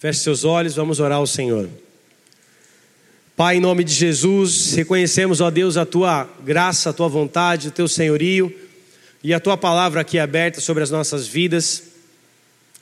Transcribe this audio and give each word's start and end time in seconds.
Feche 0.00 0.20
seus 0.20 0.44
olhos, 0.44 0.76
vamos 0.76 0.98
orar 0.98 1.18
ao 1.18 1.26
Senhor. 1.26 1.68
Pai, 3.36 3.58
em 3.58 3.60
nome 3.60 3.84
de 3.84 3.92
Jesus, 3.92 4.72
reconhecemos, 4.72 5.42
ó 5.42 5.50
Deus, 5.50 5.76
a 5.76 5.84
tua 5.84 6.26
graça, 6.42 6.88
a 6.88 6.92
tua 6.94 7.06
vontade, 7.06 7.68
o 7.68 7.70
teu 7.70 7.86
senhorio 7.86 8.50
e 9.22 9.34
a 9.34 9.38
tua 9.38 9.58
palavra 9.58 10.00
aqui 10.00 10.18
aberta 10.18 10.58
sobre 10.58 10.82
as 10.82 10.90
nossas 10.90 11.26
vidas, 11.26 11.82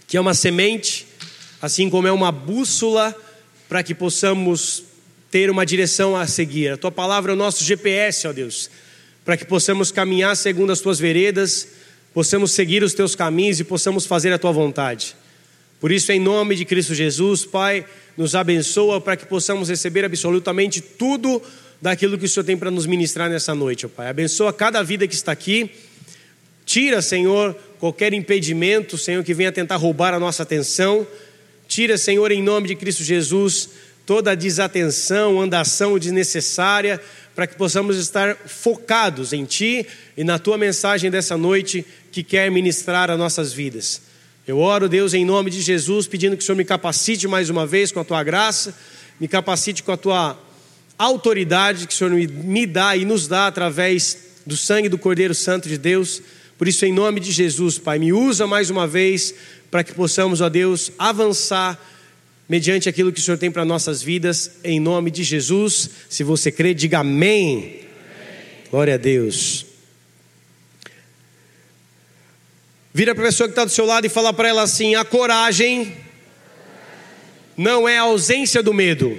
que 0.06 0.16
é 0.16 0.20
uma 0.20 0.32
semente, 0.32 1.08
assim 1.60 1.90
como 1.90 2.06
é 2.06 2.12
uma 2.12 2.30
bússola 2.30 3.12
para 3.68 3.82
que 3.82 3.96
possamos 3.96 4.84
ter 5.28 5.50
uma 5.50 5.66
direção 5.66 6.14
a 6.16 6.24
seguir. 6.24 6.74
A 6.74 6.76
tua 6.76 6.92
palavra 6.92 7.32
é 7.32 7.34
o 7.34 7.36
nosso 7.36 7.64
GPS, 7.64 8.28
ó 8.28 8.32
Deus, 8.32 8.70
para 9.24 9.36
que 9.36 9.44
possamos 9.44 9.90
caminhar 9.90 10.36
segundo 10.36 10.70
as 10.70 10.78
tuas 10.78 11.00
veredas, 11.00 11.66
possamos 12.14 12.52
seguir 12.52 12.84
os 12.84 12.94
teus 12.94 13.16
caminhos 13.16 13.58
e 13.58 13.64
possamos 13.64 14.06
fazer 14.06 14.32
a 14.32 14.38
tua 14.38 14.52
vontade. 14.52 15.16
Por 15.80 15.92
isso, 15.92 16.10
em 16.10 16.18
nome 16.18 16.56
de 16.56 16.64
Cristo 16.64 16.94
Jesus, 16.94 17.44
Pai, 17.44 17.84
nos 18.16 18.34
abençoa 18.34 19.00
para 19.00 19.16
que 19.16 19.26
possamos 19.26 19.68
receber 19.68 20.04
absolutamente 20.04 20.80
tudo 20.80 21.40
daquilo 21.80 22.18
que 22.18 22.24
o 22.24 22.28
Senhor 22.28 22.44
tem 22.44 22.56
para 22.56 22.70
nos 22.70 22.84
ministrar 22.84 23.30
nessa 23.30 23.54
noite, 23.54 23.86
ó 23.86 23.88
Pai. 23.88 24.08
Abençoa 24.08 24.52
cada 24.52 24.82
vida 24.82 25.06
que 25.06 25.14
está 25.14 25.30
aqui. 25.30 25.70
Tira, 26.66 27.00
Senhor, 27.00 27.56
qualquer 27.78 28.12
impedimento, 28.12 28.98
Senhor, 28.98 29.22
que 29.22 29.32
venha 29.32 29.52
tentar 29.52 29.76
roubar 29.76 30.12
a 30.12 30.18
nossa 30.18 30.42
atenção. 30.42 31.06
Tira, 31.68 31.96
Senhor, 31.96 32.32
em 32.32 32.42
nome 32.42 32.68
de 32.68 32.74
Cristo 32.74 33.04
Jesus, 33.04 33.70
toda 34.04 34.34
desatenção, 34.34 35.40
andação 35.40 35.98
desnecessária, 35.98 37.00
para 37.36 37.46
que 37.46 37.54
possamos 37.54 37.96
estar 37.98 38.34
focados 38.34 39.32
em 39.32 39.44
Ti 39.44 39.86
e 40.16 40.24
na 40.24 40.38
Tua 40.38 40.58
mensagem 40.58 41.08
dessa 41.08 41.36
noite 41.36 41.86
que 42.10 42.24
quer 42.24 42.50
ministrar 42.50 43.10
as 43.10 43.18
nossas 43.18 43.52
vidas. 43.52 44.07
Eu 44.48 44.60
oro, 44.60 44.88
Deus, 44.88 45.12
em 45.12 45.26
nome 45.26 45.50
de 45.50 45.60
Jesus, 45.60 46.06
pedindo 46.06 46.34
que 46.34 46.42
o 46.42 46.46
Senhor 46.46 46.56
me 46.56 46.64
capacite 46.64 47.28
mais 47.28 47.50
uma 47.50 47.66
vez 47.66 47.92
com 47.92 48.00
a 48.00 48.04
tua 48.04 48.24
graça, 48.24 48.74
me 49.20 49.28
capacite 49.28 49.82
com 49.82 49.92
a 49.92 49.96
tua 49.98 50.38
autoridade 50.96 51.86
que 51.86 51.92
o 51.92 51.96
Senhor 51.96 52.10
me 52.10 52.64
dá 52.64 52.96
e 52.96 53.04
nos 53.04 53.28
dá 53.28 53.46
através 53.46 54.16
do 54.46 54.56
sangue 54.56 54.88
do 54.88 54.96
Cordeiro 54.96 55.34
Santo 55.34 55.68
de 55.68 55.76
Deus. 55.76 56.22
Por 56.56 56.66
isso, 56.66 56.86
em 56.86 56.94
nome 56.94 57.20
de 57.20 57.30
Jesus, 57.30 57.78
Pai, 57.78 57.98
me 57.98 58.10
usa 58.10 58.46
mais 58.46 58.70
uma 58.70 58.86
vez 58.86 59.34
para 59.70 59.84
que 59.84 59.92
possamos, 59.92 60.40
ó 60.40 60.48
Deus, 60.48 60.92
avançar 60.98 61.78
mediante 62.48 62.88
aquilo 62.88 63.12
que 63.12 63.20
o 63.20 63.22
Senhor 63.22 63.36
tem 63.36 63.50
para 63.50 63.66
nossas 63.66 64.02
vidas, 64.02 64.52
em 64.64 64.80
nome 64.80 65.10
de 65.10 65.24
Jesus. 65.24 65.90
Se 66.08 66.24
você 66.24 66.50
crê, 66.50 66.72
diga 66.72 67.00
amém. 67.00 67.58
amém. 67.58 67.82
Glória 68.70 68.94
a 68.94 68.96
Deus. 68.96 69.67
Vira 72.98 73.14
para 73.14 73.22
a 73.22 73.26
pessoa 73.28 73.46
que 73.46 73.52
está 73.52 73.64
do 73.64 73.70
seu 73.70 73.86
lado 73.86 74.06
e 74.06 74.08
fala 74.08 74.32
para 74.32 74.48
ela 74.48 74.62
assim: 74.62 74.96
a 74.96 75.04
coragem 75.04 75.96
não 77.56 77.88
é 77.88 77.96
a 77.96 78.02
ausência 78.02 78.60
do 78.60 78.74
medo, 78.74 79.16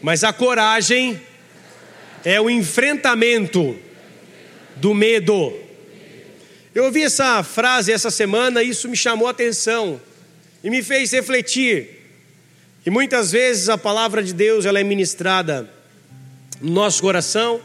mas 0.00 0.24
a 0.24 0.32
coragem 0.32 1.20
é 2.24 2.40
o 2.40 2.48
enfrentamento 2.48 3.78
do 4.76 4.94
medo. 4.94 5.52
Eu 6.74 6.84
ouvi 6.84 7.02
essa 7.02 7.42
frase 7.42 7.92
essa 7.92 8.10
semana 8.10 8.62
e 8.62 8.70
isso 8.70 8.88
me 8.88 8.96
chamou 8.96 9.28
a 9.28 9.32
atenção 9.32 10.00
e 10.62 10.70
me 10.70 10.82
fez 10.82 11.12
refletir. 11.12 12.06
E 12.86 12.90
muitas 12.90 13.32
vezes 13.32 13.68
a 13.68 13.76
palavra 13.76 14.22
de 14.22 14.32
Deus 14.32 14.64
ela 14.64 14.80
é 14.80 14.82
ministrada 14.82 15.68
no 16.58 16.72
nosso 16.72 17.02
coração 17.02 17.60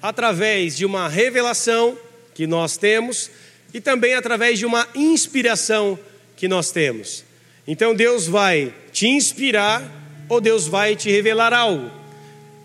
através 0.00 0.76
de 0.76 0.86
uma 0.86 1.08
revelação 1.08 1.98
que 2.36 2.46
nós 2.46 2.76
temos 2.76 3.32
e 3.76 3.80
também 3.80 4.14
através 4.14 4.58
de 4.58 4.64
uma 4.64 4.88
inspiração 4.94 5.98
que 6.34 6.48
nós 6.48 6.70
temos. 6.70 7.22
Então 7.68 7.94
Deus 7.94 8.26
vai 8.26 8.72
te 8.90 9.06
inspirar 9.06 9.84
ou 10.30 10.40
Deus 10.40 10.66
vai 10.66 10.96
te 10.96 11.10
revelar 11.10 11.52
algo. 11.52 11.90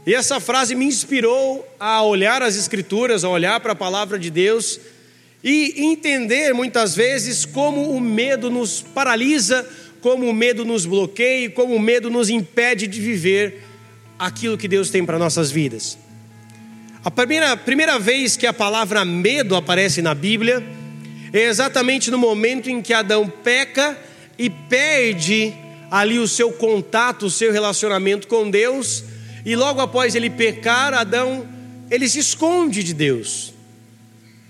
E 0.08 0.16
essa 0.16 0.40
frase 0.40 0.74
me 0.74 0.86
inspirou 0.86 1.68
a 1.78 2.02
olhar 2.02 2.42
as 2.42 2.56
Escrituras, 2.56 3.26
a 3.26 3.30
olhar 3.30 3.60
para 3.60 3.74
a 3.74 3.76
palavra 3.76 4.18
de 4.18 4.30
Deus 4.30 4.80
e 5.44 5.84
entender 5.84 6.54
muitas 6.54 6.96
vezes 6.96 7.44
como 7.44 7.92
o 7.92 8.00
medo 8.00 8.50
nos 8.50 8.82
paralisa, 8.82 9.68
como 10.00 10.30
o 10.30 10.34
medo 10.34 10.64
nos 10.64 10.86
bloqueia, 10.86 11.50
como 11.50 11.76
o 11.76 11.80
medo 11.80 12.10
nos 12.10 12.30
impede 12.30 12.88
de 12.88 13.02
viver 13.02 13.66
aquilo 14.18 14.58
que 14.58 14.70
Deus 14.70 14.90
tem 14.90 15.06
para 15.06 15.20
nossas 15.20 15.52
vidas. 15.52 15.98
A 17.04 17.12
primeira, 17.12 17.58
primeira 17.58 18.00
vez 18.00 18.38
que 18.38 18.48
a 18.48 18.54
palavra 18.54 19.04
medo 19.04 19.58
aparece 19.58 20.02
na 20.02 20.16
Bíblia 20.16 20.80
exatamente 21.40 22.12
no 22.12 22.18
momento 22.18 22.70
em 22.70 22.82
que 22.82 22.94
Adão 22.94 23.28
peca 23.28 23.98
e 24.38 24.50
perde 24.50 25.54
ali 25.90 26.20
o 26.20 26.28
seu 26.28 26.52
contato, 26.52 27.26
o 27.26 27.30
seu 27.30 27.52
relacionamento 27.52 28.28
com 28.28 28.50
Deus, 28.50 29.04
e 29.46 29.56
logo 29.56 29.80
após 29.80 30.16
ele 30.16 30.30
pecar, 30.30 30.94
Adão, 30.94 31.48
ele 31.90 32.08
se 32.08 32.20
esconde 32.20 32.84
de 32.84 32.94
Deus. 32.94 33.54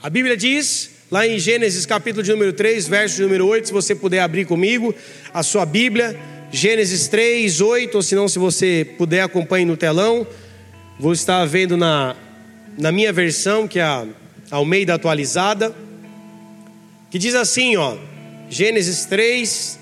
A 0.01 0.09
Bíblia 0.09 0.35
diz, 0.35 0.89
lá 1.11 1.27
em 1.27 1.37
Gênesis 1.37 1.85
capítulo 1.85 2.23
de 2.23 2.31
número 2.31 2.53
3, 2.53 2.87
verso 2.87 3.17
de 3.17 3.21
número 3.23 3.47
8, 3.47 3.67
se 3.67 3.73
você 3.73 3.93
puder 3.93 4.19
abrir 4.19 4.45
comigo 4.45 4.93
a 5.33 5.43
sua 5.43 5.65
Bíblia, 5.65 6.19
Gênesis 6.51 7.07
3, 7.07 7.61
8, 7.61 7.95
ou 7.95 8.01
se 8.01 8.15
não, 8.15 8.27
se 8.27 8.39
você 8.39 8.87
puder, 8.97 9.21
acompanhe 9.21 9.65
no 9.65 9.77
telão. 9.77 10.27
Vou 10.99 11.13
estar 11.13 11.45
vendo 11.45 11.77
na, 11.77 12.15
na 12.77 12.91
minha 12.91 13.13
versão, 13.13 13.67
que 13.67 13.79
é 13.79 13.83
a 13.83 14.05
Almeida 14.49 14.93
atualizada 14.93 15.73
que 17.11 17.19
diz 17.19 17.35
assim, 17.35 17.75
ó, 17.75 17.97
Gênesis 18.49 19.05
3. 19.05 19.79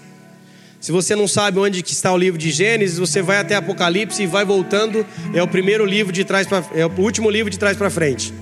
Se 0.81 0.91
você 0.91 1.15
não 1.15 1.27
sabe 1.27 1.59
onde 1.59 1.83
que 1.83 1.91
está 1.91 2.11
o 2.11 2.17
livro 2.17 2.39
de 2.39 2.49
Gênesis, 2.49 2.97
você 2.97 3.21
vai 3.21 3.37
até 3.37 3.55
Apocalipse 3.55 4.23
e 4.23 4.25
vai 4.25 4.43
voltando, 4.43 5.05
é 5.33 5.43
o 5.43 5.47
primeiro 5.47 5.85
livro 5.85 6.11
de 6.11 6.23
trás 6.23 6.47
para 6.47 6.65
é 6.73 6.85
o 6.85 6.91
último 6.99 7.29
livro 7.29 7.51
de 7.51 7.59
trás 7.59 7.77
para 7.77 7.89
frente. 7.89 8.33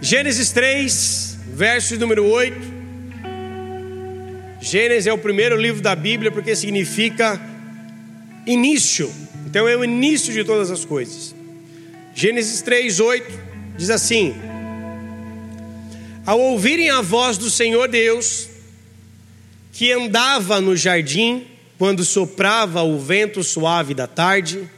Gênesis 0.00 0.50
3, 0.50 1.38
verso 1.54 1.96
número 1.98 2.24
8. 2.24 2.76
Gênesis 4.60 5.06
é 5.06 5.12
o 5.12 5.18
primeiro 5.18 5.56
livro 5.56 5.80
da 5.80 5.94
Bíblia 5.94 6.32
porque 6.32 6.56
significa 6.56 7.40
início. 8.44 9.08
Então 9.46 9.68
é 9.68 9.76
o 9.76 9.84
início 9.84 10.32
de 10.32 10.42
todas 10.42 10.70
as 10.70 10.84
coisas. 10.84 11.34
Gênesis 12.14 12.60
3, 12.62 12.98
8 12.98 13.40
diz 13.76 13.90
assim: 13.90 14.34
ao 16.26 16.40
ouvirem 16.40 16.90
a 16.90 17.00
voz 17.00 17.38
do 17.38 17.48
Senhor 17.48 17.86
Deus, 17.86 18.48
que 19.72 19.92
andava 19.92 20.60
no 20.60 20.76
jardim 20.76 21.46
quando 21.78 22.04
soprava 22.04 22.82
o 22.82 22.98
vento 22.98 23.44
suave 23.44 23.94
da 23.94 24.08
tarde, 24.08 24.68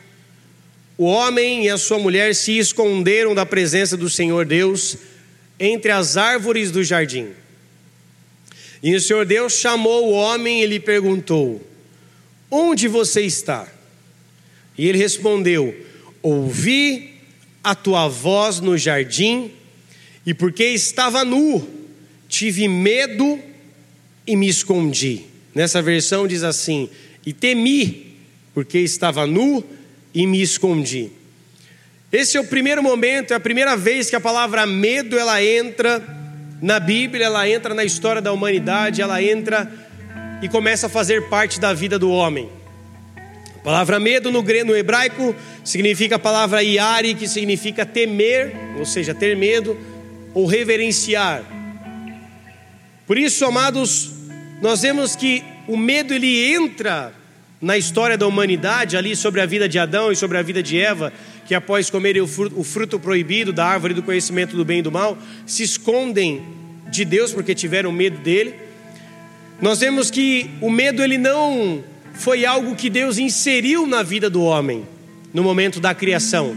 o 0.99 1.05
homem 1.05 1.65
e 1.65 1.71
a 1.71 1.79
sua 1.79 1.99
mulher 1.99 2.35
se 2.35 2.59
esconderam 2.59 3.35
da 3.35 3.47
presença 3.47 3.97
do 3.97 4.11
Senhor 4.11 4.45
Deus 4.45 4.99
entre 5.59 5.91
as 5.91 6.17
árvores 6.17 6.71
do 6.71 6.85
jardim. 6.85 7.31
E 8.83 8.95
o 8.95 9.01
Senhor 9.01 9.25
Deus 9.25 9.55
chamou 9.55 10.09
o 10.09 10.13
homem 10.13 10.63
e 10.63 10.67
lhe 10.67 10.79
perguntou: 10.79 11.67
Onde 12.51 12.89
você 12.89 13.23
está? 13.23 13.67
E 14.77 14.87
ele 14.87 14.99
respondeu: 14.99 15.75
Ouvi 16.21 17.15
a 17.63 17.75
tua 17.75 18.09
voz 18.09 18.61
no 18.61 18.77
jardim 18.77 19.53
e 20.29 20.35
porque 20.35 20.65
estava 20.65 21.25
nu, 21.25 21.67
tive 22.29 22.69
medo 22.69 23.41
e 24.27 24.37
me 24.37 24.47
escondi. 24.47 25.25
Nessa 25.55 25.81
versão 25.81 26.29
diz 26.29 26.43
assim: 26.43 26.91
e 27.25 27.33
temi, 27.33 28.15
porque 28.53 28.79
estava 28.79 29.27
nu 29.27 29.65
e 30.13 30.27
me 30.27 30.43
escondi. 30.43 31.09
Esse 32.13 32.37
é 32.37 32.41
o 32.43 32.45
primeiro 32.45 32.83
momento, 32.83 33.33
é 33.33 33.37
a 33.37 33.41
primeira 33.41 33.75
vez 33.75 34.11
que 34.11 34.17
a 34.17 34.21
palavra 34.21 34.67
medo 34.67 35.19
ela 35.19 35.43
entra 35.43 36.07
na 36.61 36.79
Bíblia, 36.79 37.25
ela 37.25 37.49
entra 37.49 37.73
na 37.73 37.83
história 37.83 38.21
da 38.21 38.31
humanidade, 38.31 39.01
ela 39.01 39.23
entra 39.23 39.73
e 40.43 40.49
começa 40.51 40.89
a 40.89 40.91
fazer 40.91 41.31
parte 41.31 41.59
da 41.59 41.73
vida 41.73 41.99
do 41.99 42.11
homem. 42.11 42.51
A 43.57 43.61
palavra 43.61 43.99
medo 43.99 44.31
no, 44.31 44.43
no 44.43 44.77
hebraico 44.77 45.35
significa 45.65 46.17
a 46.17 46.19
palavra 46.19 46.63
iari, 46.63 47.15
que 47.15 47.27
significa 47.27 47.87
temer, 47.87 48.55
ou 48.79 48.85
seja, 48.85 49.15
ter 49.15 49.35
medo 49.35 49.75
ou 50.39 50.47
reverenciar. 50.47 51.43
Por 53.09 53.19
isso, 53.19 53.45
amados, 53.45 54.13
nós 54.63 54.83
vemos 54.83 55.17
que 55.17 55.43
o 55.67 55.77
medo 55.77 56.15
ele 56.15 56.55
entra 56.55 57.13
na 57.61 57.77
história 57.77 58.17
da 58.17 58.25
humanidade, 58.25 58.97
ali 58.97 59.17
sobre 59.17 59.41
a 59.41 59.47
vida 59.47 59.69
de 59.69 59.81
Adão 59.81 60.13
e 60.13 60.17
sobre 60.17 60.39
a 60.39 60.43
vida 60.43 60.63
de 60.63 60.79
Eva, 60.79 61.13
que 61.45 61.57
após 61.57 61.91
comerem 61.91 62.23
o 62.23 62.29
fruto, 62.29 62.61
o 62.61 62.63
fruto 62.63 63.01
proibido 63.01 63.53
da 63.53 63.67
árvore 63.67 63.95
do 63.95 64.03
conhecimento 64.03 64.57
do 64.57 64.65
bem 64.65 64.79
e 64.79 64.83
do 64.83 64.93
mal, 64.93 65.19
se 65.45 65.65
escondem 65.65 66.41
de 66.89 67.05
Deus 67.05 67.33
porque 67.33 67.53
tiveram 67.53 67.91
medo 67.91 68.19
dele. 68.19 68.55
Nós 69.61 69.81
vemos 69.81 70.09
que 70.09 70.49
o 70.61 70.71
medo 70.71 71.03
ele 71.03 71.19
não 71.19 71.83
foi 72.15 72.47
algo 72.47 72.77
que 72.77 72.89
Deus 72.89 73.19
inseriu 73.19 73.89
na 73.89 74.05
vida 74.05 74.31
do 74.31 74.45
homem 74.45 74.87
no 75.35 75.43
momento 75.43 75.81
da 75.81 75.93
criação. 75.97 76.55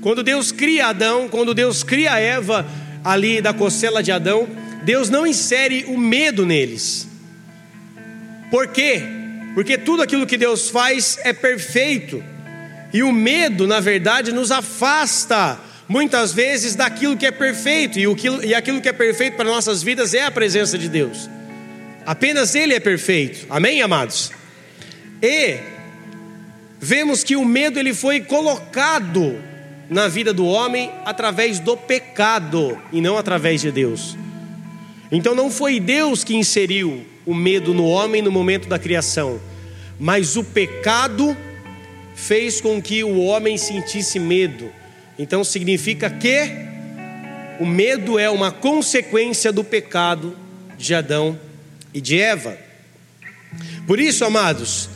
Quando 0.00 0.22
Deus 0.24 0.50
cria 0.50 0.88
Adão, 0.88 1.28
quando 1.28 1.54
Deus 1.54 1.84
cria 1.84 2.18
Eva, 2.18 2.66
ali 3.04 3.40
da 3.40 3.52
costela 3.52 4.02
de 4.02 4.10
Adão, 4.10 4.48
Deus 4.82 5.10
não 5.10 5.26
insere 5.26 5.84
o 5.86 5.98
medo 5.98 6.46
neles. 6.46 7.06
Por 8.50 8.68
quê? 8.68 9.02
Porque 9.54 9.76
tudo 9.76 10.02
aquilo 10.02 10.26
que 10.26 10.38
Deus 10.38 10.70
faz 10.70 11.18
é 11.22 11.32
perfeito. 11.32 12.24
E 12.92 13.02
o 13.02 13.12
medo, 13.12 13.66
na 13.66 13.80
verdade, 13.80 14.32
nos 14.32 14.50
afasta 14.50 15.58
muitas 15.88 16.32
vezes 16.32 16.74
daquilo 16.74 17.16
que 17.16 17.26
é 17.26 17.30
perfeito. 17.30 17.98
E, 17.98 18.06
e 18.46 18.54
aquilo 18.54 18.80
que 18.80 18.88
é 18.88 18.92
perfeito 18.92 19.36
para 19.36 19.44
nossas 19.44 19.82
vidas 19.82 20.14
é 20.14 20.24
a 20.24 20.30
presença 20.30 20.78
de 20.78 20.88
Deus. 20.88 21.28
Apenas 22.06 22.54
Ele 22.54 22.74
é 22.74 22.80
perfeito. 22.80 23.46
Amém, 23.50 23.82
amados? 23.82 24.30
E 25.22 25.58
vemos 26.78 27.24
que 27.24 27.34
o 27.34 27.44
medo 27.44 27.78
ele 27.78 27.94
foi 27.94 28.20
colocado 28.20 29.42
na 29.94 30.08
vida 30.08 30.34
do 30.34 30.44
homem 30.44 30.90
através 31.04 31.60
do 31.60 31.76
pecado 31.76 32.76
e 32.92 33.00
não 33.00 33.16
através 33.16 33.60
de 33.60 33.70
Deus. 33.70 34.16
Então 35.12 35.36
não 35.36 35.48
foi 35.48 35.78
Deus 35.78 36.24
que 36.24 36.34
inseriu 36.34 37.06
o 37.24 37.32
medo 37.32 37.72
no 37.72 37.86
homem 37.86 38.20
no 38.20 38.32
momento 38.32 38.68
da 38.68 38.76
criação, 38.76 39.40
mas 39.96 40.36
o 40.36 40.42
pecado 40.42 41.36
fez 42.12 42.60
com 42.60 42.82
que 42.82 43.04
o 43.04 43.20
homem 43.20 43.56
sentisse 43.56 44.18
medo. 44.18 44.68
Então 45.16 45.44
significa 45.44 46.10
que 46.10 46.50
o 47.60 47.64
medo 47.64 48.18
é 48.18 48.28
uma 48.28 48.50
consequência 48.50 49.52
do 49.52 49.62
pecado 49.62 50.36
de 50.76 50.92
Adão 50.92 51.38
e 51.94 52.00
de 52.00 52.20
Eva. 52.20 52.58
Por 53.86 54.00
isso, 54.00 54.24
amados, 54.24 54.90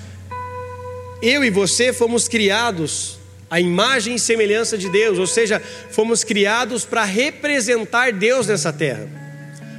eu 1.23 1.45
e 1.45 1.51
você 1.51 1.93
fomos 1.93 2.27
criados 2.27 3.18
a 3.51 3.61
imagem 3.61 4.15
e 4.17 4.19
semelhança 4.19 4.77
de 4.77 4.89
Deus, 4.89 5.19
ou 5.19 5.27
seja, 5.27 5.61
fomos 5.91 6.23
criados 6.23 6.85
para 6.85 7.05
representar 7.05 8.13
Deus 8.13 8.47
nessa 8.47 8.73
terra. 8.73 9.09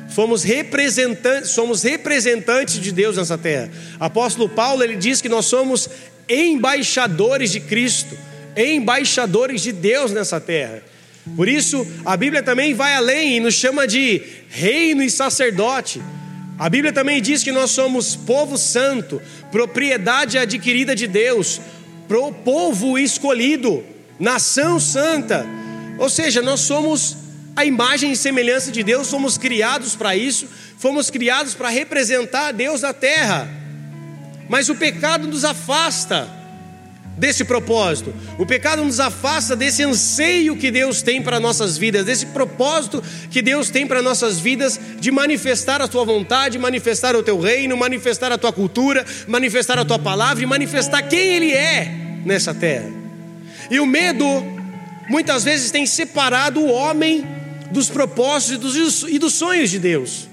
Fomos 0.10 0.44
representantes, 0.44 1.52
somos 1.52 1.84
representantes 1.84 2.80
de 2.80 2.92
Deus 2.92 3.18
nessa 3.18 3.38
terra. 3.38 3.70
Apóstolo 4.00 4.50
Paulo 4.50 4.84
ele 4.84 4.96
diz 4.96 5.22
que 5.22 5.30
nós 5.30 5.46
somos 5.46 5.88
embaixadores 6.28 7.52
de 7.52 7.60
Cristo, 7.60 8.18
embaixadores 8.58 9.62
de 9.62 9.72
Deus 9.72 10.12
nessa 10.12 10.40
terra. 10.42 10.82
Por 11.36 11.48
isso, 11.48 11.86
a 12.04 12.18
Bíblia 12.18 12.42
também 12.42 12.74
vai 12.74 12.96
além 12.96 13.38
e 13.38 13.40
nos 13.40 13.54
chama 13.54 13.88
de 13.88 14.22
reino 14.50 15.04
e 15.04 15.12
sacerdote. 15.12 16.02
A 16.58 16.68
Bíblia 16.68 16.92
também 16.92 17.22
diz 17.22 17.44
que 17.44 17.52
nós 17.52 17.72
somos 17.72 18.16
povo 18.16 18.58
santo, 18.58 19.22
propriedade 19.52 20.38
adquirida 20.38 20.96
de 20.96 21.08
Deus, 21.08 21.62
pro 22.10 22.34
povo 22.34 22.98
escolhido, 22.98 23.84
nação 24.20 24.80
santa. 24.80 25.46
Ou 26.00 26.10
seja, 26.10 26.42
nós 26.42 26.62
somos 26.62 27.16
a 27.56 27.64
imagem 27.64 28.12
e 28.12 28.18
semelhança 28.18 28.72
de 28.72 28.82
Deus, 28.82 29.12
fomos 29.12 29.38
criados 29.38 29.96
para 29.96 30.16
isso, 30.16 30.48
fomos 30.80 31.12
criados 31.12 31.54
para 31.54 31.70
representar 31.70 32.52
Deus 32.52 32.82
na 32.82 32.94
terra. 32.94 33.48
Mas 34.50 34.70
o 34.70 34.76
pecado 34.76 35.28
nos 35.28 35.46
afasta 35.46 36.39
desse 37.20 37.44
propósito. 37.44 38.14
O 38.38 38.46
pecado 38.46 38.84
nos 38.84 39.00
afasta 39.00 39.56
desse 39.56 39.84
anseio 39.84 40.56
que 40.56 40.72
Deus 40.72 41.02
tem 41.02 41.22
para 41.22 41.40
nossas 41.40 41.78
vidas, 41.78 42.06
desse 42.06 42.28
propósito 42.28 43.04
que 43.30 43.42
Deus 43.42 43.70
tem 43.70 43.86
para 43.86 44.02
nossas 44.02 44.40
vidas 44.40 44.80
de 45.00 45.12
manifestar 45.12 45.82
a 45.82 45.88
tua 45.88 46.06
vontade, 46.06 46.58
manifestar 46.58 47.16
o 47.16 47.22
teu 47.22 47.40
reino, 47.40 47.76
manifestar 47.76 48.32
a 48.32 48.38
tua 48.38 48.54
cultura, 48.54 49.06
manifestar 49.28 49.78
a 49.78 49.84
tua 49.84 50.00
palavra 50.00 50.42
e 50.42 50.48
manifestar 50.48 51.02
quem 51.04 51.36
ele 51.36 51.52
é 51.52 51.92
nessa 52.26 52.54
terra. 52.54 52.90
E 53.70 53.80
o 53.80 53.86
medo 53.86 54.26
muitas 55.10 55.44
vezes 55.44 55.72
tem 55.72 55.86
separado 55.86 56.62
o 56.62 56.72
homem 56.72 57.28
dos 57.70 57.90
propósitos 57.90 59.04
e 59.08 59.20
dos 59.20 59.34
sonhos 59.34 59.70
de 59.70 59.78
Deus. 59.78 60.28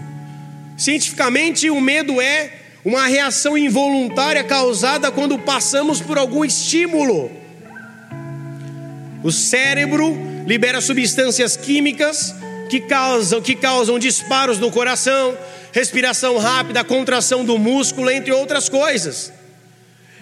Cientificamente, 0.76 1.68
o 1.68 1.80
medo 1.80 2.20
é 2.20 2.65
uma 2.86 3.08
reação 3.08 3.58
involuntária 3.58 4.44
causada 4.44 5.10
quando 5.10 5.36
passamos 5.36 6.00
por 6.00 6.16
algum 6.16 6.44
estímulo. 6.44 7.32
O 9.24 9.32
cérebro 9.32 10.16
libera 10.46 10.80
substâncias 10.80 11.56
químicas 11.56 12.32
que 12.70 12.78
causam, 12.78 13.42
que 13.42 13.56
causam 13.56 13.98
disparos 13.98 14.60
no 14.60 14.70
coração, 14.70 15.36
respiração 15.72 16.38
rápida, 16.38 16.84
contração 16.84 17.44
do 17.44 17.58
músculo, 17.58 18.08
entre 18.08 18.30
outras 18.30 18.68
coisas. 18.68 19.32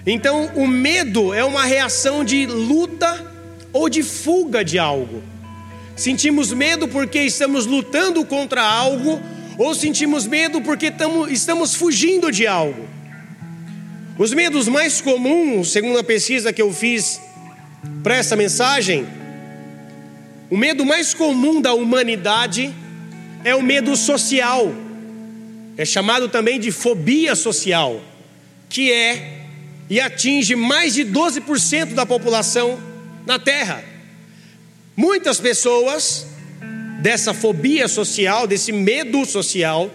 Então, 0.06 0.50
o 0.55 0.66
medo 0.66 1.34
é 1.34 1.44
uma 1.44 1.66
reação 1.66 2.25
de 2.25 2.46
luta 2.46 3.31
ou 3.75 3.90
de 3.90 4.02
fuga 4.02 4.64
de 4.64 4.78
algo. 4.78 5.22
Sentimos 5.94 6.50
medo 6.50 6.88
porque 6.88 7.19
estamos 7.25 7.66
lutando 7.66 8.25
contra 8.25 8.62
algo 8.62 9.20
ou 9.56 9.75
sentimos 9.75 10.27
medo 10.27 10.61
porque 10.61 10.91
tamo, 10.91 11.29
estamos 11.29 11.75
fugindo 11.75 12.31
de 12.31 12.47
algo. 12.47 12.89
Os 14.19 14.33
medos 14.33 14.69
mais 14.69 15.01
comuns, 15.01 15.73
segundo 15.73 15.99
a 15.99 16.05
pesquisa 16.05 16.53
que 16.53 16.62
eu 16.62 16.73
fiz 16.73 17.21
para 18.03 18.17
essa 18.17 18.37
mensagem, 18.37 19.06
o 20.51 20.56
medo 20.56 20.85
mais 20.85 21.12
comum 21.12 21.61
da 21.61 21.75
humanidade 21.75 22.73
é 23.45 23.55
o 23.55 23.62
medo 23.62 23.97
social. 23.97 24.73
É 25.77 25.85
chamado 25.85 26.29
também 26.29 26.61
de 26.61 26.71
fobia 26.71 27.35
social, 27.35 28.00
que 28.69 28.93
é 28.93 29.41
e 29.91 30.00
atinge 30.00 30.55
mais 30.55 30.95
de 30.95 31.05
12% 31.05 31.95
da 31.95 32.07
população 32.07 32.79
na 33.27 33.39
Terra. 33.39 33.85
Muitas 34.97 35.41
pessoas 35.41 36.27
dessa 37.05 37.35
fobia 37.35 37.87
social, 37.87 38.47
desse 38.47 38.73
medo 38.73 39.27
social, 39.27 39.91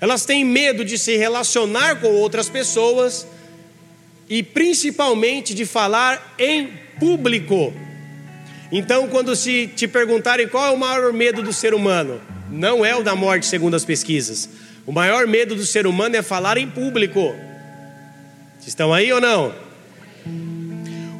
elas 0.00 0.24
têm 0.24 0.44
medo 0.44 0.84
de 0.84 0.98
se 0.98 1.16
relacionar 1.16 2.00
com 2.00 2.08
outras 2.08 2.48
pessoas 2.48 3.24
e 4.28 4.42
principalmente 4.42 5.54
de 5.54 5.64
falar 5.64 6.34
em 6.36 6.72
público. 6.98 7.72
Então, 8.72 9.06
quando 9.06 9.36
se 9.36 9.68
te 9.68 9.86
perguntarem 9.86 10.48
qual 10.48 10.66
é 10.66 10.70
o 10.70 10.76
maior 10.76 11.12
medo 11.12 11.44
do 11.44 11.52
ser 11.52 11.74
humano, 11.74 12.20
não 12.50 12.84
é 12.84 12.96
o 12.96 13.04
da 13.04 13.14
morte, 13.14 13.46
segundo 13.46 13.76
as 13.76 13.84
pesquisas. 13.84 14.48
O 14.84 14.90
maior 14.90 15.28
medo 15.28 15.54
do 15.54 15.64
ser 15.64 15.86
humano 15.86 16.16
é 16.16 16.22
falar 16.22 16.58
em 16.58 16.68
público. 16.68 17.36
Estão 18.66 18.92
aí 18.92 19.12
ou 19.12 19.20
não? 19.20 19.54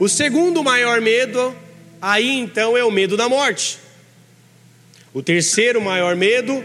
O 0.00 0.08
segundo 0.08 0.64
maior 0.64 1.00
medo, 1.00 1.55
aí 2.02 2.29
então 2.29 2.76
é 2.76 2.82
o 2.82 2.91
medo 2.91 3.17
da 3.17 3.29
morte. 3.29 3.87
O 5.19 5.23
terceiro 5.23 5.81
maior 5.81 6.15
medo 6.15 6.62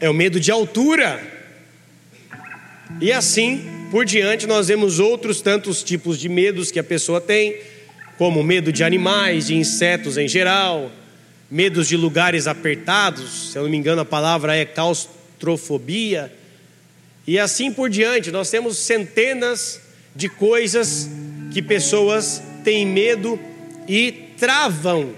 é 0.00 0.08
o 0.08 0.14
medo 0.14 0.40
de 0.40 0.50
altura. 0.50 1.22
E 3.02 3.12
assim 3.12 3.86
por 3.90 4.06
diante, 4.06 4.46
nós 4.46 4.68
vemos 4.68 4.98
outros 4.98 5.42
tantos 5.42 5.82
tipos 5.82 6.18
de 6.18 6.26
medos 6.26 6.70
que 6.70 6.78
a 6.78 6.82
pessoa 6.82 7.20
tem, 7.20 7.60
como 8.16 8.42
medo 8.42 8.72
de 8.72 8.82
animais, 8.82 9.48
de 9.48 9.54
insetos 9.54 10.16
em 10.16 10.26
geral, 10.26 10.90
medos 11.50 11.86
de 11.86 11.98
lugares 11.98 12.46
apertados, 12.46 13.50
se 13.52 13.58
eu 13.58 13.64
não 13.64 13.70
me 13.70 13.76
engano 13.76 14.00
a 14.00 14.06
palavra 14.06 14.56
é 14.56 14.64
claustrofobia, 14.64 16.32
e 17.26 17.38
assim 17.38 17.70
por 17.70 17.90
diante. 17.90 18.30
Nós 18.30 18.48
temos 18.48 18.78
centenas 18.78 19.82
de 20.16 20.30
coisas 20.30 21.10
que 21.52 21.60
pessoas 21.60 22.42
têm 22.64 22.86
medo 22.86 23.38
e 23.86 24.30
travam 24.38 25.12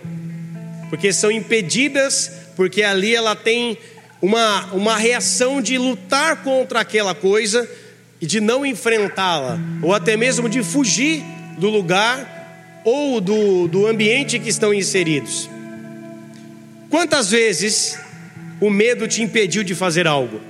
porque 0.90 1.12
são 1.12 1.30
impedidas, 1.30 2.30
porque 2.56 2.82
ali 2.82 3.14
ela 3.14 3.35
tem 3.37 3.78
uma, 4.20 4.66
uma 4.73 4.99
reação 4.99 5.62
de 5.62 5.78
lutar 5.78 6.42
contra 6.42 6.80
aquela 6.80 7.14
coisa 7.14 7.68
e 8.20 8.26
de 8.26 8.40
não 8.40 8.66
enfrentá-la, 8.66 9.59
ou 9.80 9.94
até 9.94 10.16
mesmo 10.16 10.49
de 10.49 10.62
fugir 10.62 11.23
do 11.56 11.70
lugar 11.70 12.82
ou 12.85 13.20
do, 13.20 13.68
do 13.68 13.87
ambiente 13.87 14.38
que 14.38 14.50
estão 14.50 14.75
inseridos. 14.75 15.49
Quantas 16.90 17.30
vezes 17.30 17.99
o 18.61 18.68
medo 18.68 19.06
te 19.06 19.23
impediu 19.23 19.62
de 19.62 19.75
fazer 19.75 20.06
algo? 20.06 20.40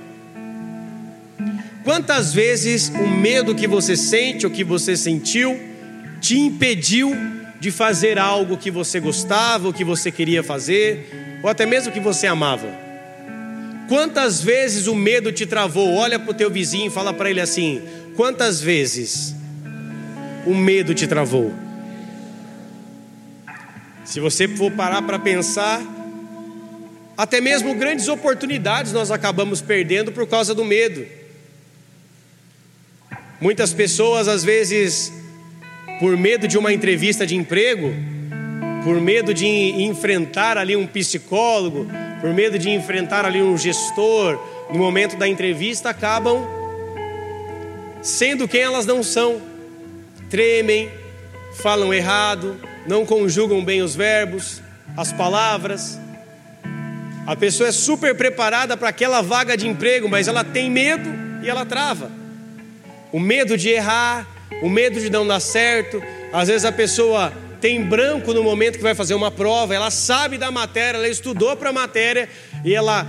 Quantas 1.83 2.33
vezes 2.33 2.89
o 2.89 3.07
medo 3.07 3.55
que 3.55 3.67
você 3.67 3.95
sente 3.95 4.45
ou 4.45 4.51
que 4.51 4.63
você 4.63 4.97
sentiu 4.97 5.59
te 6.19 6.37
impediu 6.37 7.15
de 7.61 7.69
fazer 7.69 8.17
algo 8.17 8.57
que 8.57 8.71
você 8.71 8.99
gostava, 8.99 9.67
ou 9.67 9.73
que 9.73 9.83
você 9.83 10.11
queria 10.11 10.41
fazer, 10.41 11.39
ou 11.43 11.49
até 11.49 11.63
mesmo 11.63 11.93
que 11.93 11.99
você 11.99 12.25
amava. 12.25 12.67
Quantas 13.87 14.41
vezes 14.41 14.87
o 14.87 14.95
medo 14.95 15.31
te 15.31 15.45
travou? 15.45 15.93
Olha 15.93 16.17
para 16.17 16.31
o 16.31 16.33
teu 16.33 16.49
vizinho 16.49 16.87
e 16.87 16.89
fala 16.89 17.13
para 17.13 17.29
ele 17.29 17.39
assim: 17.39 17.79
quantas 18.15 18.59
vezes 18.59 19.35
o 20.47 20.55
medo 20.55 20.95
te 20.95 21.05
travou? 21.05 21.53
Se 24.03 24.19
você 24.19 24.47
for 24.47 24.71
parar 24.71 25.03
para 25.03 25.19
pensar, 25.19 25.83
até 27.15 27.39
mesmo 27.39 27.75
grandes 27.75 28.07
oportunidades 28.07 28.91
nós 28.91 29.11
acabamos 29.11 29.61
perdendo 29.61 30.11
por 30.11 30.27
causa 30.27 30.55
do 30.55 30.65
medo. 30.65 31.05
Muitas 33.39 33.71
pessoas 33.71 34.27
às 34.27 34.43
vezes 34.43 35.20
por 36.01 36.17
medo 36.17 36.47
de 36.47 36.57
uma 36.57 36.73
entrevista 36.73 37.27
de 37.27 37.35
emprego, 37.35 37.93
por 38.83 38.99
medo 38.99 39.35
de 39.35 39.45
enfrentar 39.45 40.57
ali 40.57 40.75
um 40.75 40.87
psicólogo, 40.87 41.85
por 42.19 42.33
medo 42.33 42.57
de 42.57 42.71
enfrentar 42.71 43.23
ali 43.23 43.39
um 43.39 43.55
gestor, 43.55 44.43
no 44.71 44.79
momento 44.79 45.15
da 45.15 45.27
entrevista 45.27 45.91
acabam 45.91 46.43
sendo 48.01 48.47
quem 48.47 48.61
elas 48.61 48.87
não 48.87 49.03
são. 49.03 49.39
Tremem, 50.27 50.89
falam 51.61 51.93
errado, 51.93 52.59
não 52.87 53.05
conjugam 53.05 53.63
bem 53.63 53.83
os 53.83 53.95
verbos, 53.95 54.59
as 54.97 55.13
palavras. 55.13 55.99
A 57.27 57.35
pessoa 57.35 57.69
é 57.69 57.71
super 57.71 58.15
preparada 58.15 58.75
para 58.75 58.89
aquela 58.89 59.21
vaga 59.21 59.55
de 59.55 59.67
emprego, 59.67 60.09
mas 60.09 60.27
ela 60.27 60.43
tem 60.43 60.67
medo 60.67 61.07
e 61.43 61.49
ela 61.49 61.63
trava. 61.63 62.09
O 63.11 63.19
medo 63.19 63.55
de 63.55 63.69
errar, 63.69 64.25
o 64.61 64.69
medo 64.69 64.99
de 64.99 65.09
não 65.09 65.25
dar 65.25 65.39
certo. 65.39 66.01
Às 66.31 66.47
vezes 66.47 66.65
a 66.65 66.71
pessoa 66.71 67.31
tem 67.59 67.83
branco 67.83 68.33
no 68.33 68.43
momento 68.43 68.77
que 68.77 68.83
vai 68.83 68.95
fazer 68.95 69.13
uma 69.13 69.29
prova, 69.29 69.75
ela 69.75 69.91
sabe 69.91 70.37
da 70.37 70.49
matéria, 70.49 70.97
ela 70.97 71.07
estudou 71.07 71.55
para 71.55 71.69
a 71.69 71.73
matéria 71.73 72.27
e 72.65 72.73
ela, 72.73 73.05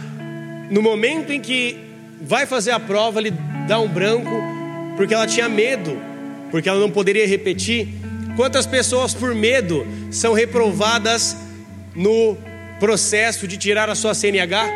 no 0.71 0.83
momento 0.83 1.33
em 1.33 1.41
que 1.41 1.79
vai 2.21 2.45
fazer 2.45 2.71
a 2.71 2.79
prova, 2.79 3.19
ele 3.19 3.33
dá 3.67 3.81
um 3.81 3.89
branco 3.89 4.31
porque 4.97 5.15
ela 5.15 5.27
tinha 5.27 5.49
medo, 5.49 5.99
porque 6.51 6.69
ela 6.69 6.79
não 6.79 6.91
poderia 6.91 7.27
repetir. 7.27 7.89
Quantas 8.37 8.67
pessoas 8.67 9.15
por 9.15 9.35
medo 9.35 9.87
são 10.11 10.33
reprovadas 10.35 11.37
no 11.95 12.37
processo 12.79 13.49
de 13.49 13.57
tirar 13.57 13.89
a 13.89 13.95
sua 13.95 14.15
CNH? 14.15 14.71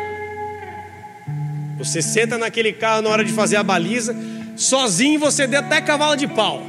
Você 1.77 2.01
senta 2.01 2.37
naquele 2.37 2.73
carro 2.73 3.03
na 3.03 3.09
hora 3.09 3.23
de 3.23 3.31
fazer 3.31 3.57
a 3.57 3.63
baliza, 3.63 4.15
sozinho 4.57 5.19
você 5.19 5.47
deu 5.47 5.59
até 5.59 5.79
cavalo 5.79 6.17
de 6.17 6.27
pau. 6.27 6.61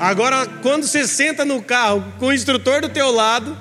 Agora, 0.00 0.46
quando 0.62 0.84
você 0.84 1.06
senta 1.06 1.44
no 1.44 1.62
carro 1.62 2.04
com 2.18 2.26
o 2.26 2.32
instrutor 2.32 2.80
do 2.80 2.88
teu 2.88 3.12
lado, 3.12 3.56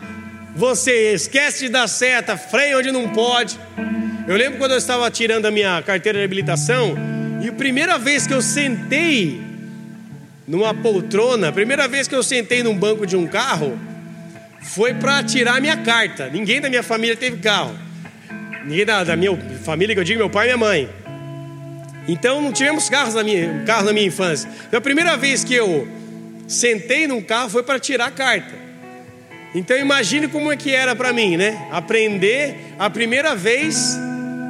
você 0.55 1.13
esquece 1.13 1.65
de 1.65 1.69
dar 1.69 1.87
seta, 1.87 2.35
freia 2.35 2.77
onde 2.77 2.91
não 2.91 3.09
pode. 3.09 3.59
Eu 4.27 4.35
lembro 4.35 4.57
quando 4.57 4.71
eu 4.71 4.77
estava 4.77 5.09
tirando 5.11 5.45
a 5.45 5.51
minha 5.51 5.81
carteira 5.83 6.17
de 6.17 6.25
habilitação, 6.25 6.95
e 7.41 7.49
a 7.49 7.53
primeira 7.53 7.97
vez 7.97 8.25
que 8.25 8.33
eu 8.33 8.41
sentei 8.41 9.41
numa 10.47 10.73
poltrona, 10.73 11.49
a 11.49 11.51
primeira 11.51 11.87
vez 11.87 12.07
que 12.07 12.15
eu 12.15 12.23
sentei 12.23 12.63
num 12.63 12.75
banco 12.77 13.05
de 13.05 13.15
um 13.15 13.27
carro, 13.27 13.79
foi 14.61 14.93
para 14.93 15.23
tirar 15.23 15.59
minha 15.59 15.77
carta. 15.77 16.29
Ninguém 16.29 16.61
da 16.61 16.69
minha 16.69 16.83
família 16.83 17.15
teve 17.15 17.37
carro. 17.37 17.75
Ninguém 18.65 18.85
da, 18.85 19.03
da, 19.03 19.15
minha 19.15 19.35
família, 19.63 19.95
que 19.95 19.99
eu 19.99 20.03
digo, 20.03 20.19
meu 20.19 20.29
pai 20.29 20.45
e 20.45 20.49
minha 20.49 20.57
mãe. 20.57 20.89
Então 22.11 22.41
não 22.41 22.51
tivemos 22.51 22.89
carros 22.89 23.15
na 23.15 23.23
minha, 23.23 23.63
carro 23.65 23.85
na 23.85 23.93
minha 23.93 24.05
infância. 24.05 24.49
Então 24.67 24.77
a 24.77 24.81
primeira 24.81 25.15
vez 25.15 25.45
que 25.45 25.53
eu 25.53 25.87
sentei 26.45 27.07
num 27.07 27.21
carro 27.21 27.49
foi 27.49 27.63
para 27.63 27.79
tirar 27.79 28.07
a 28.07 28.11
carta. 28.11 28.53
Então 29.55 29.77
imagine 29.77 30.27
como 30.27 30.51
é 30.51 30.57
que 30.57 30.75
era 30.75 30.93
para 30.93 31.13
mim, 31.13 31.37
né? 31.37 31.69
Aprender 31.71 32.73
a 32.77 32.89
primeira 32.89 33.33
vez 33.33 33.97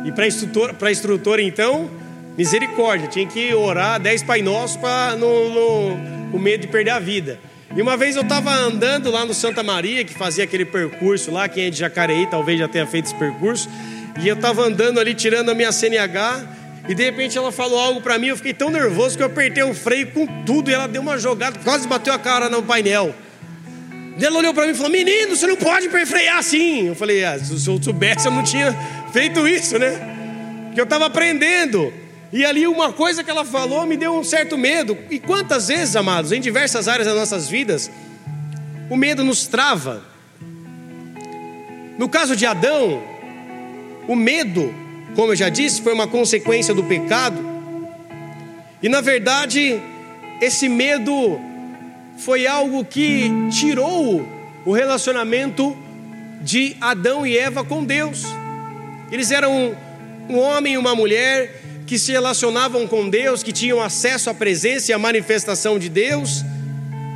e 0.04 0.12
para 0.12 0.26
instrutor, 0.26 0.74
para 0.74 0.92
instrutor 0.92 1.40
então, 1.40 1.88
misericórdia, 2.36 3.08
tinha 3.08 3.28
que 3.28 3.54
orar 3.54 4.00
dez 4.00 4.24
Pai 4.24 4.42
Nosso 4.42 4.80
para 4.80 5.16
no, 5.16 5.50
no, 5.50 6.32
com 6.32 6.40
medo 6.40 6.62
de 6.62 6.68
perder 6.68 6.90
a 6.90 7.00
vida. 7.00 7.40
E 7.76 7.82
uma 7.82 7.96
vez 7.96 8.16
eu 8.16 8.24
estava 8.24 8.52
andando 8.56 9.12
lá 9.12 9.24
no 9.24 9.36
Santa 9.36 9.62
Maria, 9.62 10.04
que 10.04 10.16
fazia 10.16 10.46
aquele 10.46 10.66
percurso 10.66 11.30
lá, 11.30 11.48
quem 11.48 11.66
é 11.66 11.70
de 11.70 11.78
Jacareí 11.78 12.26
talvez 12.26 12.58
já 12.58 12.68
tenha 12.68 12.88
feito 12.88 13.06
esse 13.06 13.16
percurso, 13.16 13.70
e 14.20 14.28
eu 14.28 14.34
estava 14.34 14.64
andando 14.64 15.00
ali 15.00 15.14
tirando 15.14 15.50
a 15.50 15.54
minha 15.54 15.72
CNH, 15.72 16.61
e 16.88 16.96
de 16.96 17.04
repente 17.04 17.38
ela 17.38 17.52
falou 17.52 17.80
algo 17.80 18.02
para 18.02 18.18
mim, 18.18 18.28
eu 18.28 18.38
fiquei 18.38 18.54
tão 18.54 18.70
nervoso 18.70 19.16
que 19.16 19.24
eu 19.24 19.28
apertei 19.28 19.64
o 19.64 19.74
freio 19.74 20.12
com 20.12 20.26
tudo, 20.44 20.70
e 20.70 20.74
ela 20.74 20.88
deu 20.88 21.02
uma 21.02 21.18
jogada, 21.18 21.60
quase 21.60 21.88
bateu 21.88 22.14
a 22.14 22.20
cara 22.20 22.50
no 22.50 22.64
painel. 22.64 23.14
Ela 24.20 24.38
olhou 24.38 24.54
para 24.54 24.66
mim 24.66 24.72
e 24.72 24.76
falou: 24.76 24.92
Menino, 24.92 25.36
você 25.36 25.48
não 25.48 25.56
pode 25.56 25.90
frear 25.90 26.38
assim. 26.38 26.88
Eu 26.88 26.96
falei: 26.96 27.24
ah, 27.24 27.40
Se 27.40 27.68
eu 27.68 27.82
soubesse, 27.82 28.28
eu 28.28 28.32
não 28.32 28.44
tinha 28.44 28.76
feito 29.12 29.48
isso, 29.48 29.80
né? 29.80 30.00
Porque 30.66 30.80
eu 30.80 30.84
estava 30.84 31.06
aprendendo. 31.06 31.94
E 32.32 32.46
ali 32.46 32.66
uma 32.66 32.94
coisa 32.94 33.24
que 33.24 33.30
ela 33.30 33.44
falou 33.44 33.86
me 33.86 33.98
deu 33.98 34.18
um 34.18 34.24
certo 34.24 34.58
medo. 34.58 34.98
E 35.10 35.20
quantas 35.20 35.68
vezes, 35.68 35.96
amados, 35.96 36.32
em 36.32 36.40
diversas 36.40 36.88
áreas 36.88 37.08
das 37.08 37.16
nossas 37.16 37.50
vidas, 37.50 37.92
o 38.90 38.96
medo 38.96 39.24
nos 39.24 39.48
trava. 39.48 40.04
No 41.98 42.08
caso 42.08 42.36
de 42.36 42.46
Adão, 42.46 43.04
o 44.08 44.16
medo, 44.16 44.74
como 45.16 45.32
eu 45.32 45.36
já 45.36 45.50
disse, 45.50 45.82
foi 45.82 45.94
uma 45.94 46.08
consequência 46.08 46.74
do 46.74 46.84
pecado. 46.84 47.44
E 48.82 48.90
na 48.90 49.02
verdade, 49.02 49.80
esse 50.42 50.68
medo 50.68 51.40
foi 52.18 52.48
algo 52.48 52.84
que 52.84 53.32
tirou 53.52 54.26
o 54.66 54.72
relacionamento 54.72 55.76
de 56.42 56.76
Adão 56.82 57.26
e 57.26 57.38
Eva 57.38 57.64
com 57.64 57.84
Deus. 57.84 58.26
Eles 59.12 59.32
eram 59.32 59.76
um, 60.30 60.38
homem 60.38 60.74
e 60.74 60.78
uma 60.78 60.96
mulher 60.96 61.62
que 61.86 62.00
se 62.00 62.12
relacionavam 62.12 62.88
com 62.88 63.10
Deus, 63.10 63.44
que 63.44 63.52
tinham 63.52 63.82
acesso 63.82 64.30
à 64.30 64.34
presença 64.34 64.92
e 64.92 64.94
à 64.94 64.98
manifestação 64.98 65.78
de 65.78 65.90
Deus, 65.90 66.44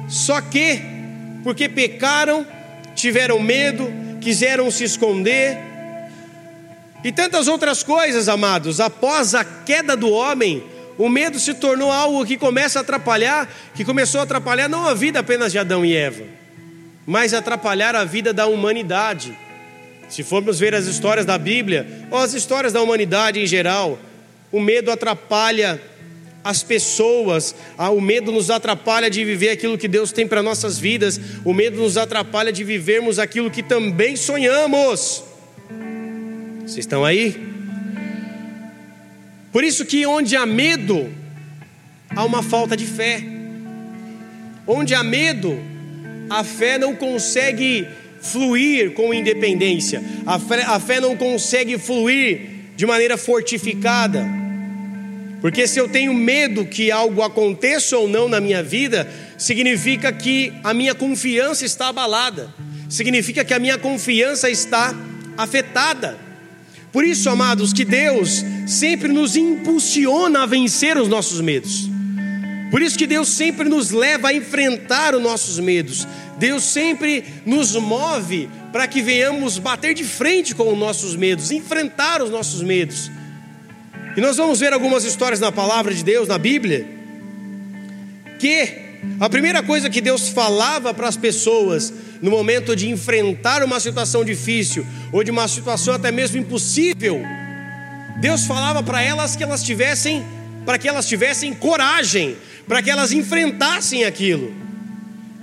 só 0.07 0.41
que, 0.41 0.81
porque 1.43 1.69
pecaram, 1.69 2.45
tiveram 2.93 3.39
medo, 3.39 3.91
quiseram 4.19 4.69
se 4.69 4.83
esconder, 4.83 5.57
e 7.05 7.11
tantas 7.11 7.47
outras 7.47 7.83
coisas, 7.83 8.27
amados, 8.27 8.79
após 8.79 9.35
a 9.35 9.45
queda 9.45 9.95
do 9.95 10.09
homem, 10.09 10.63
o 10.97 11.07
medo 11.07 11.37
se 11.37 11.53
tornou 11.53 11.91
algo 11.91 12.25
que 12.25 12.35
começa 12.35 12.79
a 12.79 12.81
atrapalhar, 12.81 13.47
que 13.75 13.85
começou 13.85 14.21
a 14.21 14.23
atrapalhar 14.23 14.67
não 14.67 14.87
a 14.87 14.95
vida 14.95 15.19
apenas 15.19 15.51
de 15.51 15.59
Adão 15.59 15.85
e 15.85 15.95
Eva, 15.95 16.23
mas 17.05 17.31
atrapalhar 17.31 17.95
a 17.95 18.03
vida 18.03 18.33
da 18.33 18.47
humanidade. 18.47 19.37
Se 20.09 20.23
formos 20.23 20.57
ver 20.57 20.73
as 20.73 20.87
histórias 20.87 21.27
da 21.27 21.37
Bíblia, 21.37 22.07
ou 22.09 22.17
as 22.17 22.33
histórias 22.33 22.73
da 22.73 22.81
humanidade 22.81 23.39
em 23.39 23.45
geral, 23.45 23.99
o 24.51 24.59
medo 24.59 24.89
atrapalha 24.89 25.79
as 26.43 26.63
pessoas, 26.63 27.53
ah, 27.77 27.91
o 27.91 28.01
medo 28.01 28.31
nos 28.31 28.49
atrapalha 28.49 29.11
de 29.11 29.23
viver 29.23 29.51
aquilo 29.51 29.77
que 29.77 29.87
Deus 29.87 30.11
tem 30.11 30.27
para 30.27 30.41
nossas 30.41 30.79
vidas, 30.79 31.21
o 31.45 31.53
medo 31.53 31.79
nos 31.79 31.97
atrapalha 31.97 32.51
de 32.51 32.63
vivermos 32.63 33.19
aquilo 33.19 33.51
que 33.51 33.61
também 33.61 34.15
sonhamos. 34.15 35.34
Vocês 36.65 36.79
estão 36.79 37.05
aí? 37.05 37.35
Por 39.51 39.63
isso 39.63 39.85
que 39.85 40.03
onde 40.07 40.35
há 40.35 40.47
medo, 40.47 41.13
há 42.09 42.25
uma 42.25 42.41
falta 42.41 42.75
de 42.75 42.87
fé. 42.87 43.23
Onde 44.65 44.95
há 44.95 45.03
medo, 45.03 45.59
a 46.27 46.43
fé 46.43 46.79
não 46.79 46.95
consegue 46.95 47.87
fluir 48.19 48.93
com 48.93 49.13
independência, 49.13 50.03
a 50.25 50.39
fé, 50.39 50.63
a 50.63 50.79
fé 50.79 50.99
não 50.99 51.15
consegue 51.15 51.77
fluir 51.77 52.41
de 52.75 52.83
maneira 52.87 53.15
fortificada. 53.15 54.25
Porque 55.41 55.67
se 55.67 55.79
eu 55.79 55.87
tenho 55.87 56.15
medo 56.15 56.65
que 56.65 56.89
algo 56.89 57.21
aconteça 57.21 57.95
ou 57.95 58.09
não 58.09 58.27
na 58.27 58.41
minha 58.41 58.63
vida, 58.63 59.07
significa 59.37 60.11
que 60.11 60.51
a 60.63 60.73
minha 60.73 60.95
confiança 60.95 61.63
está 61.63 61.89
abalada, 61.89 62.51
significa 62.89 63.45
que 63.45 63.53
a 63.53 63.59
minha 63.59 63.77
confiança 63.77 64.49
está 64.49 64.95
afetada. 65.37 66.24
Por 66.95 67.03
isso, 67.03 67.29
amados, 67.29 67.73
que 67.73 67.83
Deus 67.83 68.45
sempre 68.65 69.11
nos 69.11 69.35
impulsiona 69.35 70.43
a 70.43 70.45
vencer 70.45 70.97
os 70.97 71.09
nossos 71.09 71.41
medos. 71.41 71.89
Por 72.71 72.81
isso 72.81 72.97
que 72.97 73.05
Deus 73.05 73.27
sempre 73.27 73.67
nos 73.67 73.91
leva 73.91 74.29
a 74.29 74.33
enfrentar 74.33 75.13
os 75.13 75.21
nossos 75.21 75.59
medos. 75.59 76.07
Deus 76.39 76.63
sempre 76.63 77.25
nos 77.45 77.75
move 77.75 78.47
para 78.71 78.87
que 78.87 79.01
venhamos 79.01 79.57
bater 79.57 79.93
de 79.93 80.05
frente 80.05 80.55
com 80.55 80.71
os 80.71 80.79
nossos 80.79 81.17
medos, 81.17 81.51
enfrentar 81.51 82.21
os 82.21 82.29
nossos 82.29 82.63
medos. 82.63 83.11
E 84.15 84.21
nós 84.21 84.37
vamos 84.37 84.61
ver 84.61 84.71
algumas 84.71 85.03
histórias 85.03 85.41
na 85.41 85.51
palavra 85.51 85.93
de 85.93 86.01
Deus, 86.01 86.29
na 86.29 86.37
Bíblia, 86.37 86.87
que 88.39 88.84
a 89.19 89.29
primeira 89.29 89.63
coisa 89.63 89.89
que 89.89 90.01
Deus 90.01 90.29
falava 90.29 90.93
para 90.93 91.07
as 91.07 91.15
pessoas 91.15 91.93
no 92.21 92.29
momento 92.29 92.75
de 92.75 92.89
enfrentar 92.89 93.63
uma 93.63 93.79
situação 93.79 94.25
difícil 94.25 94.85
ou 95.11 95.23
de 95.23 95.31
uma 95.31 95.47
situação 95.47 95.93
até 95.93 96.11
mesmo 96.11 96.37
impossível, 96.37 97.21
Deus 98.19 98.45
falava 98.45 98.83
para 98.83 99.01
elas 99.01 99.35
que 99.35 99.43
elas 99.43 99.63
tivessem, 99.63 100.25
para 100.65 100.77
que 100.77 100.87
elas 100.87 101.07
tivessem 101.07 101.53
coragem, 101.53 102.35
para 102.67 102.81
que 102.81 102.89
elas 102.89 103.11
enfrentassem 103.11 104.03
aquilo. 104.03 104.53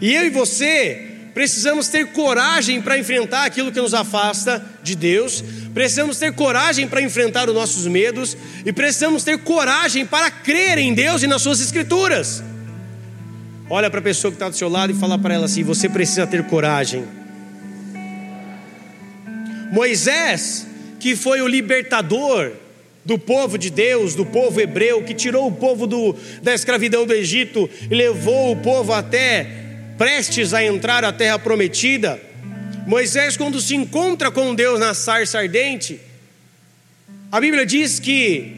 E 0.00 0.12
eu 0.14 0.26
e 0.26 0.30
você 0.30 1.08
precisamos 1.32 1.88
ter 1.88 2.08
coragem 2.08 2.82
para 2.82 2.98
enfrentar 2.98 3.46
aquilo 3.46 3.72
que 3.72 3.80
nos 3.80 3.94
afasta 3.94 4.62
de 4.82 4.94
Deus, 4.94 5.42
precisamos 5.72 6.18
ter 6.18 6.34
coragem 6.34 6.86
para 6.86 7.00
enfrentar 7.00 7.48
os 7.48 7.54
nossos 7.54 7.86
medos 7.86 8.36
e 8.66 8.72
precisamos 8.72 9.24
ter 9.24 9.38
coragem 9.38 10.04
para 10.04 10.30
crer 10.30 10.76
em 10.76 10.92
Deus 10.92 11.22
e 11.22 11.26
nas 11.26 11.40
Suas 11.40 11.60
Escrituras. 11.60 12.42
Olha 13.74 13.88
para 13.88 14.00
a 14.00 14.02
pessoa 14.02 14.30
que 14.30 14.36
está 14.36 14.50
do 14.50 14.54
seu 14.54 14.68
lado 14.68 14.92
e 14.92 14.94
fala 14.94 15.18
para 15.18 15.32
ela 15.32 15.46
assim: 15.46 15.62
você 15.62 15.88
precisa 15.88 16.26
ter 16.26 16.44
coragem. 16.44 17.06
Moisés, 19.72 20.66
que 21.00 21.16
foi 21.16 21.40
o 21.40 21.48
libertador 21.48 22.52
do 23.02 23.18
povo 23.18 23.56
de 23.56 23.70
Deus, 23.70 24.14
do 24.14 24.26
povo 24.26 24.60
hebreu, 24.60 25.02
que 25.02 25.14
tirou 25.14 25.46
o 25.46 25.52
povo 25.52 25.86
do, 25.86 26.14
da 26.42 26.52
escravidão 26.52 27.06
do 27.06 27.14
Egito 27.14 27.70
e 27.90 27.94
levou 27.94 28.52
o 28.52 28.56
povo 28.56 28.92
até 28.92 29.46
prestes 29.96 30.52
a 30.52 30.62
entrar 30.62 31.02
à 31.02 31.10
terra 31.10 31.38
prometida 31.38 32.20
Moisés, 32.86 33.36
quando 33.36 33.60
se 33.60 33.76
encontra 33.76 34.30
com 34.30 34.54
Deus 34.54 34.80
na 34.80 34.92
sarça 34.92 35.38
ardente, 35.38 36.00
a 37.30 37.40
Bíblia 37.40 37.64
diz 37.64 38.00
que 38.00 38.56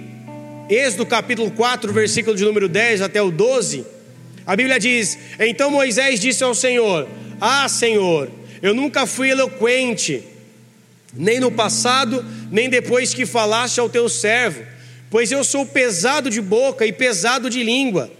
Êxodo 0.68 1.04
capítulo 1.04 1.50
4, 1.50 1.92
versículo 1.92 2.34
de 2.34 2.42
número 2.42 2.66
10 2.66 3.02
até 3.02 3.20
o 3.20 3.30
12, 3.30 3.84
a 4.46 4.54
Bíblia 4.54 4.78
diz: 4.78 5.18
Então 5.38 5.70
Moisés 5.70 6.20
disse 6.20 6.44
ao 6.44 6.54
Senhor: 6.54 7.08
Ah, 7.40 7.68
Senhor, 7.68 8.30
eu 8.62 8.74
nunca 8.74 9.06
fui 9.06 9.30
eloquente, 9.30 10.22
nem 11.12 11.40
no 11.40 11.50
passado, 11.50 12.24
nem 12.50 12.68
depois 12.68 13.14
que 13.14 13.24
falaste 13.24 13.78
ao 13.78 13.88
teu 13.88 14.08
servo, 14.08 14.62
pois 15.10 15.32
eu 15.32 15.42
sou 15.44 15.64
pesado 15.64 16.28
de 16.28 16.40
boca 16.40 16.86
e 16.86 16.92
pesado 16.92 17.48
de 17.48 17.62
língua. 17.62 18.10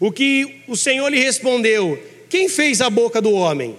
O 0.00 0.10
que 0.10 0.62
o 0.66 0.76
Senhor 0.76 1.08
lhe 1.08 1.18
respondeu: 1.18 2.02
Quem 2.28 2.48
fez 2.48 2.80
a 2.80 2.90
boca 2.90 3.20
do 3.20 3.32
homem? 3.32 3.76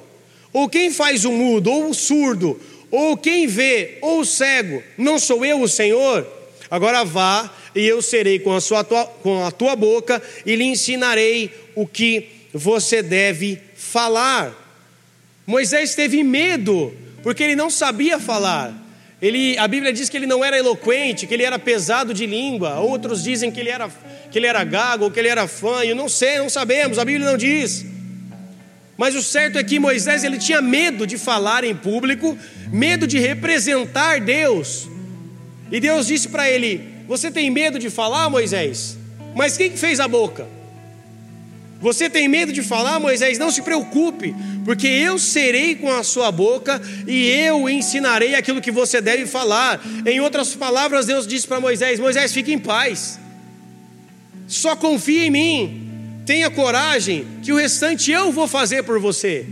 Ou 0.54 0.70
quem 0.70 0.90
faz 0.90 1.26
o 1.26 1.32
mudo, 1.34 1.70
ou 1.70 1.90
o 1.90 1.94
surdo, 1.94 2.58
ou 2.90 3.18
quem 3.18 3.46
vê, 3.46 3.98
ou 4.02 4.22
o 4.22 4.26
cego? 4.26 4.82
Não 4.98 5.20
sou 5.20 5.46
eu 5.46 5.62
o 5.62 5.68
Senhor? 5.68 6.26
Agora 6.70 7.04
vá, 7.04 7.50
e 7.76 7.86
eu 7.86 8.02
serei 8.02 8.40
com 8.40 8.54
a, 8.54 8.62
sua, 8.62 8.84
com 8.84 9.46
a 9.46 9.52
tua 9.52 9.76
boca, 9.76 10.22
e 10.46 10.56
lhe 10.56 10.64
ensinarei 10.64 11.54
o 11.76 11.86
que 11.86 12.28
você 12.54 13.04
deve 13.04 13.60
falar. 13.76 14.54
Moisés 15.46 15.94
teve 15.94 16.24
medo, 16.24 16.94
porque 17.22 17.44
ele 17.44 17.56
não 17.56 17.70
sabia 17.70 18.20
falar. 18.20 18.74
Ele, 19.22 19.58
a 19.58 19.68
Bíblia 19.68 19.94
diz 19.94 20.10
que 20.10 20.18
ele 20.18 20.26
não 20.26 20.44
era 20.44 20.58
eloquente, 20.58 21.26
que 21.26 21.34
ele 21.34 21.44
era 21.44 21.58
pesado 21.58 22.14
de 22.14 22.26
língua. 22.26 22.80
Outros 22.80 23.24
dizem 23.24 23.52
que 23.52 23.60
ele 23.60 23.70
era, 23.70 23.90
que 24.32 24.38
ele 24.38 24.48
era 24.48 24.64
gago, 24.64 25.10
que 25.10 25.20
ele 25.20 25.30
era 25.30 25.48
fanho. 25.48 25.96
Não 25.96 26.10
sei, 26.10 26.38
não 26.38 26.50
sabemos, 26.50 27.00
a 27.00 27.06
Bíblia 27.06 27.30
não 27.30 27.38
diz. 27.38 27.86
Mas 28.98 29.16
o 29.16 29.22
certo 29.22 29.58
é 29.58 29.64
que 29.64 29.80
Moisés 29.80 30.24
ele 30.24 30.38
tinha 30.38 30.62
medo 30.62 31.06
de 31.06 31.18
falar 31.18 31.64
em 31.64 31.76
público, 31.76 32.38
medo 32.72 33.06
de 33.06 33.20
representar 33.20 34.22
Deus. 34.22 34.88
E 35.72 35.80
Deus 35.80 36.08
disse 36.08 36.30
para 36.30 36.50
ele: 36.50 36.82
Você 37.08 37.32
tem 37.32 37.50
medo 37.50 37.80
de 37.80 37.90
falar, 37.90 38.30
Moisés? 38.30 38.98
Mas 39.36 39.58
quem 39.58 39.76
fez 39.76 40.00
a 40.00 40.08
boca? 40.08 40.48
Você 41.82 42.10
tem 42.10 42.28
medo 42.28 42.54
de 42.54 42.64
falar, 42.64 43.00
Moisés? 43.00 43.38
Não 43.38 43.52
se 43.52 43.62
preocupe, 43.62 44.34
porque 44.64 44.88
eu 44.88 45.20
serei 45.20 45.76
com 45.76 45.92
a 45.92 46.04
sua 46.04 46.32
boca 46.32 46.82
e 47.06 47.28
eu 47.28 47.70
ensinarei 47.70 48.34
aquilo 48.34 48.62
que 48.62 48.72
você 48.72 49.02
deve 49.02 49.26
falar. 49.26 49.82
Em 50.06 50.20
outras 50.20 50.56
palavras, 50.56 51.06
Deus 51.06 51.28
disse 51.28 51.46
para 51.46 51.60
Moisés: 51.60 52.00
Moisés, 52.00 52.34
fique 52.34 52.54
em 52.54 52.60
paz, 52.60 53.20
só 54.48 54.76
confie 54.76 55.26
em 55.26 55.30
mim, 55.30 55.90
tenha 56.26 56.50
coragem, 56.50 57.28
que 57.44 57.52
o 57.52 57.58
restante 57.58 58.10
eu 58.10 58.32
vou 58.32 58.48
fazer 58.48 58.84
por 58.84 59.00
você. 59.00 59.46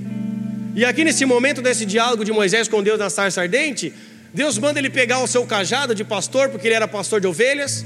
E 0.75 0.83
aqui 0.83 1.03
nesse 1.03 1.25
momento 1.25 1.61
desse 1.61 1.85
diálogo 1.85 2.25
de 2.25 2.31
Moisés 2.31 2.67
com 2.67 2.81
Deus 2.81 2.97
na 2.97 3.09
sarça 3.09 3.41
ardente, 3.41 3.93
Deus 4.33 4.57
manda 4.57 4.79
ele 4.79 4.89
pegar 4.89 5.19
o 5.19 5.27
seu 5.27 5.45
cajado 5.45 5.93
de 5.93 6.03
pastor, 6.03 6.49
porque 6.49 6.67
ele 6.67 6.75
era 6.75 6.87
pastor 6.87 7.21
de 7.21 7.27
ovelhas 7.27 7.85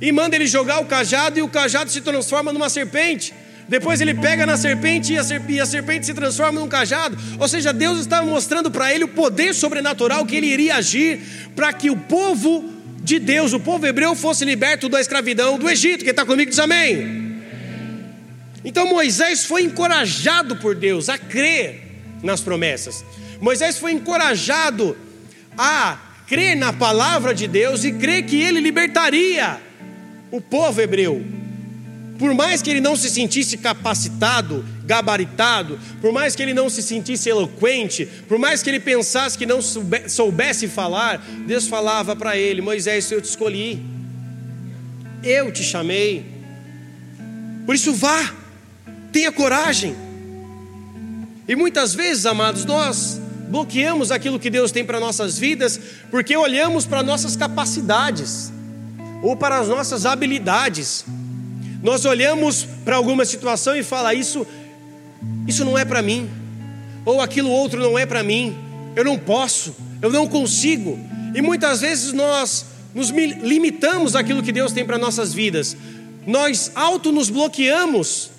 e 0.00 0.12
manda 0.12 0.36
ele 0.36 0.46
jogar 0.46 0.80
o 0.80 0.84
cajado, 0.84 1.38
e 1.38 1.42
o 1.42 1.48
cajado 1.48 1.90
se 1.90 2.00
transforma 2.02 2.52
numa 2.52 2.68
serpente. 2.68 3.32
Depois 3.66 4.00
ele 4.02 4.12
pega 4.12 4.44
na 4.44 4.58
serpente 4.58 5.14
e 5.14 5.18
a, 5.18 5.24
serpente, 5.24 6.04
se 6.04 6.12
transforma 6.12 6.60
num 6.60 6.68
cajado. 6.68 7.16
Ou 7.38 7.48
seja, 7.48 7.72
Deus 7.72 8.00
estava 8.00 8.26
mostrando 8.26 8.70
para 8.70 8.92
ele 8.92 9.04
o 9.04 9.08
poder 9.08 9.54
sobrenatural 9.54 10.26
que 10.26 10.36
ele 10.36 10.48
iria 10.48 10.76
agir 10.76 11.20
para 11.56 11.72
que 11.72 11.88
o 11.88 11.96
povo 11.96 12.70
de 13.00 13.18
Deus, 13.18 13.54
o 13.54 13.60
povo 13.60 13.86
hebreu, 13.86 14.14
fosse 14.14 14.44
liberto 14.44 14.88
da 14.88 15.00
escravidão 15.00 15.58
do 15.58 15.70
Egito. 15.70 16.04
Quem 16.04 16.10
está 16.10 16.26
comigo 16.26 16.50
diz 16.50 16.58
amém. 16.58 17.40
Então 18.62 18.86
Moisés 18.86 19.46
foi 19.46 19.62
encorajado 19.62 20.56
por 20.56 20.74
Deus 20.74 21.08
a 21.08 21.16
crer 21.16 21.82
nas 22.22 22.42
promessas. 22.42 23.02
Moisés 23.40 23.78
foi 23.78 23.92
encorajado 23.92 24.96
a 25.56 25.98
crer 26.26 26.56
na 26.56 26.72
palavra 26.72 27.34
de 27.34 27.46
Deus 27.46 27.84
e 27.84 27.92
crer 27.92 28.24
que 28.24 28.40
ele 28.40 28.60
libertaria 28.60 29.60
o 30.30 30.40
povo 30.40 30.80
hebreu, 30.80 31.24
por 32.18 32.34
mais 32.34 32.62
que 32.62 32.70
ele 32.70 32.80
não 32.80 32.96
se 32.96 33.10
sentisse 33.10 33.56
capacitado, 33.56 34.64
gabaritado, 34.84 35.78
por 36.00 36.12
mais 36.12 36.34
que 36.34 36.42
ele 36.42 36.54
não 36.54 36.70
se 36.70 36.82
sentisse 36.82 37.28
eloquente, 37.28 38.06
por 38.28 38.38
mais 38.38 38.62
que 38.62 38.70
ele 38.70 38.80
pensasse 38.80 39.36
que 39.36 39.46
não 39.46 39.60
soubesse 39.62 40.66
falar, 40.68 41.18
Deus 41.46 41.66
falava 41.66 42.16
para 42.16 42.36
ele: 42.36 42.60
Moisés, 42.60 43.10
eu 43.10 43.20
te 43.20 43.28
escolhi, 43.28 43.82
eu 45.22 45.52
te 45.52 45.62
chamei, 45.62 46.24
por 47.66 47.74
isso 47.74 47.92
vá, 47.92 48.32
tenha 49.12 49.30
coragem. 49.30 49.94
E 51.46 51.54
muitas 51.54 51.94
vezes, 51.94 52.24
amados, 52.24 52.64
nós 52.64 53.20
bloqueamos 53.48 54.10
aquilo 54.10 54.38
que 54.38 54.50
Deus 54.50 54.72
tem 54.72 54.84
para 54.84 55.00
nossas 55.00 55.38
vidas 55.38 55.80
porque 56.10 56.36
olhamos 56.36 56.86
para 56.86 57.02
nossas 57.02 57.36
capacidades 57.36 58.52
ou 59.22 59.36
para 59.36 59.58
as 59.58 59.68
nossas 59.68 60.06
habilidades. 60.06 61.04
Nós 61.82 62.04
olhamos 62.04 62.66
para 62.84 62.96
alguma 62.96 63.24
situação 63.24 63.76
e 63.76 63.82
fala 63.82 64.14
isso 64.14 64.46
isso 65.46 65.64
não 65.64 65.76
é 65.76 65.84
para 65.84 66.02
mim, 66.02 66.28
ou 67.04 67.20
aquilo 67.20 67.50
outro 67.50 67.80
não 67.80 67.98
é 67.98 68.06
para 68.06 68.22
mim. 68.22 68.56
Eu 68.96 69.04
não 69.04 69.18
posso, 69.18 69.74
eu 70.00 70.10
não 70.10 70.26
consigo. 70.26 70.98
E 71.34 71.42
muitas 71.42 71.80
vezes 71.80 72.12
nós 72.12 72.66
nos 72.94 73.10
limitamos 73.10 74.14
àquilo 74.14 74.42
que 74.42 74.52
Deus 74.52 74.72
tem 74.72 74.84
para 74.84 74.98
nossas 74.98 75.34
vidas. 75.34 75.76
Nós 76.26 76.70
auto 76.74 77.12
nos 77.12 77.28
bloqueamos. 77.28 78.30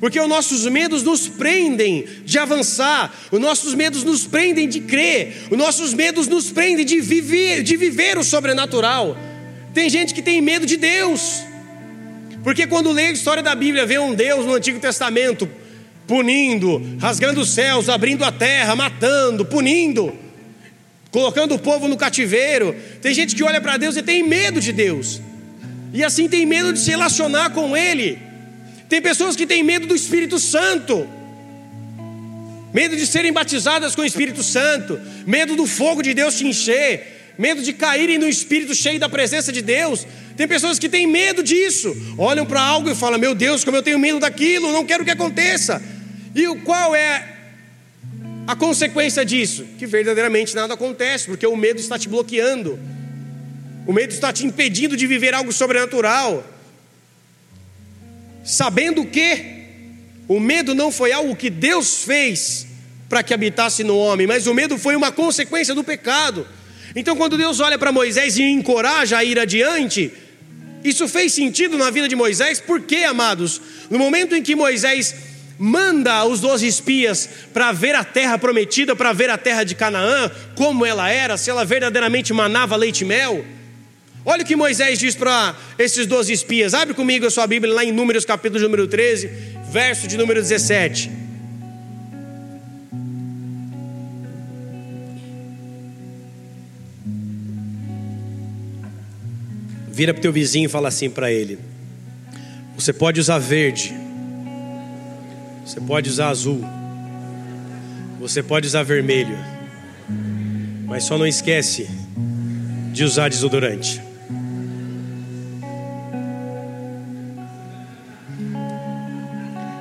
Porque 0.00 0.20
os 0.20 0.28
nossos 0.28 0.64
medos 0.66 1.02
nos 1.02 1.26
prendem 1.26 2.06
de 2.24 2.38
avançar, 2.38 3.12
os 3.32 3.40
nossos 3.40 3.74
medos 3.74 4.04
nos 4.04 4.24
prendem 4.24 4.68
de 4.68 4.80
crer, 4.80 5.48
os 5.50 5.58
nossos 5.58 5.92
medos 5.92 6.28
nos 6.28 6.50
prendem 6.50 6.86
de 6.86 7.00
viver, 7.00 7.62
de 7.64 7.76
viver 7.76 8.16
o 8.16 8.22
sobrenatural. 8.22 9.16
Tem 9.74 9.90
gente 9.90 10.14
que 10.14 10.22
tem 10.22 10.40
medo 10.40 10.64
de 10.64 10.76
Deus, 10.76 11.42
porque 12.44 12.66
quando 12.66 12.92
lê 12.92 13.06
a 13.06 13.12
história 13.12 13.42
da 13.42 13.54
Bíblia, 13.54 13.84
vê 13.86 13.98
um 13.98 14.14
Deus 14.14 14.46
no 14.46 14.54
Antigo 14.54 14.78
Testamento 14.78 15.48
punindo, 16.06 16.80
rasgando 17.00 17.40
os 17.40 17.50
céus, 17.50 17.88
abrindo 17.88 18.24
a 18.24 18.30
terra, 18.30 18.76
matando, 18.76 19.44
punindo, 19.44 20.16
colocando 21.10 21.56
o 21.56 21.58
povo 21.58 21.88
no 21.88 21.96
cativeiro. 21.96 22.74
Tem 23.02 23.12
gente 23.12 23.34
que 23.34 23.42
olha 23.42 23.60
para 23.60 23.76
Deus 23.76 23.96
e 23.96 24.02
tem 24.02 24.22
medo 24.22 24.60
de 24.60 24.72
Deus, 24.72 25.20
e 25.92 26.04
assim 26.04 26.28
tem 26.28 26.46
medo 26.46 26.72
de 26.72 26.78
se 26.78 26.90
relacionar 26.90 27.50
com 27.50 27.76
Ele. 27.76 28.27
Tem 28.88 29.02
pessoas 29.02 29.36
que 29.36 29.46
têm 29.46 29.62
medo 29.62 29.86
do 29.86 29.94
Espírito 29.94 30.38
Santo, 30.38 31.08
medo 32.72 32.96
de 32.96 33.06
serem 33.06 33.32
batizadas 33.32 33.94
com 33.94 34.02
o 34.02 34.06
Espírito 34.06 34.42
Santo, 34.42 35.00
medo 35.26 35.56
do 35.56 35.66
fogo 35.66 36.02
de 36.02 36.14
Deus 36.14 36.36
te 36.36 36.46
encher 36.46 37.18
medo 37.38 37.62
de 37.62 37.72
caírem 37.72 38.18
no 38.18 38.28
espírito 38.28 38.74
cheio 38.74 38.98
da 38.98 39.08
presença 39.08 39.52
de 39.52 39.62
Deus. 39.62 40.04
Tem 40.36 40.48
pessoas 40.48 40.78
que 40.78 40.88
têm 40.88 41.06
medo 41.06 41.42
disso, 41.42 41.96
olham 42.18 42.44
para 42.44 42.60
algo 42.60 42.90
e 42.90 42.94
falam: 42.94 43.18
Meu 43.18 43.34
Deus, 43.34 43.62
como 43.62 43.76
eu 43.76 43.82
tenho 43.82 43.98
medo 43.98 44.18
daquilo, 44.18 44.72
não 44.72 44.84
quero 44.84 45.04
que 45.04 45.10
aconteça. 45.10 45.80
E 46.34 46.46
qual 46.64 46.94
é 46.94 47.36
a 48.46 48.56
consequência 48.56 49.24
disso? 49.24 49.64
Que 49.78 49.86
verdadeiramente 49.86 50.54
nada 50.54 50.74
acontece, 50.74 51.26
porque 51.26 51.46
o 51.46 51.56
medo 51.56 51.78
está 51.78 51.96
te 51.96 52.08
bloqueando, 52.08 52.78
o 53.86 53.92
medo 53.92 54.12
está 54.12 54.32
te 54.32 54.44
impedindo 54.44 54.96
de 54.96 55.06
viver 55.06 55.32
algo 55.32 55.52
sobrenatural. 55.52 56.44
Sabendo 58.48 59.04
que 59.04 59.58
o 60.26 60.40
medo 60.40 60.74
não 60.74 60.90
foi 60.90 61.12
algo 61.12 61.36
que 61.36 61.50
Deus 61.50 62.02
fez 62.02 62.66
para 63.06 63.22
que 63.22 63.34
habitasse 63.34 63.84
no 63.84 63.94
homem, 63.98 64.26
mas 64.26 64.46
o 64.46 64.54
medo 64.54 64.78
foi 64.78 64.96
uma 64.96 65.12
consequência 65.12 65.74
do 65.74 65.84
pecado. 65.84 66.48
Então, 66.96 67.14
quando 67.14 67.36
Deus 67.36 67.60
olha 67.60 67.78
para 67.78 67.92
Moisés 67.92 68.38
e 68.38 68.42
encoraja 68.42 69.18
a 69.18 69.24
ir 69.24 69.38
adiante, 69.38 70.10
isso 70.82 71.06
fez 71.06 71.34
sentido 71.34 71.76
na 71.76 71.90
vida 71.90 72.08
de 72.08 72.16
Moisés, 72.16 72.58
porque, 72.58 73.04
amados, 73.04 73.60
no 73.90 73.98
momento 73.98 74.34
em 74.34 74.42
que 74.42 74.56
Moisés 74.56 75.14
manda 75.58 76.24
os 76.24 76.40
doze 76.40 76.66
espias 76.66 77.28
para 77.52 77.70
ver 77.70 77.94
a 77.94 78.02
terra 78.02 78.38
prometida, 78.38 78.96
para 78.96 79.12
ver 79.12 79.28
a 79.28 79.36
terra 79.36 79.62
de 79.62 79.74
Canaã, 79.74 80.30
como 80.54 80.86
ela 80.86 81.10
era, 81.10 81.36
se 81.36 81.50
ela 81.50 81.66
verdadeiramente 81.66 82.32
manava 82.32 82.76
leite 82.76 83.02
e 83.02 83.04
mel. 83.04 83.44
Olha 84.30 84.42
o 84.42 84.44
que 84.44 84.54
Moisés 84.54 84.98
diz 84.98 85.14
para 85.14 85.56
esses 85.78 86.06
doze 86.06 86.34
espias. 86.34 86.74
Abre 86.74 86.92
comigo 86.92 87.24
a 87.24 87.30
sua 87.30 87.46
Bíblia 87.46 87.72
lá 87.72 87.82
em 87.82 87.90
Números 87.90 88.26
capítulo 88.26 88.62
número 88.62 88.86
13, 88.86 89.26
verso 89.72 90.06
de 90.06 90.18
número 90.18 90.42
17. 90.42 91.10
Vira 99.88 100.12
para 100.12 100.18
o 100.18 100.22
teu 100.22 100.30
vizinho 100.30 100.66
e 100.66 100.68
fala 100.68 100.88
assim 100.88 101.08
para 101.08 101.32
ele: 101.32 101.58
Você 102.76 102.92
pode 102.92 103.18
usar 103.18 103.38
verde, 103.38 103.94
você 105.64 105.80
pode 105.80 106.10
usar 106.10 106.28
azul, 106.28 106.62
você 108.20 108.42
pode 108.42 108.66
usar 108.66 108.82
vermelho, 108.82 109.38
mas 110.84 111.04
só 111.04 111.16
não 111.16 111.26
esquece 111.26 111.88
de 112.92 113.04
usar 113.04 113.30
desodorante. 113.30 114.06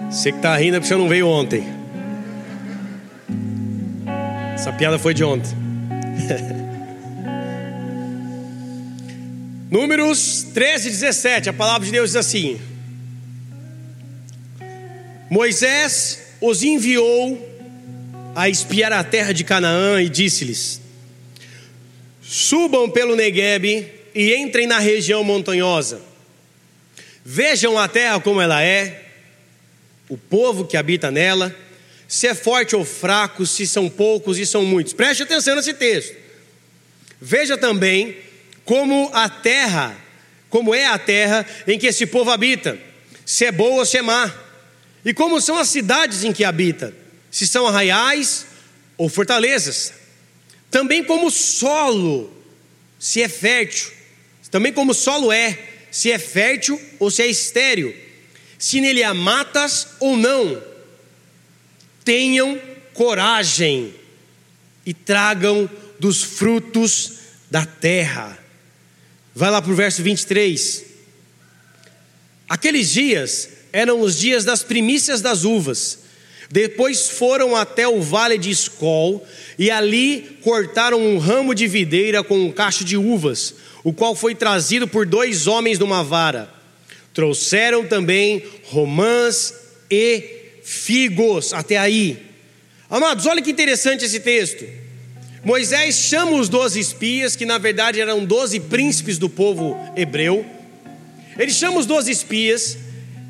Você 0.10 0.32
que 0.32 0.38
está 0.38 0.56
rindo 0.56 0.78
é 0.78 0.80
porque 0.80 0.88
você 0.88 0.96
não 0.96 1.10
veio 1.10 1.28
ontem. 1.28 1.68
Essa 4.54 4.72
piada 4.72 4.98
foi 4.98 5.14
de 5.14 5.24
ontem. 5.24 5.52
Números 9.70 10.48
13, 10.54 10.90
17, 10.90 11.50
a 11.50 11.54
palavra 11.54 11.86
de 11.86 11.92
Deus 11.92 12.12
diz 12.12 12.16
assim: 12.16 12.60
Moisés 15.30 16.22
os 16.40 16.64
enviou 16.64 17.46
a 18.34 18.48
espiar 18.48 18.94
a 18.94 19.04
terra 19.04 19.34
de 19.34 19.44
Canaã 19.44 20.02
e 20.02 20.08
disse-lhes: 20.08 20.80
Subam 22.22 22.90
pelo 22.90 23.16
Neguebe 23.16 23.92
e 24.16 24.34
entrem 24.36 24.68
na 24.68 24.80
região 24.80 25.22
montanhosa. 25.22 26.00
Vejam 27.26 27.78
a 27.78 27.90
terra 27.90 28.22
como 28.22 28.40
ela 28.40 28.64
é, 28.64 29.07
o 30.10 30.18
povo 30.18 30.66
que 30.66 30.78
habita 30.78 31.12
nela, 31.12 31.56
se 32.08 32.28
é 32.28 32.34
forte 32.34 32.76
ou 32.76 32.86
fraco, 32.86 33.46
se 33.46 33.68
são 33.68 33.90
poucos 33.90 34.38
e 34.38 34.46
são 34.46 34.64
muitos. 34.66 34.94
Preste 34.94 35.24
atenção 35.24 35.56
nesse 35.56 35.74
texto. 35.74 36.16
Veja 37.20 37.58
também 37.58 38.18
como 38.64 39.10
a 39.14 39.28
terra, 39.28 39.96
como 40.50 40.74
é 40.74 40.86
a 40.86 40.98
terra 40.98 41.46
em 41.68 41.78
que 41.78 41.88
esse 41.88 42.06
povo 42.06 42.32
habita, 42.32 42.78
se 43.26 43.46
é 43.46 43.52
boa 43.52 43.80
ou 43.80 43.86
se 43.86 43.98
é 43.98 44.02
má, 44.02 44.34
e 45.04 45.14
como 45.14 45.42
são 45.42 45.58
as 45.58 45.70
cidades 45.70 46.24
em 46.24 46.32
que 46.32 46.44
habita, 46.44 46.94
se 47.30 47.48
são 47.48 47.68
arraiais 47.68 48.46
ou 48.98 49.10
fortalezas, 49.10 49.94
também 50.72 51.04
como 51.04 51.28
o 51.28 51.32
solo, 51.32 52.32
se 53.00 53.22
é 53.22 53.30
fértil, 53.30 53.92
também 54.50 54.72
como 54.72 54.92
o 54.92 54.96
solo 54.96 55.32
é, 55.32 55.58
se 55.92 56.12
é 56.12 56.20
fértil 56.20 56.82
ou 57.00 57.12
se 57.12 57.22
é 57.22 57.28
estéril, 57.28 57.94
se 58.58 58.82
nele 58.82 59.04
há 59.04 59.14
matas 59.14 59.88
ou 60.00 60.18
não. 60.18 60.62
Tenham 62.04 62.60
coragem 62.94 63.94
e 64.86 64.94
tragam 64.94 65.70
dos 66.00 66.24
frutos 66.24 67.14
da 67.50 67.66
terra. 67.66 68.38
Vai 69.36 69.52
lá 69.52 69.62
para 69.62 69.72
o 69.72 69.76
verso 69.76 70.02
23. 70.02 70.84
Aqueles 72.50 72.92
dias 72.92 73.50
eram 73.74 74.02
os 74.02 74.18
dias 74.18 74.46
das 74.46 74.64
primícias 74.64 75.22
das 75.22 75.44
uvas. 75.44 76.00
Depois 76.50 77.10
foram 77.10 77.56
até 77.56 77.88
o 77.88 78.02
vale 78.02 78.38
de 78.38 78.50
Escol 78.50 79.26
e 79.60 79.70
ali 79.70 80.40
cortaram 80.42 81.00
um 81.00 81.18
ramo 81.18 81.54
de 81.54 81.68
videira 81.68 82.24
com 82.24 82.40
um 82.40 82.52
cacho 82.52 82.86
de 82.86 82.96
uvas, 82.96 83.56
o 83.84 83.92
qual 83.92 84.16
foi 84.16 84.34
trazido 84.34 84.88
por 84.88 85.06
dois 85.06 85.46
homens 85.46 85.78
numa 85.78 86.04
vara. 86.04 86.57
Trouxeram 87.18 87.84
também 87.84 88.44
romãs 88.66 89.52
e 89.90 90.24
figos. 90.64 91.52
Até 91.52 91.76
aí. 91.76 92.16
Amados, 92.88 93.26
olha 93.26 93.42
que 93.42 93.50
interessante 93.50 94.06
esse 94.06 94.20
texto. 94.20 94.64
Moisés 95.44 95.96
chama 95.96 96.34
os 96.34 96.48
doze 96.48 96.80
espias, 96.80 97.36
que 97.36 97.44
na 97.44 97.58
verdade 97.58 98.00
eram 98.00 98.24
doze 98.24 98.60
príncipes 98.60 99.18
do 99.18 99.28
povo 99.28 99.76
hebreu. 99.96 100.46
Ele 101.40 101.50
chama 101.50 101.80
os 101.80 101.88
doze 101.88 102.12
espias 102.12 102.78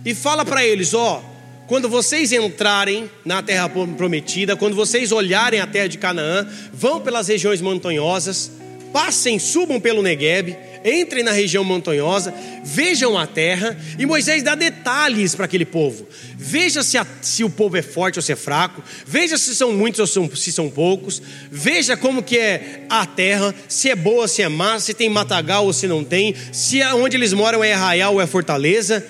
e 0.04 0.14
fala 0.14 0.44
para 0.44 0.66
eles: 0.66 0.94
Ó, 0.94 1.24
quando 1.66 1.88
vocês 1.88 2.34
entrarem 2.34 3.10
na 3.24 3.42
terra 3.42 3.70
prometida, 3.70 4.58
quando 4.58 4.76
vocês 4.76 5.14
olharem 5.14 5.62
a 5.62 5.66
terra 5.66 5.88
de 5.88 5.98
Canaã, 5.98 6.46
vão 6.74 7.00
pelas 7.00 7.30
regiões 7.30 7.62
montanhosas, 7.62 8.52
passem, 8.92 9.40
subam 9.40 9.80
pelo 9.80 10.02
Negueb, 10.04 10.58
entrem 10.84 11.24
na 11.24 11.32
região 11.32 11.64
montanhosa, 11.64 12.34
vejam 12.64 13.18
a 13.18 13.26
terra, 13.26 13.78
e 13.98 14.06
Moisés 14.06 14.44
dá 14.44 14.56
detalhes 14.56 15.36
para 15.36 15.46
aquele 15.46 15.66
povo. 15.66 16.08
Veja 16.36 16.84
se, 16.84 16.98
a, 16.98 17.06
se, 17.22 17.44
o 17.44 17.50
povo 17.50 17.78
é 17.78 17.82
forte 17.82 18.20
ou 18.20 18.24
se 18.24 18.32
é 18.32 18.36
fraco, 18.36 18.84
veja 19.06 19.38
se 19.38 19.56
são 19.56 19.74
muitos 19.74 20.00
ou 20.00 20.08
são, 20.08 20.30
se 20.36 20.52
são 20.52 20.70
poucos, 20.70 21.22
veja 21.52 21.98
como 21.98 22.24
que 22.24 22.38
é 22.38 22.86
a 22.90 23.06
terra, 23.06 23.54
se 23.68 23.90
é 23.90 23.96
boa, 23.96 24.28
se 24.28 24.42
é 24.42 24.50
má, 24.50 24.80
se 24.80 24.94
tem 24.94 25.10
matagal 25.10 25.66
ou 25.66 25.74
se 25.74 25.88
não 25.88 26.04
tem, 26.04 26.36
se 26.52 26.82
onde 26.84 27.18
eles 27.18 27.34
moram 27.34 27.64
é 27.64 27.74
arraial 27.74 28.16
ou 28.16 28.22
é 28.22 28.28
fortaleza. 28.28 29.06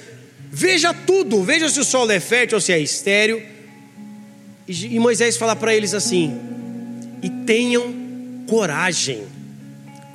Veja 0.51 0.93
tudo, 0.93 1.43
veja 1.43 1.69
se 1.69 1.79
o 1.79 1.83
solo 1.83 2.11
é 2.11 2.19
fértil 2.19 2.57
ou 2.57 2.61
se 2.61 2.71
é 2.71 2.79
estéreo. 2.79 3.41
E, 4.67 4.95
e 4.95 4.99
Moisés 4.99 5.37
fala 5.37 5.55
para 5.55 5.75
eles 5.75 5.93
assim: 5.93 6.37
e 7.21 7.29
tenham 7.29 7.93
coragem 8.47 9.23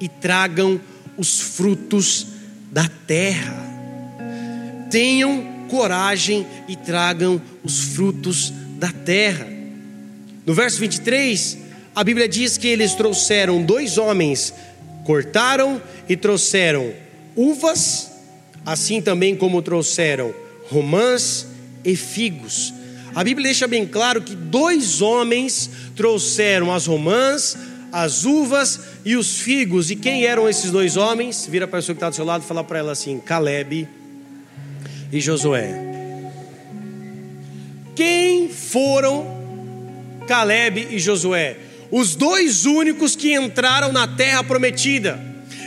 e 0.00 0.08
tragam 0.08 0.80
os 1.22 1.40
frutos 1.40 2.26
da 2.72 2.90
terra. 3.06 3.54
Tenham 4.90 5.68
coragem 5.68 6.44
e 6.66 6.74
tragam 6.74 7.40
os 7.62 7.94
frutos 7.94 8.52
da 8.76 8.90
terra. 8.90 9.46
No 10.44 10.52
verso 10.52 10.80
23, 10.80 11.58
a 11.94 12.02
Bíblia 12.02 12.28
diz 12.28 12.58
que 12.58 12.66
eles 12.66 12.96
trouxeram 12.96 13.62
dois 13.62 13.98
homens, 13.98 14.52
cortaram 15.04 15.80
e 16.08 16.16
trouxeram 16.16 16.92
uvas, 17.36 18.10
assim 18.66 19.00
também 19.00 19.36
como 19.36 19.62
trouxeram 19.62 20.34
romãs 20.68 21.46
e 21.84 21.94
figos. 21.94 22.74
A 23.14 23.22
Bíblia 23.22 23.44
deixa 23.44 23.68
bem 23.68 23.86
claro 23.86 24.22
que 24.22 24.34
dois 24.34 25.00
homens 25.00 25.70
trouxeram 25.94 26.72
as 26.72 26.86
romãs, 26.86 27.56
as 27.92 28.24
uvas 28.24 28.80
e 29.04 29.14
os 29.14 29.40
figos. 29.40 29.90
E 29.90 29.96
quem 29.96 30.24
eram 30.24 30.48
esses 30.48 30.70
dois 30.70 30.96
homens? 30.96 31.46
Vira 31.46 31.68
para 31.68 31.78
a 31.78 31.82
pessoa 31.82 31.94
que 31.94 31.98
está 31.98 32.08
do 32.08 32.16
seu 32.16 32.24
lado 32.24 32.42
e 32.42 32.46
fala 32.46 32.64
para 32.64 32.78
ela 32.78 32.92
assim: 32.92 33.20
Caleb 33.20 33.86
e 35.12 35.20
Josué. 35.20 35.92
Quem 37.94 38.48
foram 38.48 39.26
Caleb 40.26 40.88
e 40.90 40.98
Josué? 40.98 41.56
Os 41.90 42.16
dois 42.16 42.64
únicos 42.64 43.14
que 43.14 43.34
entraram 43.34 43.92
na 43.92 44.08
terra 44.08 44.42
prometida. 44.42 45.20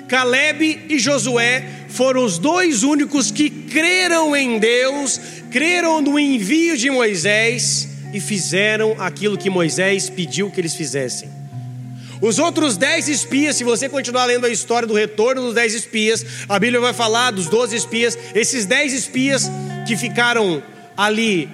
Caleb 0.07 0.85
e 0.89 0.97
Josué 0.97 1.85
foram 1.89 2.25
os 2.25 2.37
dois 2.39 2.83
únicos 2.83 3.31
que 3.31 3.49
creram 3.49 4.35
em 4.35 4.57
Deus, 4.57 5.19
creram 5.51 6.01
no 6.01 6.19
envio 6.19 6.75
de 6.75 6.89
Moisés 6.89 7.87
e 8.13 8.19
fizeram 8.19 8.95
aquilo 8.99 9.37
que 9.37 9.49
Moisés 9.49 10.09
pediu 10.09 10.49
que 10.49 10.59
eles 10.59 10.73
fizessem. 10.73 11.29
Os 12.25 12.39
outros 12.39 12.75
dez 12.75 13.07
espias, 13.07 13.55
se 13.55 13.63
você 13.63 13.87
continuar 13.87 14.25
lendo 14.25 14.47
a 14.47 14.49
história 14.49 14.87
do 14.87 14.95
retorno 14.95 15.43
dos 15.43 15.53
dez 15.53 15.75
espias, 15.75 16.25
a 16.49 16.57
Bíblia 16.57 16.81
vai 16.81 16.91
falar 16.91 17.29
dos 17.29 17.45
doze 17.45 17.75
espias. 17.75 18.17
Esses 18.33 18.65
dez 18.65 18.93
espias 18.93 19.47
que 19.87 19.95
ficaram 19.95 20.63
ali 20.97 21.47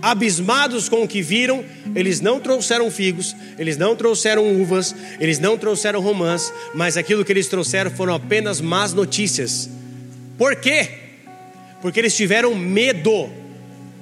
abismados 0.00 0.88
com 0.88 1.02
o 1.02 1.06
que 1.06 1.20
viram, 1.20 1.62
eles 1.94 2.22
não 2.22 2.40
trouxeram 2.40 2.90
figos, 2.90 3.36
eles 3.58 3.76
não 3.76 3.94
trouxeram 3.94 4.50
uvas, 4.58 4.94
eles 5.20 5.38
não 5.38 5.58
trouxeram 5.58 6.00
romãs, 6.00 6.50
mas 6.74 6.96
aquilo 6.96 7.22
que 7.22 7.30
eles 7.30 7.48
trouxeram 7.48 7.90
foram 7.90 8.14
apenas 8.14 8.62
más 8.62 8.94
notícias. 8.94 9.68
Por 10.38 10.56
quê? 10.56 10.88
Porque 11.82 12.00
eles 12.00 12.16
tiveram 12.16 12.54
medo 12.54 13.28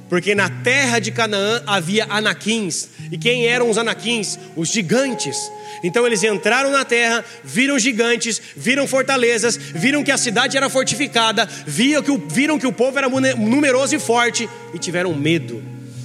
porque 0.09 0.35
na 0.35 0.49
terra 0.49 0.99
de 0.99 1.11
Canaã 1.11 1.63
havia 1.67 2.07
anaquins. 2.09 2.89
E 3.11 3.19
quem 3.19 3.47
eram 3.47 3.69
os 3.69 3.79
anaquins? 3.79 4.39
Os 4.55 4.69
gigantes. 4.69 5.37
Então 5.83 6.07
eles 6.07 6.23
entraram 6.23 6.71
na 6.71 6.85
terra, 6.85 7.25
viram 7.45 7.79
gigantes, 7.79 8.41
viram 8.57 8.87
fortalezas, 8.87 9.57
viram 9.57 10.03
que 10.03 10.11
a 10.11 10.19
cidade 10.19 10.57
era 10.57 10.69
fortificada, 10.69 11.49
viram 11.67 12.03
que 12.03 12.11
o, 12.11 12.19
viram 12.29 12.59
que 12.59 12.67
o 12.67 12.73
povo 12.73 12.99
era 12.99 13.09
numeroso 13.09 13.95
e 13.95 13.99
forte 13.99 14.49
e 14.73 14.79
tiveram 14.79 15.15
medo. 15.15 15.63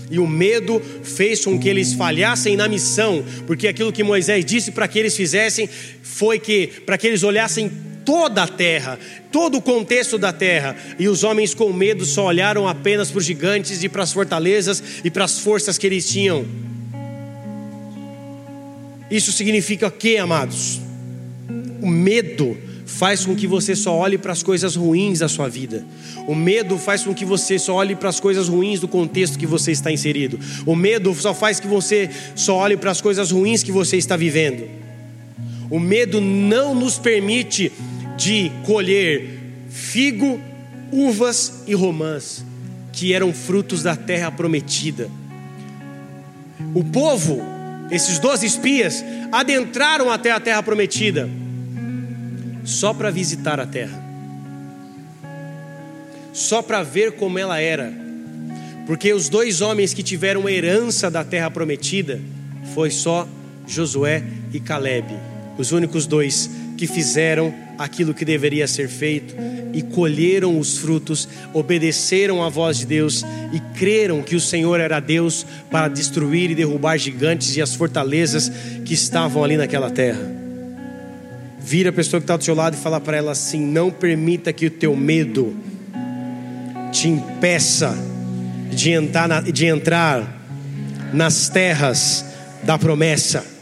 E 0.09 0.19
o 0.19 0.27
medo 0.27 0.81
fez 1.03 1.43
com 1.45 1.57
que 1.57 1.69
eles 1.69 1.93
falhassem 1.93 2.57
na 2.57 2.67
missão, 2.67 3.23
porque 3.47 3.67
aquilo 3.67 3.93
que 3.93 4.03
Moisés 4.03 4.43
disse 4.43 4.71
para 4.71 4.87
que 4.87 4.99
eles 4.99 5.15
fizessem 5.15 5.69
foi 6.03 6.37
que 6.37 6.67
para 6.85 6.97
que 6.97 7.07
eles 7.07 7.23
olhassem 7.23 7.71
toda 8.05 8.43
a 8.43 8.47
terra, 8.47 8.99
todo 9.31 9.57
o 9.57 9.61
contexto 9.61 10.17
da 10.17 10.33
terra, 10.33 10.75
e 10.97 11.07
os 11.07 11.23
homens 11.23 11.53
com 11.53 11.71
medo 11.71 12.05
só 12.05 12.25
olharam 12.25 12.67
apenas 12.67 13.09
para 13.09 13.19
os 13.19 13.25
gigantes 13.25 13.83
e 13.83 13.89
para 13.89 14.03
as 14.03 14.11
fortalezas 14.11 14.83
e 15.03 15.09
para 15.09 15.25
as 15.25 15.39
forças 15.39 15.77
que 15.77 15.87
eles 15.87 16.09
tinham. 16.09 16.45
Isso 19.09 19.31
significa 19.31 19.87
o 19.87 19.91
que, 19.91 20.17
amados? 20.17 20.79
O 21.81 21.87
medo 21.87 22.57
faz 22.85 23.25
com 23.25 23.35
que 23.35 23.47
você 23.47 23.75
só 23.75 23.95
olhe 23.95 24.17
para 24.17 24.31
as 24.31 24.43
coisas 24.43 24.75
ruins 24.75 25.19
da 25.19 25.27
sua 25.27 25.49
vida. 25.49 25.85
O 26.27 26.35
medo 26.35 26.77
faz 26.77 27.03
com 27.03 27.13
que 27.13 27.25
você 27.25 27.57
só 27.57 27.75
olhe 27.75 27.95
para 27.95 28.09
as 28.09 28.19
coisas 28.19 28.47
ruins 28.47 28.79
do 28.79 28.87
contexto 28.87 29.39
que 29.39 29.45
você 29.45 29.71
está 29.71 29.91
inserido. 29.91 30.39
O 30.65 30.75
medo 30.75 31.13
só 31.15 31.33
faz 31.33 31.59
que 31.59 31.67
você 31.67 32.09
só 32.35 32.57
olhe 32.57 32.77
para 32.77 32.91
as 32.91 33.01
coisas 33.01 33.31
ruins 33.31 33.63
que 33.63 33.71
você 33.71 33.97
está 33.97 34.15
vivendo. 34.15 34.67
O 35.69 35.79
medo 35.79 36.19
não 36.19 36.75
nos 36.75 36.99
permite 36.99 37.71
de 38.23 38.51
colher 38.63 39.39
figo, 39.69 40.39
uvas 40.91 41.63
e 41.65 41.73
romãs, 41.73 42.45
que 42.91 43.13
eram 43.13 43.33
frutos 43.33 43.81
da 43.81 43.95
terra 43.95 44.29
prometida. 44.29 45.09
O 46.75 46.83
povo, 46.83 47.41
esses 47.89 48.19
doze 48.19 48.45
espias, 48.45 49.03
adentraram 49.31 50.11
até 50.11 50.31
a 50.31 50.39
terra 50.39 50.61
prometida, 50.61 51.27
só 52.63 52.93
para 52.93 53.09
visitar 53.09 53.59
a 53.59 53.65
terra, 53.65 53.99
só 56.31 56.61
para 56.61 56.83
ver 56.83 57.13
como 57.13 57.39
ela 57.39 57.59
era, 57.59 57.91
porque 58.85 59.13
os 59.13 59.29
dois 59.29 59.61
homens 59.61 59.93
que 59.93 60.03
tiveram 60.03 60.47
herança 60.47 61.09
da 61.09 61.23
terra 61.23 61.49
prometida 61.49 62.19
foi 62.75 62.91
só 62.91 63.27
Josué 63.65 64.23
e 64.53 64.59
Caleb, 64.59 65.07
os 65.57 65.71
únicos 65.71 66.05
dois 66.05 66.49
que 66.77 66.85
fizeram 66.85 67.53
aquilo 67.83 68.13
que 68.13 68.25
deveria 68.25 68.67
ser 68.67 68.87
feito 68.87 69.35
e 69.73 69.81
colheram 69.81 70.59
os 70.59 70.77
frutos, 70.77 71.27
obedeceram 71.53 72.43
à 72.43 72.49
voz 72.49 72.79
de 72.79 72.85
Deus 72.85 73.23
e 73.53 73.59
creram 73.77 74.21
que 74.21 74.35
o 74.35 74.39
Senhor 74.39 74.79
era 74.79 74.99
Deus 74.99 75.45
para 75.69 75.87
destruir 75.87 76.51
e 76.51 76.55
derrubar 76.55 76.97
gigantes 76.97 77.55
e 77.55 77.61
as 77.61 77.75
fortalezas 77.75 78.51
que 78.85 78.93
estavam 78.93 79.43
ali 79.43 79.57
naquela 79.57 79.89
terra. 79.89 80.41
Vira 81.59 81.89
a 81.89 81.93
pessoa 81.93 82.19
que 82.19 82.23
está 82.23 82.35
do 82.35 82.43
seu 82.43 82.55
lado 82.55 82.73
e 82.73 82.77
fala 82.77 82.99
para 82.99 83.17
ela 83.17 83.31
assim: 83.31 83.61
não 83.61 83.91
permita 83.91 84.51
que 84.51 84.65
o 84.65 84.71
teu 84.71 84.95
medo 84.95 85.55
te 86.91 87.07
impeça 87.07 87.95
de 88.71 88.91
entrar, 88.91 89.43
de 89.43 89.65
entrar 89.65 90.41
nas 91.13 91.49
terras 91.49 92.25
da 92.63 92.77
promessa. 92.77 93.60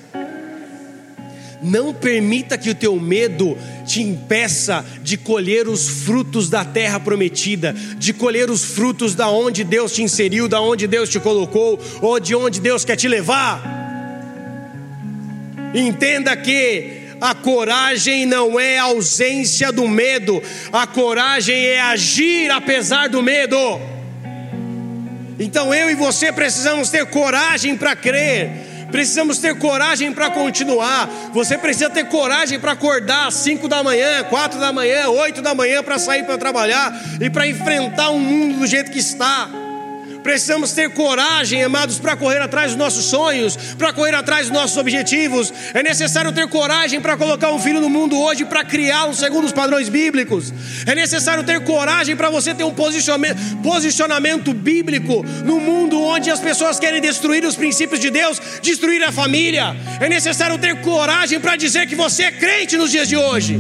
Não 1.62 1.94
permita 1.94 2.58
que 2.58 2.70
o 2.70 2.76
teu 2.76 3.00
medo 3.00 3.58
te 3.86 4.02
impeça 4.02 4.86
de 5.02 5.18
colher 5.18 5.68
os 5.68 5.90
frutos 5.90 6.50
da 6.50 6.64
terra 6.64 7.00
prometida, 7.00 7.74
de 7.98 8.14
colher 8.14 8.50
os 8.50 8.64
frutos 8.64 9.14
da 9.16 9.30
onde 9.30 9.64
Deus 9.64 9.94
te 9.94 10.02
inseriu, 10.02 10.48
da 10.48 10.62
onde 10.62 10.88
Deus 10.88 11.10
te 11.10 11.20
colocou, 11.20 11.80
ou 12.02 12.20
de 12.20 12.34
onde 12.36 12.62
Deus 12.62 12.86
quer 12.86 12.96
te 12.96 13.08
levar. 13.08 13.62
Entenda 15.74 16.36
que 16.36 17.00
a 17.22 17.36
coragem 17.36 18.26
não 18.26 18.60
é 18.60 18.78
ausência 18.78 19.72
do 19.72 19.88
medo, 19.88 20.42
a 20.72 20.88
coragem 20.88 21.56
é 21.56 21.82
agir 21.82 22.50
apesar 22.50 23.10
do 23.10 23.22
medo. 23.22 23.58
Então 25.40 25.74
eu 25.74 25.90
e 25.90 25.96
você 25.96 26.32
precisamos 26.32 26.90
ter 26.90 27.06
coragem 27.06 27.76
para 27.78 27.96
crer, 27.96 28.52
precisamos 28.92 29.40
ter 29.40 29.58
coragem 29.58 30.12
para 30.12 30.30
continuar. 30.30 31.08
Você 31.34 31.58
precisa 31.58 31.90
ter 31.90 32.06
coragem 32.06 32.60
para 32.60 32.74
acordar 32.74 33.28
às 33.28 33.36
5 33.36 33.68
da 33.68 33.84
manhã, 33.84 34.24
4 34.24 34.60
da 34.60 34.72
manhã, 34.74 35.08
8 35.10 35.42
da 35.42 35.56
manhã 35.56 35.84
para 35.84 35.98
sair 35.98 36.24
para 36.24 36.38
trabalhar 36.38 36.94
e 37.20 37.30
para 37.30 37.48
enfrentar 37.48 38.10
o 38.10 38.20
mundo 38.20 38.60
do 38.60 38.68
jeito 38.68 38.92
que 38.92 39.00
está. 39.00 39.50
Precisamos 40.24 40.74
ter 40.74 40.90
coragem, 40.90 41.64
amados, 41.64 41.98
para 41.98 42.16
correr 42.16 42.42
atrás 42.42 42.72
dos 42.72 42.78
nossos 42.78 43.06
sonhos, 43.06 43.56
para 43.78 43.94
correr 43.94 44.14
atrás 44.14 44.48
dos 44.48 44.52
nossos 44.52 44.78
objetivos. 44.78 45.54
É 45.74 45.82
necessário 45.82 46.32
ter 46.32 46.48
coragem 46.48 47.00
para 47.00 47.16
colocar 47.16 47.52
um 47.52 47.60
filho 47.60 47.80
no 47.80 47.90
mundo 47.90 48.20
hoje, 48.20 48.46
para 48.46 48.64
criá-lo 48.64 49.14
segundo 49.14 49.46
os 49.46 49.52
padrões 49.52 49.88
bíblicos. 49.88 50.54
É 50.86 50.94
necessário 50.94 51.44
ter 51.44 51.64
coragem 51.64 52.16
para 52.16 52.30
você 52.30 52.54
ter 52.54 52.64
um 52.64 52.74
posicionamento, 52.74 54.54
bíblico 54.54 55.24
no 55.46 55.60
mundo 55.60 56.02
onde 56.02 56.30
as 56.30 56.40
pessoas 56.40 56.80
querem 56.80 57.02
destruir 57.02 57.46
os 57.46 57.56
princípios 57.56 58.00
de 58.00 58.10
Deus, 58.10 58.42
destruir 58.62 59.04
a 59.04 59.12
família. 59.12 59.76
É 60.00 60.10
necessário 60.10 60.58
ter 60.58 60.82
coragem 60.82 61.40
para 61.40 61.56
dizer 61.56 61.88
que 61.88 61.96
você 61.96 62.24
é 62.24 62.32
crente 62.32 62.78
nos 62.78 62.92
dias 62.92 63.08
de 63.08 63.16
hoje. 63.16 63.60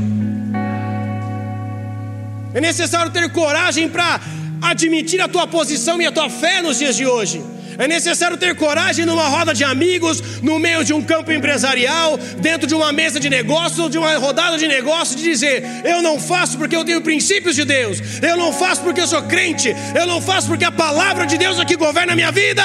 É 2.53 2.59
necessário 2.59 3.11
ter 3.11 3.31
coragem 3.31 3.87
para 3.87 4.19
admitir 4.61 5.21
a 5.21 5.27
tua 5.27 5.47
posição 5.47 6.01
e 6.01 6.05
a 6.05 6.11
tua 6.11 6.29
fé 6.29 6.61
nos 6.61 6.77
dias 6.77 6.95
de 6.95 7.05
hoje. 7.05 7.41
É 7.77 7.87
necessário 7.87 8.35
ter 8.35 8.55
coragem 8.55 9.05
numa 9.05 9.25
roda 9.29 9.53
de 9.53 9.63
amigos, 9.63 10.21
no 10.41 10.59
meio 10.59 10.83
de 10.83 10.91
um 10.91 11.01
campo 11.01 11.31
empresarial, 11.31 12.17
dentro 12.37 12.67
de 12.67 12.75
uma 12.75 12.91
mesa 12.91 13.21
de 13.21 13.29
negócio, 13.29 13.89
de 13.89 13.97
uma 13.97 14.17
rodada 14.17 14.57
de 14.57 14.67
negócio, 14.67 15.15
de 15.15 15.23
dizer: 15.23 15.63
Eu 15.85 16.01
não 16.01 16.19
faço 16.19 16.57
porque 16.57 16.75
eu 16.75 16.83
tenho 16.83 17.01
princípios 17.01 17.55
de 17.55 17.63
Deus, 17.63 17.99
eu 18.21 18.35
não 18.35 18.51
faço 18.51 18.81
porque 18.81 18.99
eu 18.99 19.07
sou 19.07 19.21
crente, 19.23 19.73
eu 19.95 20.05
não 20.05 20.21
faço 20.21 20.49
porque 20.49 20.65
a 20.65 20.71
palavra 20.71 21.25
de 21.25 21.37
Deus 21.37 21.57
aqui 21.57 21.77
governa 21.77 22.11
a 22.11 22.15
minha 22.17 22.31
vida. 22.33 22.63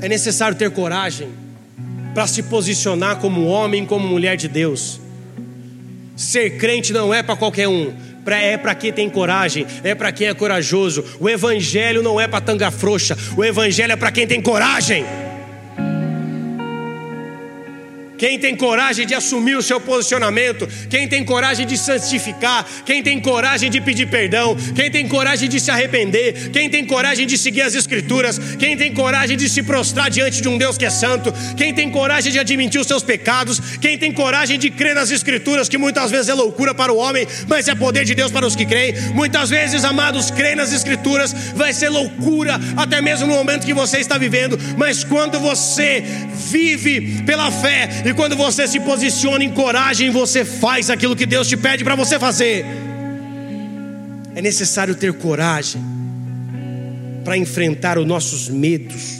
É 0.00 0.08
necessário 0.08 0.56
ter 0.56 0.70
coragem 0.70 1.28
para 2.14 2.26
se 2.26 2.44
posicionar 2.44 3.16
como 3.16 3.44
homem, 3.44 3.84
como 3.84 4.08
mulher 4.08 4.38
de 4.38 4.48
Deus. 4.48 4.98
Ser 6.16 6.56
crente 6.56 6.94
não 6.94 7.12
é 7.12 7.22
para 7.22 7.36
qualquer 7.36 7.68
um 7.68 7.92
é 8.34 8.56
para 8.56 8.74
quem 8.74 8.92
tem 8.92 9.08
coragem, 9.08 9.64
é 9.84 9.94
para 9.94 10.10
quem 10.10 10.26
é 10.26 10.34
corajoso. 10.34 11.04
O 11.20 11.28
evangelho 11.28 12.02
não 12.02 12.20
é 12.20 12.26
para 12.26 12.40
tanga 12.40 12.70
frouxa, 12.70 13.16
o 13.36 13.44
evangelho 13.44 13.92
é 13.92 13.96
para 13.96 14.10
quem 14.10 14.26
tem 14.26 14.40
coragem. 14.40 15.04
Quem 18.18 18.38
tem 18.38 18.56
coragem 18.56 19.06
de 19.06 19.14
assumir 19.14 19.56
o 19.56 19.62
seu 19.62 19.80
posicionamento, 19.80 20.68
quem 20.88 21.06
tem 21.08 21.24
coragem 21.24 21.66
de 21.66 21.76
santificar, 21.76 22.66
quem 22.84 23.02
tem 23.02 23.20
coragem 23.20 23.70
de 23.70 23.80
pedir 23.80 24.06
perdão, 24.06 24.56
quem 24.74 24.90
tem 24.90 25.06
coragem 25.06 25.48
de 25.48 25.60
se 25.60 25.70
arrepender, 25.70 26.50
quem 26.50 26.68
tem 26.70 26.84
coragem 26.84 27.26
de 27.26 27.36
seguir 27.36 27.62
as 27.62 27.74
Escrituras, 27.74 28.38
quem 28.58 28.76
tem 28.76 28.92
coragem 28.92 29.36
de 29.36 29.48
se 29.48 29.62
prostrar 29.62 30.10
diante 30.10 30.40
de 30.40 30.48
um 30.48 30.56
Deus 30.56 30.78
que 30.78 30.84
é 30.84 30.90
santo, 30.90 31.32
quem 31.56 31.74
tem 31.74 31.90
coragem 31.90 32.32
de 32.32 32.38
admitir 32.38 32.80
os 32.80 32.86
seus 32.86 33.02
pecados, 33.02 33.60
quem 33.80 33.98
tem 33.98 34.12
coragem 34.12 34.58
de 34.58 34.70
crer 34.70 34.94
nas 34.94 35.10
Escrituras, 35.10 35.68
que 35.68 35.78
muitas 35.78 36.10
vezes 36.10 36.28
é 36.28 36.34
loucura 36.34 36.74
para 36.74 36.92
o 36.92 36.96
homem, 36.96 37.26
mas 37.46 37.68
é 37.68 37.74
poder 37.74 38.04
de 38.04 38.14
Deus 38.14 38.32
para 38.32 38.46
os 38.46 38.56
que 38.56 38.64
creem. 38.64 38.94
Muitas 39.14 39.50
vezes, 39.50 39.84
amados, 39.84 40.30
crer 40.30 40.56
nas 40.56 40.72
Escrituras 40.72 41.32
vai 41.54 41.72
ser 41.72 41.90
loucura, 41.90 42.58
até 42.76 43.00
mesmo 43.02 43.26
no 43.26 43.34
momento 43.34 43.66
que 43.66 43.74
você 43.74 43.98
está 43.98 44.16
vivendo, 44.16 44.58
mas 44.76 45.04
quando 45.04 45.38
você 45.38 46.02
vive 46.50 47.22
pela 47.24 47.50
fé 47.50 47.88
e 48.06 48.14
quando 48.14 48.36
você 48.36 48.68
se 48.68 48.78
posiciona 48.78 49.42
em 49.42 49.50
coragem, 49.52 50.10
você 50.10 50.44
faz 50.44 50.90
aquilo 50.90 51.16
que 51.16 51.26
Deus 51.26 51.48
te 51.48 51.56
pede 51.56 51.82
para 51.82 51.96
você 51.96 52.20
fazer. 52.20 52.64
É 54.32 54.40
necessário 54.40 54.94
ter 54.94 55.12
coragem 55.14 55.82
para 57.24 57.36
enfrentar 57.36 57.98
os 57.98 58.06
nossos 58.06 58.48
medos 58.48 59.15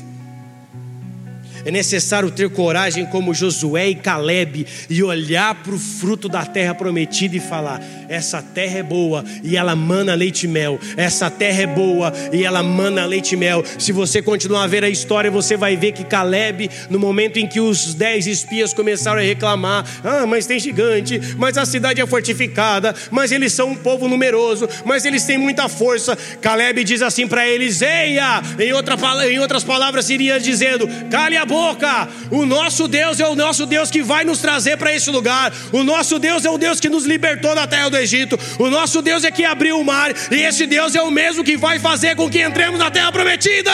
é 1.66 1.70
necessário 1.72 2.30
ter 2.30 2.48
coragem 2.48 3.04
como 3.06 3.34
Josué 3.34 3.88
e 3.88 3.94
Caleb 3.96 4.64
e 4.88 5.02
olhar 5.02 5.52
para 5.52 5.74
o 5.74 5.78
fruto 5.78 6.28
da 6.28 6.46
terra 6.46 6.72
prometida 6.76 7.36
e 7.36 7.40
falar: 7.40 7.82
essa 8.08 8.40
terra 8.40 8.78
é 8.78 8.82
boa 8.84 9.24
e 9.42 9.56
ela 9.56 9.74
mana 9.74 10.14
leite 10.14 10.44
e 10.44 10.48
mel. 10.48 10.78
Essa 10.96 11.28
terra 11.28 11.62
é 11.62 11.66
boa 11.66 12.12
e 12.32 12.44
ela 12.44 12.62
mana 12.62 13.04
leite 13.04 13.32
e 13.32 13.36
mel. 13.36 13.64
Se 13.80 13.90
você 13.90 14.22
continuar 14.22 14.62
a 14.62 14.66
ver 14.68 14.84
a 14.84 14.88
história, 14.88 15.28
você 15.28 15.56
vai 15.56 15.76
ver 15.76 15.90
que 15.90 16.04
Caleb, 16.04 16.70
no 16.88 17.00
momento 17.00 17.40
em 17.40 17.48
que 17.48 17.58
os 17.58 17.94
dez 17.94 18.28
espias 18.28 18.72
começaram 18.72 19.18
a 19.18 19.24
reclamar: 19.24 19.84
ah, 20.04 20.24
mas 20.24 20.46
tem 20.46 20.60
gigante, 20.60 21.20
mas 21.36 21.58
a 21.58 21.66
cidade 21.66 22.00
é 22.00 22.06
fortificada, 22.06 22.94
mas 23.10 23.32
eles 23.32 23.52
são 23.52 23.70
um 23.70 23.76
povo 23.76 24.06
numeroso, 24.06 24.68
mas 24.84 25.04
eles 25.04 25.24
têm 25.24 25.36
muita 25.36 25.68
força. 25.68 26.16
Caleb 26.40 26.84
diz 26.84 27.02
assim 27.02 27.26
para 27.26 27.44
eles: 27.48 27.82
eia, 27.82 28.40
em, 28.56 28.72
outra, 28.72 28.96
em 29.28 29.40
outras 29.40 29.64
palavras, 29.64 30.08
iria 30.10 30.38
dizendo: 30.38 30.88
cale 31.10 31.36
a 31.36 31.44
boca 31.44 31.55
boca. 31.56 32.08
O 32.30 32.44
nosso 32.44 32.86
Deus 32.86 33.18
é 33.18 33.26
o 33.26 33.34
nosso 33.34 33.64
Deus 33.64 33.90
que 33.90 34.02
vai 34.02 34.24
nos 34.24 34.40
trazer 34.40 34.76
para 34.76 34.92
esse 34.92 35.10
lugar. 35.10 35.52
O 35.72 35.82
nosso 35.82 36.18
Deus 36.18 36.44
é 36.44 36.50
o 36.50 36.58
Deus 36.58 36.78
que 36.78 36.88
nos 36.88 37.04
libertou 37.06 37.54
da 37.54 37.66
terra 37.66 37.88
do 37.88 37.96
Egito. 37.96 38.38
O 38.58 38.68
nosso 38.68 39.00
Deus 39.00 39.24
é 39.24 39.30
que 39.30 39.44
abriu 39.44 39.80
o 39.80 39.84
mar. 39.84 40.10
E 40.30 40.42
esse 40.48 40.66
Deus 40.66 40.94
é 40.94 41.02
o 41.02 41.10
mesmo 41.10 41.42
que 41.42 41.56
vai 41.56 41.78
fazer 41.78 42.14
com 42.14 42.28
que 42.28 42.42
entremos 42.42 42.78
na 42.78 42.90
terra 42.90 43.10
prometida. 43.10 43.72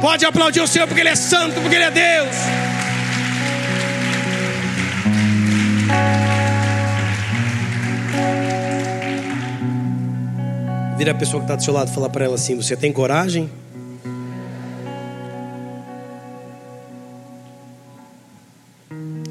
Pode 0.00 0.24
aplaudir 0.24 0.62
o 0.62 0.66
Senhor 0.66 0.86
porque 0.88 1.00
Ele 1.00 1.10
é 1.10 1.14
santo, 1.14 1.60
porque 1.60 1.76
Ele 1.76 1.84
é 1.84 1.90
Deus. 1.90 2.36
Vira 10.96 11.12
a 11.12 11.14
pessoa 11.14 11.40
que 11.40 11.44
está 11.44 11.56
do 11.56 11.62
seu 11.62 11.72
lado 11.72 11.90
e 11.90 11.94
fala 11.94 12.10
para 12.10 12.24
ela 12.24 12.34
assim: 12.34 12.56
Você 12.56 12.76
tem 12.76 12.92
coragem? 12.92 13.48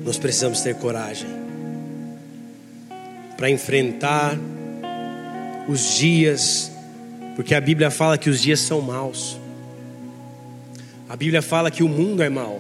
Nós 0.10 0.18
precisamos 0.18 0.62
ter 0.62 0.74
coragem 0.74 1.30
para 3.38 3.48
enfrentar 3.48 4.36
os 5.68 5.98
dias, 6.00 6.72
porque 7.36 7.54
a 7.54 7.62
Bíblia 7.62 7.92
fala 7.92 8.18
que 8.18 8.28
os 8.28 8.42
dias 8.42 8.60
são 8.60 8.82
maus. 8.82 9.38
A 11.08 11.16
Bíblia 11.16 11.44
fala 11.44 11.70
que 11.70 11.84
o 11.84 11.88
mundo 11.88 12.24
é 12.24 12.30
mau. 12.30 12.60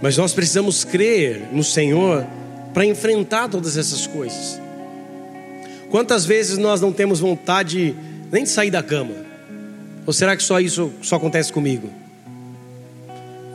Mas 0.00 0.16
nós 0.16 0.32
precisamos 0.32 0.84
crer 0.84 1.48
no 1.50 1.64
Senhor 1.64 2.24
para 2.72 2.86
enfrentar 2.86 3.48
todas 3.48 3.76
essas 3.76 4.06
coisas. 4.06 4.60
Quantas 5.90 6.24
vezes 6.24 6.56
nós 6.56 6.80
não 6.80 6.92
temos 6.92 7.18
vontade 7.18 7.96
nem 8.30 8.44
de 8.44 8.50
sair 8.50 8.70
da 8.70 8.80
cama? 8.80 9.16
Ou 10.06 10.12
será 10.12 10.36
que 10.36 10.42
só 10.44 10.60
isso 10.60 10.92
só 11.02 11.16
acontece 11.16 11.52
comigo? 11.52 12.05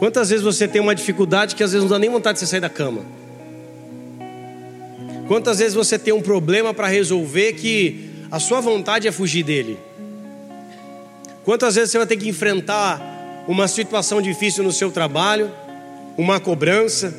Quantas 0.01 0.31
vezes 0.31 0.43
você 0.43 0.67
tem 0.67 0.81
uma 0.81 0.95
dificuldade 0.95 1.55
que 1.55 1.63
às 1.63 1.73
vezes 1.73 1.83
não 1.83 1.91
dá 1.91 1.99
nem 1.99 2.09
vontade 2.09 2.33
de 2.33 2.39
você 2.39 2.47
sair 2.47 2.59
da 2.59 2.71
cama? 2.71 3.05
Quantas 5.27 5.59
vezes 5.59 5.75
você 5.75 5.99
tem 5.99 6.11
um 6.11 6.23
problema 6.23 6.73
para 6.73 6.87
resolver 6.87 7.53
que 7.53 8.09
a 8.31 8.39
sua 8.39 8.59
vontade 8.61 9.07
é 9.07 9.11
fugir 9.11 9.43
dele? 9.43 9.77
Quantas 11.45 11.75
vezes 11.75 11.91
você 11.91 11.99
vai 11.99 12.07
ter 12.07 12.17
que 12.17 12.27
enfrentar 12.27 13.45
uma 13.47 13.67
situação 13.67 14.23
difícil 14.23 14.63
no 14.63 14.71
seu 14.71 14.89
trabalho, 14.89 15.51
uma 16.17 16.39
cobrança, 16.39 17.13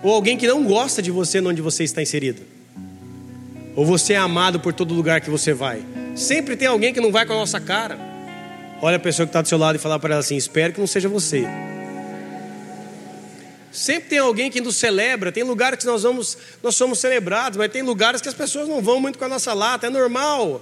ou 0.00 0.14
alguém 0.14 0.36
que 0.36 0.46
não 0.46 0.62
gosta 0.62 1.02
de 1.02 1.10
você 1.10 1.40
onde 1.40 1.60
você 1.60 1.82
está 1.82 2.00
inserido? 2.00 2.40
Ou 3.74 3.84
você 3.84 4.12
é 4.12 4.16
amado 4.16 4.60
por 4.60 4.72
todo 4.72 4.94
lugar 4.94 5.20
que 5.20 5.28
você 5.28 5.52
vai? 5.52 5.82
Sempre 6.14 6.54
tem 6.54 6.68
alguém 6.68 6.94
que 6.94 7.00
não 7.00 7.10
vai 7.10 7.26
com 7.26 7.32
a 7.32 7.36
nossa 7.36 7.58
cara. 7.58 7.98
Olha 8.80 8.96
a 8.96 9.00
pessoa 9.00 9.26
que 9.26 9.30
está 9.30 9.42
do 9.42 9.48
seu 9.48 9.58
lado 9.58 9.74
e 9.74 9.80
fala 9.80 9.98
para 9.98 10.14
ela 10.14 10.20
assim: 10.20 10.36
espero 10.36 10.72
que 10.72 10.78
não 10.78 10.86
seja 10.86 11.08
você. 11.08 11.44
Sempre 13.72 14.10
tem 14.10 14.18
alguém 14.18 14.50
que 14.50 14.60
nos 14.60 14.76
celebra, 14.76 15.30
tem 15.30 15.44
lugares 15.44 15.78
que 15.78 15.86
nós 15.86 16.02
vamos, 16.02 16.36
nós 16.62 16.74
somos 16.74 16.98
celebrados, 16.98 17.56
mas 17.56 17.70
tem 17.70 17.82
lugares 17.82 18.20
que 18.20 18.28
as 18.28 18.34
pessoas 18.34 18.68
não 18.68 18.82
vão 18.82 19.00
muito 19.00 19.18
com 19.18 19.24
a 19.24 19.28
nossa 19.28 19.52
lata, 19.52 19.86
é 19.86 19.90
normal. 19.90 20.60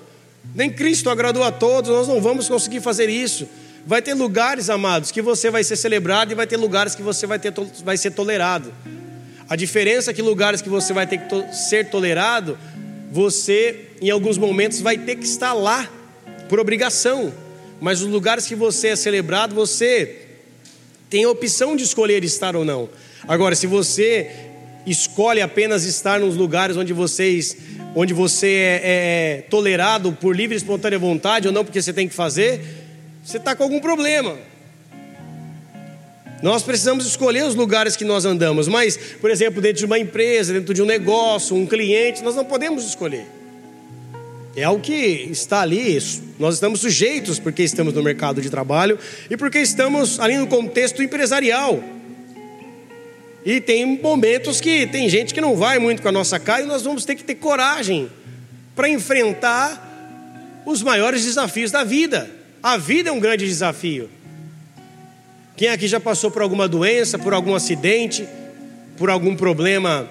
Nem 0.55 0.71
Cristo 0.71 1.09
agradou 1.09 1.43
a 1.43 1.51
todos, 1.51 1.91
nós 1.91 2.07
não 2.07 2.21
vamos 2.21 2.49
conseguir 2.49 2.81
fazer 2.81 3.09
isso. 3.09 3.49
Vai 3.87 4.03
ter 4.03 4.13
lugares, 4.13 4.69
amados, 4.69 5.11
que 5.11 5.23
você 5.23 5.51
vai 5.51 5.65
ser 5.65 5.77
celebrado 5.77 6.33
e 6.33 6.35
vai 6.35 6.47
ter 6.47 6.59
lugares 6.59 6.95
que 6.95 7.03
você 7.03 7.27
vai, 7.27 7.39
ter, 7.39 7.53
vai 7.83 7.97
ser 7.97 8.11
tolerado. 8.11 8.73
A 9.49 9.57
diferença 9.57 10.11
é 10.11 10.15
que 10.15 10.21
lugares 10.21 10.61
que 10.61 10.69
você 10.69 10.93
vai 10.93 11.07
ter 11.07 11.19
que 11.19 11.29
to 11.31 11.47
ser 11.53 11.89
tolerado, 11.89 12.59
você 13.11 13.87
em 14.03 14.11
alguns 14.11 14.37
momentos 14.37 14.83
vai 14.83 14.99
ter 14.99 15.17
que 15.17 15.25
estar 15.25 15.55
lá 15.55 15.89
por 16.51 16.61
obrigação. 16.61 17.33
Mas 17.81 18.03
os 18.03 18.09
lugares 18.09 18.47
que 18.47 18.55
você 18.55 18.89
é 18.89 18.97
celebrado, 18.97 19.55
você 19.55 20.28
tem 21.09 21.25
a 21.25 21.31
opção 21.31 21.75
de 21.75 21.85
escolher 21.85 22.23
estar 22.25 22.55
ou 22.55 22.65
não. 22.65 22.89
Agora, 23.27 23.55
se 23.55 23.67
você 23.67 24.31
escolhe 24.87 25.41
apenas 25.41 25.85
estar 25.85 26.21
nos 26.21 26.37
lugares 26.37 26.77
onde 26.77 26.93
vocês, 26.93 27.57
onde 27.95 28.15
você 28.15 28.49
é, 28.49 28.81
é 28.83 29.43
tolerado 29.51 30.13
por 30.13 30.35
livre 30.35 30.57
e 30.57 30.59
espontânea 30.59 30.99
vontade 30.99 31.47
ou 31.47 31.53
não 31.53 31.65
porque 31.65 31.81
você 31.81 31.93
tem 31.93 32.09
que 32.09 32.15
fazer, 32.15 32.61
você 33.25 33.37
está 33.37 33.55
com 33.55 33.63
algum 33.63 33.81
problema. 33.81 34.37
Nós 36.43 36.63
precisamos 36.63 37.05
escolher 37.05 37.45
os 37.45 37.55
lugares 37.55 37.97
que 37.97 38.05
nós 38.05 38.25
andamos, 38.25 38.69
mas, 38.69 38.97
por 39.21 39.31
exemplo, 39.31 39.61
dentro 39.61 39.79
de 39.79 39.87
uma 39.87 39.99
empresa, 39.99 40.53
dentro 40.53 40.73
de 40.73 40.81
um 40.81 40.87
negócio, 40.87 41.57
um 41.57 41.67
cliente, 41.67 42.23
nós 42.23 42.37
não 42.37 42.45
podemos 42.45 42.85
escolher. 42.85 43.38
É 44.57 44.65
algo 44.65 44.81
que 44.81 44.95
está 45.31 45.61
ali, 45.61 45.99
nós 46.39 46.55
estamos 46.55 46.81
sujeitos 46.81 47.39
porque 47.39 47.63
estamos 47.63 47.95
no 47.95 48.03
mercado 48.03 48.41
de 48.41 48.51
trabalho 48.51 48.99
e 49.31 49.37
porque 49.37 49.59
estamos 49.59 50.19
ali 50.19 50.37
no 50.37 50.47
contexto 50.47 51.03
empresarial. 51.03 51.83
E 53.45 53.61
tem 53.61 54.01
momentos 54.01 54.61
que 54.61 54.87
tem 54.87 55.09
gente 55.09 55.33
que 55.33 55.41
não 55.41 55.57
vai 55.57 55.79
muito 55.79 56.03
com 56.03 56.09
a 56.09 56.13
nossa 56.13 56.39
cara 56.39 56.63
e 56.63 56.67
nós 56.67 56.83
vamos 56.83 57.05
ter 57.05 57.15
que 57.15 57.25
ter 57.25 57.37
coragem 57.37 58.11
para 58.75 58.89
enfrentar 58.89 60.63
os 60.67 60.83
maiores 60.83 61.25
desafios 61.25 61.71
da 61.71 61.85
vida. 61.85 62.31
A 62.63 62.77
vida 62.77 63.11
é 63.11 63.13
um 63.13 63.21
grande 63.21 63.47
desafio. 63.47 64.11
Quem 65.57 65.69
aqui 65.69 65.89
já 65.89 65.99
passou 65.99 66.31
por 66.31 66.43
alguma 66.43 66.69
doença, 66.69 67.19
por 67.19 67.33
algum 67.33 67.55
acidente, 67.55 68.29
por 68.97 69.09
algum 69.09 69.35
problema 69.35 70.09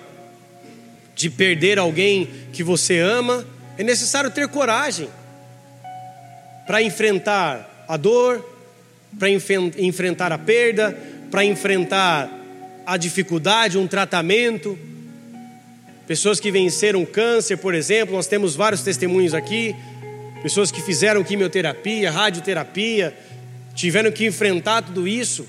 de 1.16 1.30
perder 1.30 1.80
alguém 1.80 2.30
que 2.52 2.64
você 2.64 3.00
ama? 3.00 3.46
É 3.78 3.84
necessário 3.84 4.32
ter 4.32 4.48
coragem 4.48 5.08
para 6.66 6.82
enfrentar 6.82 7.86
a 7.88 7.96
dor, 7.96 8.44
para 9.18 9.30
enfrentar 9.30 10.32
a 10.32 10.38
perda, 10.38 10.98
para 11.30 11.46
enfrentar 11.46 12.30
a 12.86 12.98
dificuldade, 12.98 13.78
um 13.78 13.88
tratamento. 13.88 14.78
Pessoas 16.08 16.40
que 16.40 16.52
venceram 16.52 17.06
câncer, 17.06 17.58
por 17.58 17.76
exemplo, 17.76 18.16
nós 18.16 18.28
temos 18.28 18.56
vários 18.56 18.82
testemunhos 18.82 19.34
aqui. 19.34 19.76
Pessoas 20.42 20.72
que 20.72 20.82
fizeram 20.82 21.24
quimioterapia, 21.24 22.10
radioterapia, 22.10 23.16
tiveram 23.76 24.12
que 24.12 24.26
enfrentar 24.26 24.82
tudo 24.82 25.08
isso. 25.08 25.46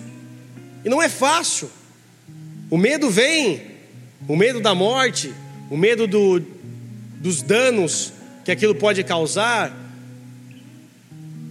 E 0.85 0.89
não 0.89 1.03
é 1.03 1.09
fácil. 1.09 1.71
O 2.71 2.77
medo 2.77 3.09
vem, 3.09 3.63
o 4.27 4.37
medo 4.37 4.61
da 4.61 4.75
morte, 4.75 5.33
o 5.71 5.77
medo 5.77 6.07
do, 6.07 6.41
dos 7.21 7.41
danos 7.41 8.18
que 8.49 8.53
aquilo 8.53 8.75
pode 8.75 9.05
causar. 9.05 9.71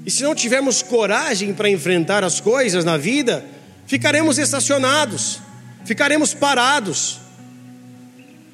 E 0.03 0.09
se 0.09 0.23
não 0.23 0.33
tivermos 0.33 0.81
coragem 0.81 1.53
para 1.53 1.69
enfrentar 1.69 2.23
as 2.23 2.39
coisas 2.39 2.83
na 2.83 2.97
vida, 2.97 3.45
ficaremos 3.85 4.39
estacionados, 4.39 5.39
ficaremos 5.85 6.33
parados. 6.33 7.19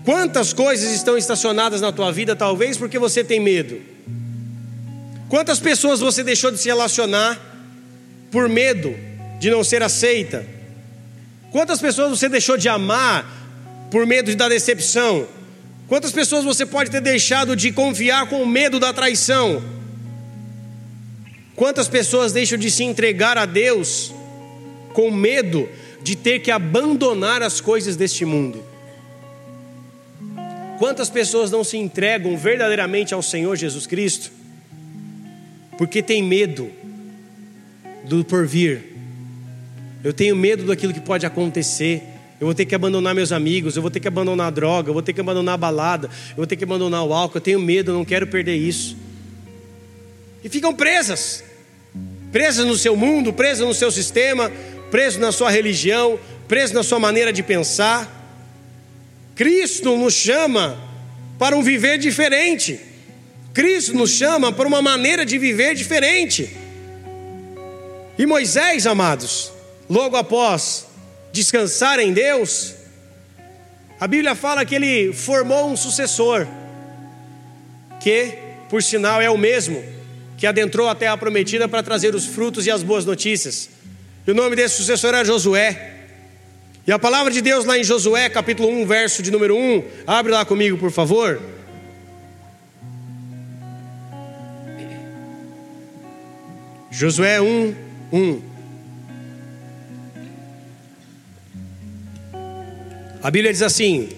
Quantas 0.03 0.51
coisas 0.51 0.91
estão 0.91 1.17
estacionadas 1.17 1.79
na 1.79 1.93
tua 1.93 2.11
vida, 2.11 2.35
talvez 2.35 2.75
porque 2.75 2.99
você 2.99 3.23
tem 3.23 3.39
medo? 3.39 3.79
Quantas 5.29 5.61
pessoas 5.61 6.01
você 6.01 6.21
deixou 6.21 6.51
de 6.51 6.57
se 6.57 6.67
relacionar 6.67 7.39
por 8.29 8.49
medo 8.49 8.93
de 9.39 9.49
não 9.49 9.63
ser 9.63 9.81
aceita? 9.81 10.45
Quantas 11.49 11.79
pessoas 11.79 12.09
você 12.09 12.27
deixou 12.27 12.57
de 12.57 12.67
amar 12.67 13.25
por 13.89 14.05
medo 14.05 14.35
da 14.35 14.49
decepção? 14.49 15.29
Quantas 15.93 16.11
pessoas 16.11 16.43
você 16.43 16.65
pode 16.65 16.89
ter 16.89 17.01
deixado 17.01 17.55
de 17.55 17.71
confiar 17.71 18.27
com 18.27 18.43
medo 18.47 18.79
da 18.79 18.91
traição? 18.91 19.61
Quantas 21.55 21.87
pessoas 21.87 22.33
deixam 22.33 22.57
de 22.57 22.71
se 22.71 22.83
entregar 22.83 23.37
a 23.37 23.45
Deus 23.45 24.11
com 24.91 25.11
medo 25.11 25.69
de 26.01 26.15
ter 26.15 26.39
que 26.39 26.49
abandonar 26.49 27.43
as 27.43 27.61
coisas 27.61 27.95
deste 27.95 28.25
mundo? 28.25 28.65
Quantas 30.79 31.11
pessoas 31.11 31.51
não 31.51 31.63
se 31.63 31.77
entregam 31.77 32.35
verdadeiramente 32.35 33.13
ao 33.13 33.21
Senhor 33.21 33.55
Jesus 33.55 33.85
Cristo 33.85 34.31
porque 35.77 36.01
tem 36.01 36.23
medo 36.23 36.71
do 38.03 38.25
porvir? 38.25 38.95
Eu 40.03 40.11
tenho 40.11 40.35
medo 40.35 40.65
daquilo 40.65 40.91
que 40.91 41.01
pode 41.01 41.23
acontecer 41.23 42.01
eu 42.43 42.47
vou 42.47 42.53
ter 42.53 42.65
que 42.65 42.75
abandonar 42.75 43.15
meus 43.15 43.31
amigos, 43.31 43.77
eu 43.77 43.81
vou 43.81 43.89
ter 43.89 44.01
que 44.01 44.07
abandonar 44.07 44.47
a 44.47 44.49
droga, 44.49 44.89
eu 44.89 44.93
vou 44.93 45.01
ter 45.01 45.13
que 45.13 45.21
abandonar 45.21 45.55
a 45.55 45.57
balada, 45.57 46.09
eu 46.31 46.35
vou 46.35 46.45
ter 46.45 46.57
que 46.57 46.63
abandonar 46.65 47.01
o 47.01 47.13
álcool, 47.13 47.37
eu 47.37 47.41
tenho 47.41 47.57
medo, 47.57 47.91
eu 47.91 47.95
não 47.95 48.03
quero 48.03 48.27
perder 48.27 48.57
isso. 48.57 48.97
E 50.43 50.49
ficam 50.49 50.73
presas, 50.73 51.41
presas 52.33 52.65
no 52.65 52.75
seu 52.75 52.97
mundo, 52.97 53.31
presas 53.31 53.65
no 53.65 53.73
seu 53.73 53.89
sistema, 53.89 54.51
presas 54.91 55.21
na 55.21 55.31
sua 55.31 55.49
religião, 55.49 56.19
presas 56.45 56.73
na 56.73 56.83
sua 56.83 56.99
maneira 56.99 57.31
de 57.31 57.41
pensar. 57.41 58.11
Cristo 59.35 59.95
nos 59.95 60.13
chama 60.13 60.77
para 61.39 61.55
um 61.55 61.63
viver 61.63 61.97
diferente. 61.97 62.77
Cristo 63.53 63.93
nos 63.93 64.11
chama 64.11 64.51
para 64.51 64.67
uma 64.67 64.81
maneira 64.81 65.25
de 65.25 65.37
viver 65.37 65.75
diferente. 65.75 66.57
E 68.19 68.25
Moisés, 68.25 68.85
amados, 68.85 69.49
logo 69.89 70.17
após 70.17 70.91
descansar 71.33 71.99
em 71.99 72.13
Deus, 72.13 72.75
a 73.99 74.07
Bíblia 74.07 74.35
fala 74.35 74.63
que 74.63 74.75
ele 74.75 75.11
formou 75.11 75.71
um 75.71 75.75
sucessor, 75.75 76.47
que, 77.99 78.37
por 78.69 78.83
sinal, 78.83 79.19
é 79.19 79.29
o 79.31 79.37
mesmo 79.37 79.83
que 80.37 80.45
adentrou 80.45 80.87
a 80.87 80.93
terra 80.93 81.17
prometida 81.17 81.67
para 81.67 81.81
trazer 81.81 82.13
os 82.13 82.25
frutos 82.25 82.67
e 82.67 82.71
as 82.71 82.83
boas 82.83 83.03
notícias. 83.03 83.67
E 84.27 84.31
o 84.31 84.35
nome 84.35 84.55
desse 84.55 84.75
sucessor 84.75 85.15
é 85.15 85.25
Josué. 85.25 85.91
E 86.85 86.91
a 86.91 86.99
palavra 86.99 87.31
de 87.31 87.41
Deus 87.41 87.65
lá 87.65 87.79
em 87.79 87.83
Josué, 87.83 88.29
capítulo 88.29 88.69
1, 88.69 88.85
verso 88.85 89.23
de 89.23 89.31
número 89.31 89.57
1, 89.57 89.83
abre 90.05 90.31
lá 90.31 90.45
comigo, 90.45 90.77
por 90.77 90.91
favor. 90.91 91.41
Josué 96.91 97.41
1, 97.41 97.75
1. 98.11 98.52
A 103.23 103.31
Bíblia 103.31 103.53
diz 103.53 103.61
assim: 103.61 104.09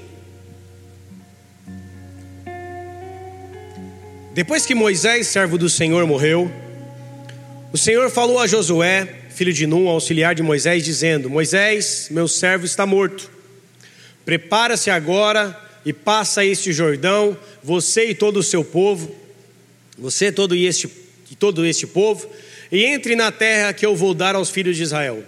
Depois 4.34 4.66
que 4.66 4.74
Moisés, 4.74 5.28
servo 5.28 5.60
do 5.60 5.70
Senhor, 5.70 6.04
morreu, 6.08 6.52
o 7.72 7.78
Senhor 7.78 8.10
falou 8.10 8.40
a 8.40 8.48
Josué, 8.48 9.08
filho 9.30 9.54
de 9.54 9.68
Num, 9.68 9.88
auxiliar 9.88 10.34
de 10.34 10.42
Moisés, 10.42 10.84
dizendo: 10.84 11.30
Moisés, 11.30 12.08
meu 12.10 12.28
servo 12.28 12.66
está 12.66 12.88
morto. 12.88 13.30
Prepara-se 14.26 14.90
agora 14.90 15.56
e 15.86 15.94
passa 15.94 16.44
este 16.44 16.74
Jordão, 16.74 17.38
você 17.62 18.06
e 18.06 18.16
todo 18.16 18.38
o 18.38 18.44
seu 18.44 18.66
povo, 18.66 19.16
você 19.96 20.32
todo 20.32 20.56
este, 20.56 20.90
e 21.30 21.36
todo 21.36 21.64
este 21.64 21.86
povo, 21.86 22.28
e 22.72 22.84
entre 22.84 23.16
na 23.16 23.32
terra 23.32 23.72
que 23.72 23.86
eu 23.86 23.96
vou 23.96 24.16
dar 24.16 24.34
aos 24.34 24.50
filhos 24.50 24.76
de 24.76 24.82
Israel. 24.82 25.24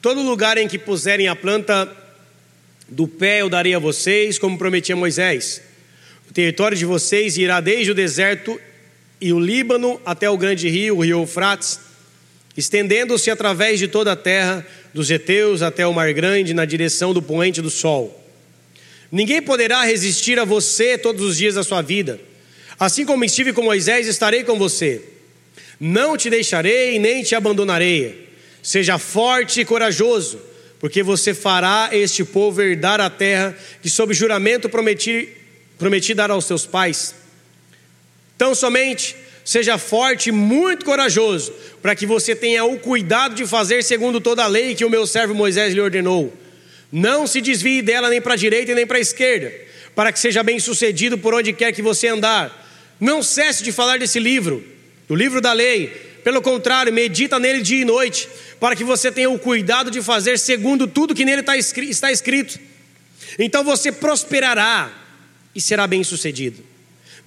Todo 0.00 0.22
lugar 0.22 0.56
em 0.56 0.66
que 0.66 0.78
puserem 0.78 1.28
a 1.28 1.36
planta 1.36 2.03
do 2.88 3.08
pé 3.08 3.40
eu 3.40 3.48
darei 3.48 3.74
a 3.74 3.78
vocês, 3.78 4.38
como 4.38 4.58
prometi 4.58 4.92
a 4.92 4.96
Moisés. 4.96 5.62
O 6.28 6.32
território 6.32 6.76
de 6.76 6.84
vocês 6.84 7.36
irá 7.36 7.60
desde 7.60 7.90
o 7.90 7.94
deserto 7.94 8.60
e 9.20 9.32
o 9.32 9.40
Líbano 9.40 10.00
até 10.04 10.28
o 10.28 10.36
grande 10.36 10.68
rio, 10.68 10.98
o 10.98 11.04
rio 11.04 11.20
Eufrates, 11.20 11.80
estendendo-se 12.56 13.30
através 13.30 13.78
de 13.78 13.88
toda 13.88 14.12
a 14.12 14.16
terra, 14.16 14.66
dos 14.92 15.10
heteus 15.10 15.62
até 15.62 15.86
o 15.86 15.92
mar 15.92 16.12
grande, 16.12 16.54
na 16.54 16.64
direção 16.64 17.12
do 17.12 17.22
poente 17.22 17.60
do 17.60 17.70
sol. 17.70 18.20
Ninguém 19.10 19.40
poderá 19.40 19.82
resistir 19.84 20.38
a 20.38 20.44
você 20.44 20.98
todos 20.98 21.24
os 21.24 21.36
dias 21.36 21.54
da 21.54 21.62
sua 21.62 21.82
vida. 21.82 22.20
Assim 22.78 23.04
como 23.04 23.24
estive 23.24 23.52
com 23.52 23.62
Moisés, 23.62 24.06
estarei 24.06 24.44
com 24.44 24.58
você. 24.58 25.02
Não 25.78 26.16
te 26.16 26.28
deixarei 26.28 26.98
nem 26.98 27.22
te 27.22 27.34
abandonarei. 27.34 28.28
Seja 28.62 28.98
forte 28.98 29.60
e 29.60 29.64
corajoso 29.64 30.40
porque 30.84 31.02
você 31.02 31.32
fará 31.32 31.88
este 31.92 32.22
povo 32.22 32.60
herdar 32.60 33.00
a 33.00 33.08
terra 33.08 33.56
que, 33.80 33.88
sob 33.88 34.12
juramento, 34.12 34.68
prometi, 34.68 35.30
prometi 35.78 36.12
dar 36.12 36.30
aos 36.30 36.44
seus 36.44 36.66
pais. 36.66 37.14
Tão 38.36 38.54
somente 38.54 39.16
seja 39.42 39.78
forte 39.78 40.28
e 40.28 40.32
muito 40.32 40.84
corajoso, 40.84 41.54
para 41.80 41.96
que 41.96 42.04
você 42.04 42.36
tenha 42.36 42.66
o 42.66 42.78
cuidado 42.78 43.34
de 43.34 43.46
fazer 43.46 43.82
segundo 43.82 44.20
toda 44.20 44.44
a 44.44 44.46
lei 44.46 44.74
que 44.74 44.84
o 44.84 44.90
meu 44.90 45.06
servo 45.06 45.34
Moisés 45.34 45.72
lhe 45.72 45.80
ordenou. 45.80 46.30
Não 46.92 47.26
se 47.26 47.40
desvie 47.40 47.80
dela 47.80 48.10
nem 48.10 48.20
para 48.20 48.34
a 48.34 48.36
direita 48.36 48.74
nem 48.74 48.86
para 48.86 48.98
a 48.98 49.00
esquerda, 49.00 49.50
para 49.94 50.12
que 50.12 50.18
seja 50.18 50.42
bem 50.42 50.60
sucedido 50.60 51.16
por 51.16 51.32
onde 51.32 51.54
quer 51.54 51.72
que 51.72 51.80
você 51.80 52.08
andar. 52.08 52.94
Não 53.00 53.22
cesse 53.22 53.64
de 53.64 53.72
falar 53.72 53.98
desse 53.98 54.20
livro, 54.20 54.62
do 55.08 55.14
livro 55.14 55.40
da 55.40 55.54
lei. 55.54 56.13
Pelo 56.24 56.40
contrário, 56.40 56.90
medita 56.90 57.38
nele 57.38 57.60
dia 57.60 57.82
e 57.82 57.84
noite, 57.84 58.26
para 58.58 58.74
que 58.74 58.82
você 58.82 59.12
tenha 59.12 59.28
o 59.28 59.38
cuidado 59.38 59.90
de 59.90 60.00
fazer 60.00 60.38
segundo 60.38 60.86
tudo 60.86 61.14
que 61.14 61.24
nele 61.24 61.42
tá 61.42 61.54
está 61.54 62.10
escrito. 62.10 62.58
Então 63.38 63.62
você 63.62 63.92
prosperará 63.92 64.90
e 65.54 65.60
será 65.60 65.86
bem 65.86 66.02
sucedido. 66.02 66.64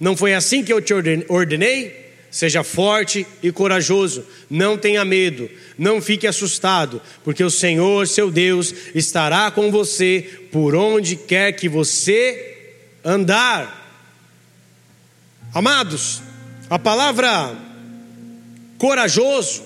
Não 0.00 0.16
foi 0.16 0.34
assim 0.34 0.64
que 0.64 0.72
eu 0.72 0.82
te 0.82 0.92
ordenei? 1.28 2.08
Seja 2.30 2.62
forte 2.62 3.26
e 3.42 3.50
corajoso, 3.50 4.26
não 4.50 4.76
tenha 4.76 5.02
medo, 5.02 5.48
não 5.78 6.02
fique 6.02 6.26
assustado, 6.26 7.00
porque 7.24 7.42
o 7.42 7.50
Senhor, 7.50 8.06
seu 8.06 8.30
Deus, 8.30 8.74
estará 8.94 9.50
com 9.50 9.70
você 9.70 10.48
por 10.52 10.74
onde 10.74 11.16
quer 11.16 11.52
que 11.52 11.70
você 11.70 12.74
andar. 13.02 13.76
Amados, 15.54 16.20
a 16.68 16.78
palavra 16.78 17.56
corajoso 18.78 19.62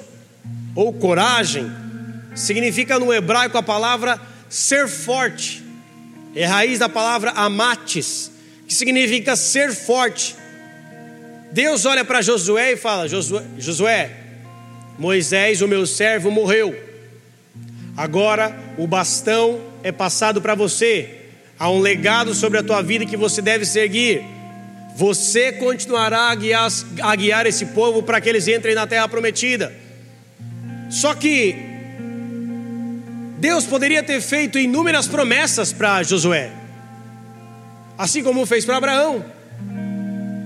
ou 0.75 0.93
coragem 0.93 1.71
significa 2.35 2.99
no 2.99 3.13
hebraico 3.13 3.59
a 3.59 3.63
palavra 3.63 4.21
ser 4.49 4.89
forte, 4.89 5.63
é 6.35 6.45
raiz 6.45 6.79
da 6.79 6.89
palavra 6.89 7.31
amates, 7.33 8.31
que 8.67 8.75
significa 8.75 9.37
ser 9.37 9.75
forte. 9.75 10.35
Deus 11.53 11.85
olha 11.85 12.05
para 12.05 12.23
Josué 12.23 12.73
e 12.73 12.77
fala: 12.77 13.07
Josué, 13.07 13.43
Josué, 13.59 14.11
Moisés, 14.99 15.61
o 15.61 15.69
meu 15.69 15.87
servo, 15.87 16.31
morreu. 16.31 16.75
Agora 17.97 18.59
o 18.79 18.87
bastão 18.87 19.61
é 19.83 19.93
passado 19.93 20.41
para 20.41 20.55
você. 20.55 21.19
Há 21.59 21.71
um 21.71 21.81
legado 21.81 22.35
sobre 22.35 22.59
a 22.59 22.63
tua 22.63 22.83
vida 22.83 23.05
que 23.05 23.17
você 23.17 23.43
deve 23.43 23.65
seguir. 23.67 24.25
Você 24.97 25.53
continuará 25.53 26.31
a 26.31 26.35
guiar, 26.35 26.69
a 27.03 27.17
guiar 27.17 27.47
esse 27.47 27.67
povo 27.67 28.03
para 28.03 28.21
que 28.21 28.29
eles 28.29 28.47
entrem 28.49 28.75
na 28.75 28.87
terra 28.87 29.09
prometida. 29.09 29.73
Só 30.91 31.15
que 31.15 31.57
Deus 33.39 33.65
poderia 33.65 34.03
ter 34.03 34.21
feito 34.21 34.59
inúmeras 34.59 35.09
promessas 35.09 35.73
para 35.73 36.03
Josué, 36.03 36.51
assim 37.97 38.23
como 38.23 38.45
fez 38.47 38.65
para 38.65 38.77
Abraão 38.77 39.25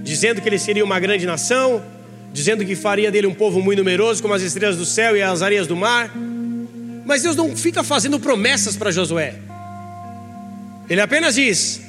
dizendo 0.07 0.41
que 0.41 0.49
ele 0.49 0.59
seria 0.59 0.85
uma 0.85 1.01
grande 1.01 1.27
nação, 1.27 1.85
dizendo 2.33 2.65
que 2.65 2.77
faria 2.77 3.11
dele 3.11 3.27
um 3.27 3.35
povo 3.35 3.61
muito 3.61 3.81
numeroso, 3.81 4.23
como 4.23 4.33
as 4.33 4.41
estrelas 4.41 4.77
do 4.77 4.87
céu 4.87 5.17
e 5.17 5.21
as 5.21 5.43
areias 5.43 5.67
do 5.67 5.75
mar. 5.75 6.13
Mas 7.05 7.25
Deus 7.25 7.35
não 7.35 7.57
fica 7.57 7.83
fazendo 7.83 8.21
promessas 8.21 8.77
para 8.77 8.93
Josué. 8.93 9.35
Ele 10.89 11.01
apenas 11.01 11.35
diz: 11.35 11.83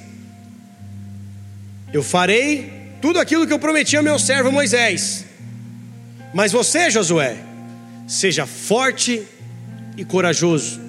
Eu 1.91 2.03
farei 2.03 2.71
tudo 3.01 3.19
aquilo 3.19 3.47
que 3.47 3.53
eu 3.53 3.59
prometi 3.59 3.95
ao 3.95 4.03
meu 4.03 4.19
servo 4.19 4.51
Moisés. 4.51 5.25
Mas 6.33 6.51
você, 6.51 6.89
Josué, 6.89 7.38
seja 8.07 8.45
forte 8.45 9.23
e 9.95 10.03
corajoso. 10.03 10.79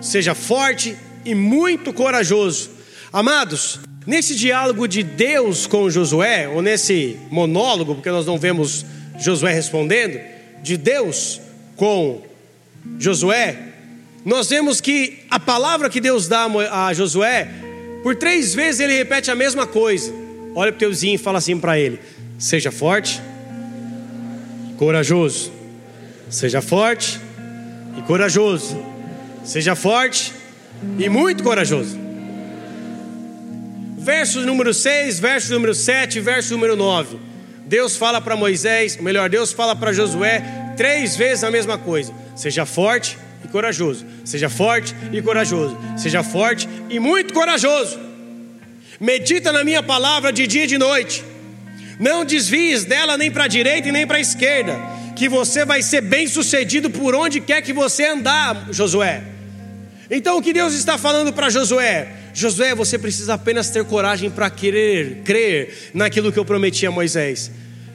Seja 0.00 0.34
forte 0.34 0.96
e 1.24 1.34
muito 1.34 1.92
corajoso. 1.92 2.70
Amados, 3.12 3.80
Nesse 4.06 4.34
diálogo 4.34 4.88
de 4.88 5.02
Deus 5.02 5.66
com 5.66 5.90
Josué, 5.90 6.48
ou 6.48 6.62
nesse 6.62 7.18
monólogo, 7.30 7.94
porque 7.94 8.10
nós 8.10 8.24
não 8.24 8.38
vemos 8.38 8.84
Josué 9.18 9.52
respondendo, 9.52 10.18
de 10.62 10.78
Deus 10.78 11.40
com 11.76 12.22
Josué, 12.98 13.58
nós 14.24 14.48
vemos 14.48 14.80
que 14.80 15.18
a 15.30 15.38
palavra 15.38 15.90
que 15.90 16.00
Deus 16.00 16.26
dá 16.26 16.46
a 16.72 16.94
Josué, 16.94 17.46
por 18.02 18.16
três 18.16 18.54
vezes 18.54 18.80
ele 18.80 18.96
repete 18.96 19.30
a 19.30 19.34
mesma 19.34 19.66
coisa. 19.66 20.12
Olha 20.54 20.72
para 20.72 20.76
o 20.76 20.80
teu 20.80 20.90
vizinho 20.90 21.14
e 21.14 21.18
fala 21.18 21.38
assim 21.38 21.58
para 21.58 21.78
ele: 21.78 22.00
seja 22.38 22.70
forte, 22.70 23.20
corajoso. 24.76 25.52
Seja 26.28 26.60
forte 26.60 27.20
e 27.98 28.02
corajoso. 28.02 28.80
Seja 29.44 29.74
forte 29.74 30.32
e 30.98 31.08
muito 31.08 31.42
corajoso 31.42 32.10
verso 34.00 34.40
número 34.40 34.72
6, 34.72 35.20
verso 35.20 35.52
número 35.52 35.74
7, 35.74 36.20
verso 36.20 36.54
número 36.54 36.74
9. 36.74 37.18
Deus 37.66 37.96
fala 37.96 38.20
para 38.20 38.34
Moisés, 38.34 38.96
melhor, 38.96 39.28
Deus 39.28 39.52
fala 39.52 39.76
para 39.76 39.92
Josué 39.92 40.42
três 40.76 41.16
vezes 41.16 41.44
a 41.44 41.50
mesma 41.50 41.76
coisa: 41.78 42.12
seja 42.34 42.64
forte 42.64 43.18
e 43.44 43.48
corajoso, 43.48 44.04
seja 44.24 44.48
forte 44.48 44.94
e 45.12 45.20
corajoso, 45.22 45.76
seja 45.96 46.22
forte 46.22 46.68
e 46.88 46.98
muito 46.98 47.32
corajoso. 47.32 47.98
Medita 49.00 49.50
na 49.52 49.64
minha 49.64 49.82
palavra 49.82 50.32
de 50.32 50.46
dia 50.46 50.64
e 50.64 50.66
de 50.66 50.78
noite, 50.78 51.24
não 51.98 52.24
desvies 52.24 52.84
dela 52.84 53.16
nem 53.16 53.30
para 53.30 53.44
a 53.44 53.48
direita 53.48 53.88
e 53.88 53.92
nem 53.92 54.06
para 54.06 54.18
a 54.18 54.20
esquerda, 54.20 54.78
que 55.16 55.28
você 55.28 55.64
vai 55.64 55.82
ser 55.82 56.00
bem 56.00 56.26
sucedido 56.26 56.90
por 56.90 57.14
onde 57.14 57.40
quer 57.40 57.62
que 57.62 57.72
você 57.72 58.06
andar, 58.06 58.68
Josué. 58.70 59.22
Então 60.10 60.38
o 60.38 60.42
que 60.42 60.52
Deus 60.52 60.74
está 60.74 60.98
falando 60.98 61.32
para 61.32 61.50
Josué? 61.50 62.08
Josué, 62.32 62.74
você 62.74 62.98
precisa 62.98 63.34
apenas 63.34 63.70
ter 63.70 63.84
coragem 63.84 64.30
para 64.30 64.48
querer 64.50 65.22
crer 65.24 65.90
naquilo 65.94 66.32
que 66.32 66.38
eu 66.38 66.44
prometi 66.44 66.86
a 66.86 66.90
Moisés. 66.90 67.50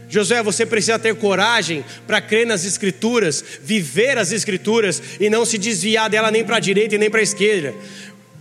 Josué, 0.07 0.43
você 0.43 0.65
precisa 0.65 0.99
ter 0.99 1.15
coragem 1.15 1.83
para 2.05 2.21
crer 2.21 2.45
nas 2.45 2.63
Escrituras, 2.63 3.43
viver 3.63 4.17
as 4.17 4.31
Escrituras 4.31 5.01
e 5.19 5.29
não 5.29 5.45
se 5.45 5.57
desviar 5.57 6.09
dela 6.09 6.29
nem 6.31 6.43
para 6.43 6.57
a 6.57 6.59
direita 6.59 6.95
e 6.95 6.97
nem 6.97 7.09
para 7.09 7.19
a 7.19 7.23
esquerda. 7.23 7.73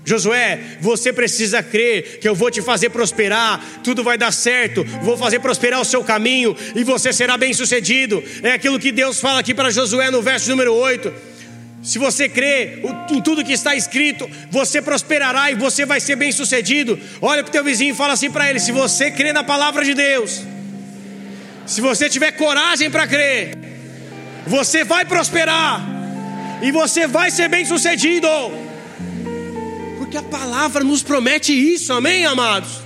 Josué, 0.05 0.61
você 0.81 1.13
precisa 1.13 1.63
crer 1.63 2.19
que 2.19 2.29
eu 2.29 2.35
vou 2.35 2.51
te 2.51 2.61
fazer 2.61 2.91
prosperar, 2.91 3.65
tudo 3.83 4.05
vai 4.05 4.19
dar 4.19 4.33
certo, 4.33 4.85
vou 5.03 5.17
fazer 5.17 5.41
prosperar 5.41 5.81
o 5.81 5.85
seu 5.85 6.05
caminho 6.05 6.55
e 6.75 6.85
você 6.85 7.13
será 7.13 7.39
bem 7.39 7.55
sucedido. 7.55 8.23
É 8.43 8.53
aquilo 8.53 8.79
que 8.79 8.93
Deus 8.93 9.19
fala 9.19 9.41
aqui 9.41 9.55
para 9.55 9.71
Josué 9.71 10.11
no 10.11 10.21
verso 10.21 10.51
número 10.51 10.75
8. 10.75 11.11
Se 11.83 11.99
você 11.99 12.29
crê 12.29 12.83
em 13.11 13.21
tudo 13.21 13.45
que 13.45 13.53
está 13.53 13.75
escrito, 13.75 14.29
você 14.51 14.81
prosperará 14.81 15.51
e 15.51 15.55
você 15.55 15.87
vai 15.87 16.01
ser 16.01 16.17
bem 16.17 16.33
sucedido. 16.33 16.99
Olha 17.21 17.43
para 17.43 17.51
o 17.51 17.53
teu 17.53 17.65
vizinho 17.65 17.95
e 17.95 17.97
fala 17.97 18.15
assim 18.15 18.31
para 18.31 18.49
ele: 18.49 18.59
se 18.59 18.73
você 18.73 19.11
crê 19.11 19.33
na 19.33 19.45
palavra 19.45 19.85
de 19.85 19.93
Deus, 19.93 20.43
se 21.67 21.81
você 21.81 22.09
tiver 22.09 22.33
coragem 22.33 22.91
para 22.91 23.07
crer, 23.07 23.57
você 24.47 24.85
vai 24.85 25.05
prosperar 25.05 25.83
e 26.63 26.71
você 26.71 27.07
vai 27.07 27.31
ser 27.31 27.49
bem 27.49 27.65
sucedido. 27.65 28.29
Porque 29.99 30.17
a 30.17 30.23
palavra 30.23 30.85
nos 30.85 31.03
promete 31.03 31.53
isso, 31.53 31.93
amém, 31.93 32.27
amados? 32.27 32.85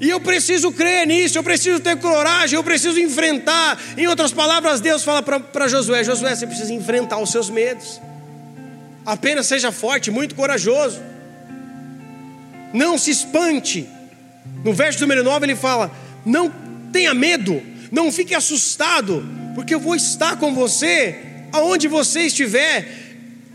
E 0.00 0.08
eu 0.08 0.18
preciso 0.18 0.72
crer 0.72 1.06
nisso, 1.06 1.36
eu 1.36 1.42
preciso 1.42 1.78
ter 1.78 1.96
coragem, 1.98 2.56
eu 2.56 2.64
preciso 2.64 2.98
enfrentar. 2.98 3.78
Em 3.98 4.06
outras 4.06 4.32
palavras, 4.32 4.80
Deus 4.80 5.04
fala 5.04 5.22
para 5.22 5.68
Josué: 5.68 6.02
Josué, 6.02 6.34
você 6.34 6.46
precisa 6.46 6.72
enfrentar 6.72 7.18
os 7.18 7.30
seus 7.30 7.50
medos. 7.50 8.00
Apenas 9.04 9.46
seja 9.46 9.70
forte, 9.70 10.10
muito 10.10 10.34
corajoso. 10.34 11.02
Não 12.72 12.96
se 12.96 13.10
espante. 13.10 13.86
No 14.64 14.72
verso 14.72 15.00
número 15.00 15.22
9 15.22 15.44
ele 15.44 15.56
fala: 15.56 15.90
Não 16.24 16.52
tenha 16.92 17.14
medo, 17.14 17.62
não 17.90 18.12
fique 18.12 18.34
assustado, 18.34 19.26
porque 19.54 19.74
eu 19.74 19.80
vou 19.80 19.94
estar 19.94 20.36
com 20.36 20.54
você 20.54 21.16
aonde 21.52 21.88
você 21.88 22.22
estiver. 22.22 22.88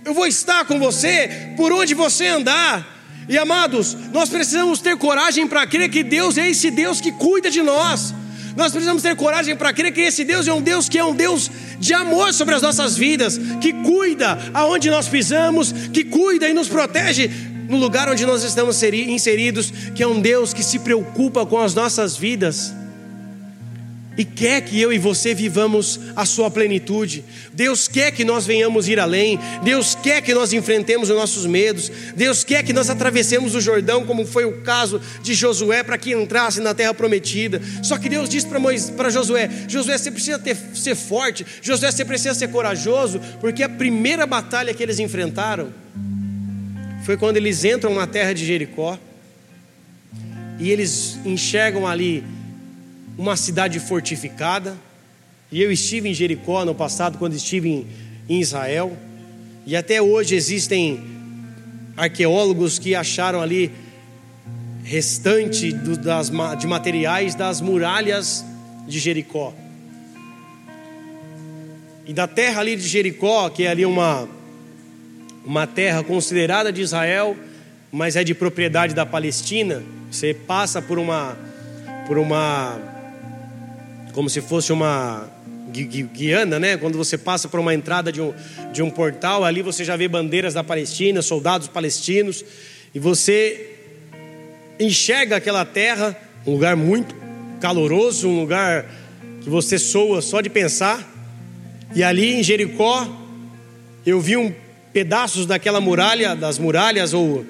Eu 0.03 0.13
vou 0.13 0.27
estar 0.27 0.65
com 0.65 0.77
você 0.79 1.53
por 1.57 1.71
onde 1.71 1.93
você 1.93 2.27
andar. 2.27 2.95
E 3.27 3.37
amados, 3.37 3.97
nós 4.11 4.29
precisamos 4.29 4.79
ter 4.79 4.95
coragem 4.97 5.47
para 5.47 5.65
crer 5.65 5.89
que 5.89 6.03
Deus 6.03 6.37
é 6.37 6.49
esse 6.49 6.69
Deus 6.69 7.01
que 7.01 7.11
cuida 7.11 7.49
de 7.49 7.61
nós. 7.61 8.13
Nós 8.55 8.71
precisamos 8.71 9.01
ter 9.01 9.15
coragem 9.15 9.55
para 9.55 9.73
crer 9.73 9.91
que 9.91 10.01
esse 10.01 10.23
Deus 10.23 10.47
é 10.47 10.53
um 10.53 10.61
Deus 10.61 10.87
que 10.87 10.97
é 10.97 11.03
um 11.03 11.13
Deus 11.13 11.49
de 11.79 11.93
amor 11.93 12.33
sobre 12.33 12.55
as 12.55 12.61
nossas 12.61 12.95
vidas, 12.95 13.37
que 13.59 13.73
cuida 13.73 14.37
aonde 14.53 14.89
nós 14.89 15.09
pisamos, 15.09 15.73
que 15.91 16.05
cuida 16.05 16.47
e 16.47 16.53
nos 16.53 16.67
protege 16.67 17.29
no 17.67 17.77
lugar 17.77 18.09
onde 18.09 18.25
nós 18.25 18.43
estamos 18.43 18.81
inseridos, 18.83 19.71
que 19.93 20.03
é 20.03 20.07
um 20.07 20.19
Deus 20.19 20.53
que 20.53 20.63
se 20.63 20.79
preocupa 20.79 21.45
com 21.45 21.59
as 21.59 21.73
nossas 21.73 22.17
vidas 22.17 22.73
e 24.17 24.23
quer 24.23 24.61
que 24.61 24.79
eu 24.79 24.93
e 24.93 24.97
você 24.97 25.33
vivamos 25.33 25.99
a 26.15 26.25
sua 26.25 26.49
plenitude. 26.49 27.23
Deus 27.53 27.87
quer 27.87 28.11
que 28.11 28.23
nós 28.23 28.45
venhamos 28.45 28.87
ir 28.87 28.99
além. 28.99 29.37
Deus 29.63 29.95
quer 29.95 30.21
que 30.21 30.33
nós 30.33 30.53
enfrentemos 30.53 31.09
os 31.09 31.15
nossos 31.15 31.45
medos. 31.45 31.91
Deus 32.15 32.43
quer 32.43 32.63
que 32.63 32.71
nós 32.71 32.89
atravessemos 32.89 33.55
o 33.55 33.61
Jordão, 33.61 34.05
como 34.05 34.25
foi 34.25 34.45
o 34.45 34.61
caso 34.61 35.01
de 35.21 35.33
Josué, 35.33 35.83
para 35.83 35.97
que 35.97 36.13
entrasse 36.13 36.61
na 36.61 36.73
terra 36.73 36.93
prometida. 36.93 37.61
Só 37.83 37.97
que 37.97 38.07
Deus 38.07 38.29
disse 38.29 38.47
para 38.95 39.09
Josué: 39.09 39.49
Josué, 39.67 39.97
você 39.97 40.11
precisa 40.11 40.39
ter, 40.39 40.55
ser 40.73 40.95
forte. 40.95 41.45
Josué, 41.61 41.91
você 41.91 42.05
precisa 42.05 42.33
ser 42.33 42.47
corajoso, 42.47 43.19
porque 43.41 43.63
a 43.63 43.69
primeira 43.69 44.25
batalha 44.25 44.73
que 44.73 44.81
eles 44.81 44.99
enfrentaram 44.99 45.73
foi 47.05 47.17
quando 47.17 47.37
eles 47.37 47.63
entram 47.63 47.93
na 47.93 48.07
terra 48.07 48.33
de 48.33 48.43
Jericó 48.43 48.97
e 50.59 50.71
eles 50.71 51.19
enxergam 51.23 51.85
ali 51.85 52.23
uma 53.15 53.37
cidade 53.37 53.79
fortificada. 53.79 54.75
E 55.51 55.61
eu 55.61 55.71
estive 55.71 56.09
em 56.09 56.15
Jericó 56.15 56.65
no 56.65 56.73
passado, 56.73 57.19
quando 57.19 57.35
estive 57.35 57.69
em, 57.69 57.87
em 58.27 58.41
Israel. 58.41 58.97
E 59.67 59.75
até 59.75 60.01
hoje 60.01 60.33
existem 60.33 60.99
arqueólogos 61.95 62.79
que 62.79 62.95
acharam 62.95 63.39
ali 63.39 63.71
restante 64.83 65.71
do, 65.71 65.95
das, 65.95 66.31
de 66.57 66.65
materiais 66.65 67.35
das 67.35 67.61
muralhas 67.61 68.43
de 68.87 68.97
Jericó. 68.97 69.53
E 72.07 72.13
da 72.13 72.27
terra 72.27 72.61
ali 72.61 72.75
de 72.75 72.87
Jericó, 72.87 73.47
que 73.51 73.63
é 73.63 73.67
ali 73.69 73.85
uma, 73.85 74.27
uma 75.45 75.67
terra 75.67 76.03
considerada 76.03 76.71
de 76.71 76.81
Israel, 76.81 77.37
mas 77.91 78.15
é 78.15 78.23
de 78.23 78.33
propriedade 78.33 78.93
da 78.93 79.05
Palestina, 79.05 79.83
você 80.11 80.33
passa 80.33 80.81
por 80.81 80.97
uma, 80.97 81.37
por 82.07 82.17
uma, 82.17 82.79
como 84.13 84.29
se 84.29 84.41
fosse 84.41 84.73
uma 84.73 85.29
Guiana, 85.71 86.59
né? 86.59 86.77
Quando 86.77 86.97
você 86.97 87.17
passa 87.17 87.47
por 87.47 87.59
uma 87.59 87.73
entrada 87.73 88.11
de 88.11 88.21
um, 88.21 88.33
de 88.71 88.81
um 88.81 88.89
portal, 88.89 89.43
ali 89.43 89.61
você 89.61 89.83
já 89.83 89.95
vê 89.95 90.07
bandeiras 90.07 90.53
da 90.53 90.63
Palestina, 90.63 91.21
soldados 91.21 91.67
palestinos, 91.67 92.43
e 92.93 92.99
você 92.99 93.71
enxerga 94.79 95.35
aquela 95.35 95.65
terra, 95.65 96.17
um 96.45 96.51
lugar 96.51 96.75
muito 96.75 97.15
caloroso, 97.59 98.27
um 98.27 98.39
lugar 98.39 98.85
que 99.41 99.49
você 99.49 99.77
soa 99.77 100.21
só 100.21 100.41
de 100.41 100.49
pensar. 100.49 101.11
E 101.93 102.03
ali 102.03 102.35
em 102.35 102.43
Jericó, 102.43 103.07
eu 104.05 104.19
vi 104.19 104.37
um 104.37 104.53
pedaços 104.95 105.45
daquela 105.45 105.81
muralha, 105.81 106.37
das 106.37 106.57
muralhas 106.57 107.13
ou 107.13 107.45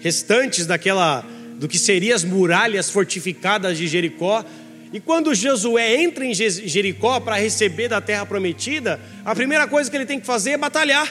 restantes 0.00 0.66
daquela 0.66 1.24
do 1.60 1.68
que 1.68 1.78
seriam 1.78 2.16
as 2.16 2.24
muralhas 2.24 2.90
fortificadas 2.90 3.78
de 3.78 3.86
Jericó. 3.86 4.44
E 4.92 4.98
quando 4.98 5.32
Josué 5.32 6.02
entra 6.02 6.24
em 6.24 6.34
Jericó 6.34 7.20
para 7.20 7.36
receber 7.36 7.86
da 7.86 8.00
terra 8.00 8.26
prometida, 8.26 8.98
a 9.24 9.32
primeira 9.32 9.68
coisa 9.68 9.88
que 9.88 9.96
ele 9.96 10.04
tem 10.04 10.18
que 10.18 10.26
fazer 10.26 10.50
é 10.50 10.58
batalhar. 10.58 11.06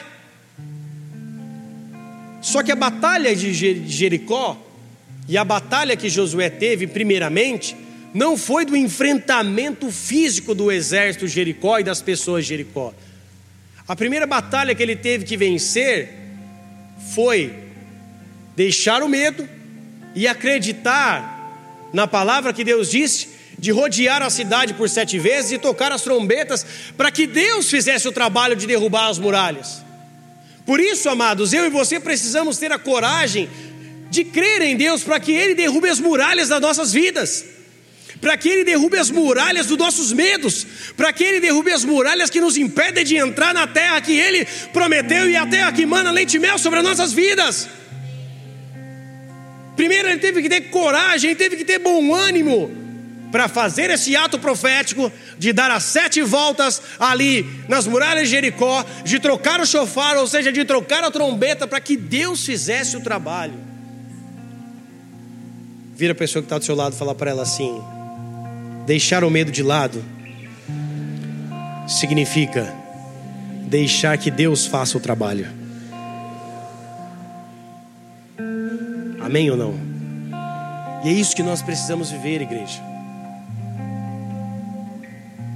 Só 2.42 2.62
que 2.62 2.70
a 2.70 2.76
batalha 2.76 3.34
de 3.34 3.54
Jericó 3.88 4.62
e 5.26 5.38
a 5.38 5.44
batalha 5.44 5.96
que 5.96 6.10
Josué 6.10 6.50
teve, 6.50 6.86
primeiramente, 6.86 7.74
não 8.12 8.36
foi 8.36 8.66
do 8.66 8.76
enfrentamento 8.76 9.90
físico 9.90 10.54
do 10.54 10.70
exército 10.70 11.26
Jericó 11.26 11.78
e 11.78 11.82
das 11.82 12.02
pessoas 12.02 12.44
Jericó. 12.44 12.92
A 13.92 13.94
primeira 13.94 14.26
batalha 14.26 14.74
que 14.74 14.82
ele 14.82 14.96
teve 14.96 15.22
que 15.22 15.36
vencer 15.36 16.08
foi 17.14 17.54
deixar 18.56 19.02
o 19.02 19.08
medo 19.08 19.46
e 20.14 20.26
acreditar 20.26 21.90
na 21.92 22.06
palavra 22.06 22.54
que 22.54 22.64
Deus 22.64 22.90
disse 22.90 23.28
de 23.58 23.70
rodear 23.70 24.22
a 24.22 24.30
cidade 24.30 24.72
por 24.72 24.88
sete 24.88 25.18
vezes 25.18 25.52
e 25.52 25.58
tocar 25.58 25.92
as 25.92 26.00
trombetas 26.00 26.64
para 26.96 27.10
que 27.10 27.26
Deus 27.26 27.68
fizesse 27.68 28.08
o 28.08 28.12
trabalho 28.12 28.56
de 28.56 28.66
derrubar 28.66 29.10
as 29.10 29.18
muralhas. 29.18 29.82
Por 30.64 30.80
isso, 30.80 31.10
amados, 31.10 31.52
eu 31.52 31.66
e 31.66 31.68
você 31.68 32.00
precisamos 32.00 32.56
ter 32.56 32.72
a 32.72 32.78
coragem 32.78 33.46
de 34.08 34.24
crer 34.24 34.62
em 34.62 34.74
Deus 34.74 35.02
para 35.02 35.20
que 35.20 35.32
Ele 35.32 35.54
derrube 35.54 35.90
as 35.90 36.00
muralhas 36.00 36.48
das 36.48 36.62
nossas 36.62 36.94
vidas, 36.94 37.44
para 38.22 38.36
que 38.36 38.48
Ele 38.48 38.62
derrube 38.62 38.96
as 38.96 39.10
muralhas 39.10 39.66
dos 39.66 39.76
nossos 39.76 40.12
medos, 40.12 40.64
para 40.96 41.12
que 41.12 41.24
Ele 41.24 41.40
derrube 41.40 41.72
as 41.72 41.84
muralhas 41.84 42.30
que 42.30 42.40
nos 42.40 42.56
impedem 42.56 43.04
de 43.04 43.16
entrar 43.16 43.52
na 43.52 43.66
terra 43.66 44.00
que 44.00 44.12
Ele 44.12 44.46
prometeu 44.72 45.28
e 45.28 45.34
a 45.34 45.44
terra 45.44 45.72
que 45.72 45.84
mana 45.84 46.12
leite 46.12 46.36
e 46.36 46.38
mel 46.38 46.56
sobre 46.56 46.78
as 46.78 46.84
nossas 46.84 47.12
vidas. 47.12 47.68
Primeiro 49.74 50.08
ele 50.08 50.20
teve 50.20 50.40
que 50.40 50.48
ter 50.48 50.60
coragem, 50.70 51.30
ele 51.30 51.38
teve 51.38 51.56
que 51.56 51.64
ter 51.64 51.80
bom 51.80 52.14
ânimo 52.14 52.70
para 53.32 53.48
fazer 53.48 53.90
esse 53.90 54.14
ato 54.14 54.38
profético 54.38 55.10
de 55.38 55.52
dar 55.52 55.70
as 55.70 55.82
sete 55.84 56.22
voltas 56.22 56.80
ali 57.00 57.44
nas 57.68 57.86
muralhas 57.86 58.28
de 58.28 58.34
Jericó, 58.34 58.84
de 59.02 59.18
trocar 59.18 59.60
o 59.60 59.66
chofar, 59.66 60.16
ou 60.18 60.28
seja, 60.28 60.52
de 60.52 60.64
trocar 60.64 61.02
a 61.02 61.10
trombeta 61.10 61.66
para 61.66 61.80
que 61.80 61.96
Deus 61.96 62.44
fizesse 62.44 62.96
o 62.96 63.00
trabalho. 63.00 63.54
Vira 65.96 66.12
a 66.12 66.14
pessoa 66.16 66.42
que 66.42 66.46
está 66.46 66.58
do 66.58 66.64
seu 66.64 66.76
lado 66.76 66.94
e 66.94 66.98
fala 66.98 67.14
para 67.14 67.30
ela 67.30 67.42
assim: 67.42 67.82
deixar 68.86 69.24
o 69.24 69.30
medo 69.30 69.50
de 69.50 69.62
lado 69.62 70.04
significa 71.86 72.72
deixar 73.68 74.18
que 74.18 74.30
Deus 74.30 74.66
faça 74.66 74.96
o 74.96 75.00
trabalho. 75.00 75.46
Amém 79.20 79.50
ou 79.50 79.56
não? 79.56 79.74
E 81.04 81.08
é 81.08 81.12
isso 81.12 81.34
que 81.34 81.42
nós 81.42 81.62
precisamos 81.62 82.10
viver, 82.10 82.42
igreja. 82.42 82.80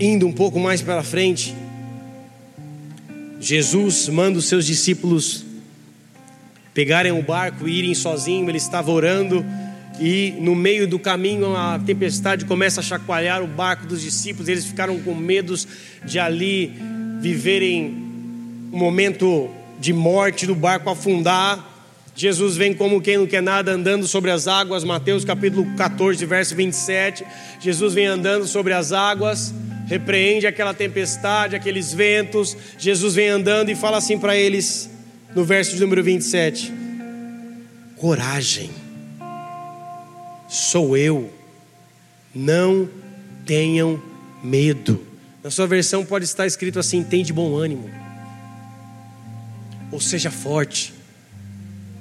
Indo 0.00 0.26
um 0.26 0.32
pouco 0.32 0.58
mais 0.58 0.82
para 0.82 1.02
frente, 1.02 1.54
Jesus 3.40 4.08
manda 4.08 4.38
os 4.38 4.46
seus 4.46 4.66
discípulos 4.66 5.44
pegarem 6.74 7.12
o 7.12 7.22
barco 7.22 7.66
e 7.66 7.78
irem 7.78 7.94
sozinhos. 7.94 8.48
Ele 8.48 8.58
estava 8.58 8.90
orando 8.90 9.44
e 10.00 10.34
no 10.38 10.54
meio 10.54 10.86
do 10.86 10.98
caminho 10.98 11.56
a 11.56 11.78
tempestade 11.78 12.44
começa 12.44 12.80
a 12.80 12.82
chacoalhar 12.82 13.42
o 13.42 13.46
barco 13.46 13.86
dos 13.86 14.02
discípulos, 14.02 14.48
eles 14.48 14.64
ficaram 14.64 14.98
com 15.00 15.14
medo 15.14 15.54
de 16.04 16.18
ali 16.18 16.74
viverem 17.20 18.06
um 18.72 18.78
momento 18.78 19.50
de 19.78 19.92
morte 19.92 20.46
do 20.46 20.54
barco 20.54 20.90
afundar. 20.90 21.74
Jesus 22.14 22.56
vem 22.56 22.72
como 22.72 23.00
quem 23.00 23.18
não 23.18 23.26
quer 23.26 23.42
nada 23.42 23.72
andando 23.72 24.06
sobre 24.06 24.30
as 24.30 24.48
águas, 24.48 24.84
Mateus 24.84 25.24
capítulo 25.24 25.66
14, 25.76 26.24
verso 26.24 26.54
27. 26.54 27.24
Jesus 27.60 27.94
vem 27.94 28.06
andando 28.06 28.46
sobre 28.46 28.72
as 28.72 28.92
águas, 28.92 29.52
repreende 29.86 30.46
aquela 30.46 30.72
tempestade, 30.72 31.56
aqueles 31.56 31.92
ventos. 31.92 32.56
Jesus 32.78 33.14
vem 33.14 33.28
andando 33.28 33.70
e 33.70 33.74
fala 33.74 33.98
assim 33.98 34.18
para 34.18 34.36
eles, 34.36 34.90
no 35.34 35.44
verso 35.44 35.74
de 35.74 35.80
número 35.80 36.02
27: 36.02 36.72
Coragem 37.96 38.85
sou 40.56 40.96
eu. 40.96 41.32
Não 42.34 42.88
tenham 43.44 44.02
medo. 44.42 45.06
Na 45.42 45.50
sua 45.50 45.66
versão 45.66 46.04
pode 46.04 46.24
estar 46.24 46.46
escrito 46.46 46.78
assim: 46.78 47.02
tem 47.02 47.22
de 47.22 47.32
bom 47.32 47.54
ânimo. 47.54 47.90
Ou 49.92 50.00
seja 50.00 50.30
forte. 50.30 50.94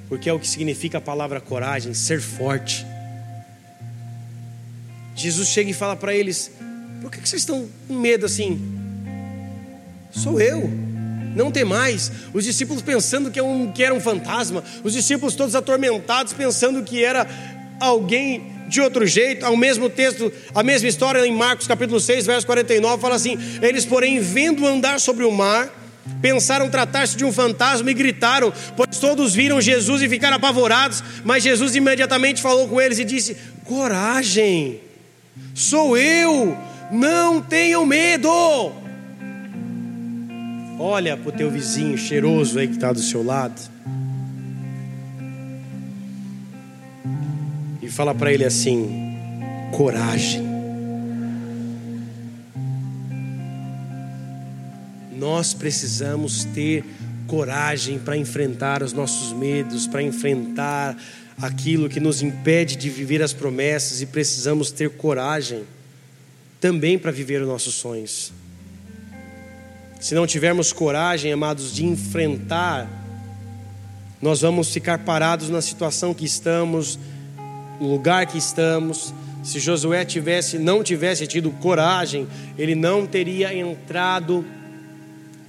Porque 0.08 0.28
é 0.28 0.32
o 0.32 0.38
que 0.38 0.48
significa 0.48 0.98
a 0.98 1.00
palavra 1.00 1.40
coragem, 1.40 1.92
ser 1.92 2.20
forte. 2.20 2.86
Jesus 5.14 5.48
chega 5.48 5.70
e 5.70 5.74
fala 5.74 5.96
para 5.96 6.14
eles: 6.14 6.50
por 7.02 7.10
que 7.10 7.18
vocês 7.18 7.42
estão 7.42 7.68
com 7.86 7.94
medo 7.94 8.26
assim? 8.26 8.74
Sou 10.10 10.40
eu, 10.40 10.70
não 11.34 11.50
tem 11.50 11.64
mais. 11.64 12.10
Os 12.32 12.44
discípulos 12.44 12.82
pensando 12.82 13.30
que, 13.30 13.38
é 13.38 13.42
um, 13.42 13.70
que 13.70 13.82
era 13.82 13.94
um 13.94 14.00
fantasma, 14.00 14.64
os 14.82 14.94
discípulos 14.94 15.34
todos 15.34 15.54
atormentados, 15.54 16.32
pensando 16.32 16.82
que 16.82 17.04
era 17.04 17.26
alguém 17.80 18.56
de 18.68 18.80
outro 18.80 19.06
jeito, 19.06 19.44
ao 19.44 19.56
mesmo 19.56 19.88
texto, 19.88 20.32
a 20.54 20.62
mesma 20.62 20.88
história 20.88 21.24
em 21.26 21.32
Marcos 21.32 21.66
capítulo 21.66 22.00
6, 22.00 22.26
verso 22.26 22.46
49, 22.46 23.00
fala 23.00 23.14
assim: 23.14 23.38
Eles, 23.62 23.84
porém, 23.84 24.20
vendo 24.20 24.66
andar 24.66 24.98
sobre 25.00 25.24
o 25.24 25.30
mar, 25.30 25.70
pensaram 26.20 26.68
tratar-se 26.68 27.16
de 27.16 27.24
um 27.24 27.32
fantasma 27.32 27.90
e 27.90 27.94
gritaram, 27.94 28.52
pois 28.76 28.98
todos 28.98 29.34
viram 29.34 29.60
Jesus 29.60 30.02
e 30.02 30.08
ficaram 30.08 30.36
apavorados. 30.36 31.02
Mas 31.24 31.42
Jesus 31.42 31.74
imediatamente 31.74 32.42
falou 32.42 32.68
com 32.68 32.80
eles 32.80 32.98
e 32.98 33.04
disse: 33.04 33.36
Coragem, 33.64 34.80
sou 35.54 35.96
eu, 35.96 36.56
não 36.90 37.40
tenham 37.40 37.86
medo. 37.86 38.30
Olha 40.78 41.16
para 41.16 41.28
o 41.28 41.32
teu 41.32 41.50
vizinho 41.50 41.96
cheiroso 41.96 42.58
aí 42.58 42.68
que 42.68 42.74
está 42.74 42.92
do 42.92 43.00
seu 43.00 43.22
lado. 43.22 43.75
Fala 47.96 48.14
para 48.14 48.30
ele 48.30 48.44
assim: 48.44 49.16
coragem. 49.72 50.44
Nós 55.16 55.54
precisamos 55.54 56.44
ter 56.44 56.84
coragem 57.26 57.98
para 57.98 58.18
enfrentar 58.18 58.82
os 58.82 58.92
nossos 58.92 59.32
medos, 59.32 59.86
para 59.86 60.02
enfrentar 60.02 60.94
aquilo 61.40 61.88
que 61.88 61.98
nos 61.98 62.20
impede 62.20 62.76
de 62.76 62.90
viver 62.90 63.22
as 63.22 63.32
promessas 63.32 64.02
e 64.02 64.06
precisamos 64.06 64.70
ter 64.70 64.90
coragem 64.90 65.64
também 66.60 66.98
para 66.98 67.10
viver 67.10 67.40
os 67.40 67.48
nossos 67.48 67.74
sonhos. 67.76 68.30
Se 69.98 70.14
não 70.14 70.26
tivermos 70.26 70.70
coragem, 70.70 71.32
amados, 71.32 71.74
de 71.74 71.86
enfrentar, 71.86 72.88
nós 74.20 74.42
vamos 74.42 74.70
ficar 74.70 74.98
parados 74.98 75.48
na 75.48 75.62
situação 75.62 76.12
que 76.12 76.26
estamos, 76.26 76.98
no 77.80 77.90
lugar 77.90 78.26
que 78.26 78.38
estamos. 78.38 79.12
Se 79.42 79.60
Josué 79.60 80.04
tivesse, 80.04 80.58
não 80.58 80.82
tivesse 80.82 81.26
tido 81.26 81.50
coragem, 81.50 82.26
ele 82.58 82.74
não 82.74 83.06
teria 83.06 83.54
entrado 83.54 84.44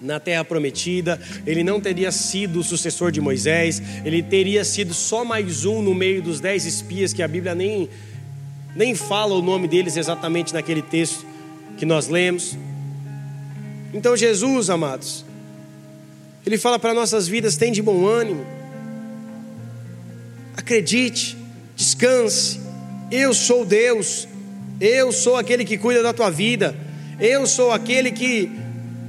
na 0.01 0.19
terra 0.19 0.45
prometida, 0.45 1.19
ele 1.45 1.63
não 1.63 1.81
teria 1.81 2.11
sido 2.11 2.59
o 2.59 2.63
sucessor 2.63 3.11
de 3.11 3.19
Moisés, 3.19 3.81
ele 4.05 4.21
teria 4.21 4.63
sido 4.63 4.93
só 4.93 5.25
mais 5.25 5.65
um 5.65 5.81
no 5.81 5.95
meio 5.95 6.21
dos 6.21 6.39
dez 6.39 6.65
espias 6.65 7.13
que 7.13 7.23
a 7.23 7.27
Bíblia 7.27 7.55
nem, 7.55 7.89
nem 8.75 8.93
fala 8.93 9.33
o 9.33 9.41
nome 9.41 9.67
deles 9.67 9.97
exatamente 9.97 10.53
naquele 10.53 10.83
texto 10.83 11.25
que 11.77 11.85
nós 11.85 12.07
lemos. 12.07 12.57
Então, 13.93 14.15
Jesus, 14.15 14.69
amados, 14.69 15.25
Ele 16.45 16.57
fala 16.57 16.77
para 16.77 16.93
nossas 16.93 17.27
vidas: 17.27 17.55
tem 17.55 17.71
de 17.71 17.81
bom 17.81 18.05
ânimo, 18.05 18.45
acredite, 20.55 21.37
descanse. 21.77 22.59
Eu 23.09 23.33
sou 23.33 23.63
Deus, 23.63 24.27
eu 24.81 25.13
sou 25.13 25.37
aquele 25.37 25.63
que 25.63 25.77
cuida 25.77 26.03
da 26.03 26.11
tua 26.11 26.29
vida, 26.29 26.75
eu 27.19 27.47
sou 27.47 27.71
aquele 27.71 28.11
que 28.11 28.51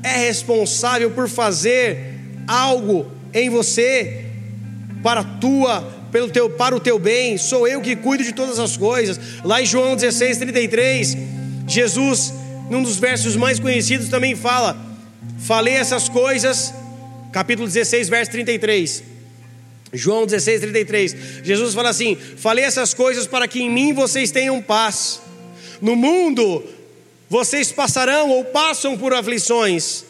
é 0.05 0.27
responsável 0.27 1.11
por 1.11 1.29
fazer 1.29 2.15
algo 2.47 3.11
em 3.35 3.51
você 3.51 4.27
para 5.03 5.25
tua 5.25 5.99
pelo 6.13 6.31
teu, 6.31 6.49
para 6.49 6.75
o 6.75 6.81
teu 6.81 6.99
bem, 6.99 7.37
sou 7.37 7.69
eu 7.69 7.83
que 7.83 7.95
cuido 7.95 8.25
de 8.25 8.33
todas 8.33 8.59
as 8.59 8.77
coisas. 8.77 9.21
Lá 9.45 9.61
em 9.61 9.67
João 9.67 9.95
16, 9.95 10.39
33, 10.39 11.17
Jesus, 11.67 12.33
num 12.71 12.83
dos 12.83 12.97
versos 12.97 13.37
mais 13.37 13.61
conhecidos, 13.61 14.09
também 14.09 14.35
fala: 14.35 14.77
Falei 15.39 15.75
essas 15.75 16.09
coisas, 16.09 16.73
capítulo 17.31 17.69
16, 17.69 18.09
verso 18.09 18.31
33. 18.31 19.18
João 19.93 20.27
16, 20.27 20.61
33. 20.61 21.17
Jesus 21.43 21.75
fala 21.75 21.91
assim: 21.91 22.17
Falei 22.17 22.65
essas 22.65 22.93
coisas 22.93 23.27
para 23.27 23.49
que 23.49 23.61
em 23.61 23.71
mim 23.71 23.93
vocês 23.93 24.31
tenham 24.31 24.61
paz. 24.63 25.21
No 25.81 25.95
mundo 25.95 26.65
vocês 27.29 27.71
passarão 27.71 28.31
ou 28.31 28.45
passam 28.47 28.97
por 28.97 29.13
aflições, 29.13 30.05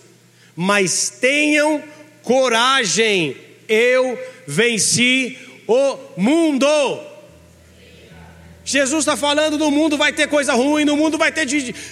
mas 0.55 1.11
tenham 1.21 1.83
coragem, 2.23 3.37
eu 3.69 4.19
venci 4.47 5.37
o 5.67 5.97
mundo. 6.17 6.67
Jesus 8.69 8.99
está 9.01 9.17
falando: 9.17 9.57
no 9.57 9.71
mundo 9.71 9.97
vai 9.97 10.13
ter 10.13 10.29
coisa 10.29 10.53
ruim, 10.53 10.85
no 10.85 10.95
mundo 10.95 11.17
vai 11.17 11.33
ter 11.33 11.49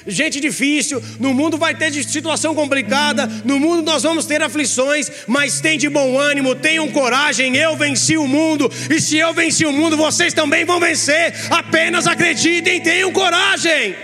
gente 0.06 0.38
difícil, 0.38 1.02
no 1.18 1.32
mundo 1.32 1.56
vai 1.56 1.74
ter 1.74 1.90
situação 1.90 2.54
complicada, 2.54 3.26
no 3.46 3.58
mundo 3.58 3.80
nós 3.80 4.02
vamos 4.02 4.26
ter 4.26 4.42
aflições, 4.42 5.10
mas 5.26 5.58
tem 5.58 5.78
de 5.78 5.88
bom 5.88 6.18
ânimo, 6.18 6.54
tenham 6.54 6.86
coragem. 6.92 7.56
Eu 7.56 7.78
venci 7.78 8.18
o 8.18 8.28
mundo, 8.28 8.70
e 8.90 9.00
se 9.00 9.16
eu 9.16 9.32
venci 9.32 9.64
o 9.64 9.72
mundo, 9.72 9.96
vocês 9.96 10.34
também 10.34 10.66
vão 10.66 10.78
vencer. 10.78 11.32
Apenas 11.48 12.06
acreditem, 12.06 12.82
tenham 12.82 13.10
coragem. 13.10 13.96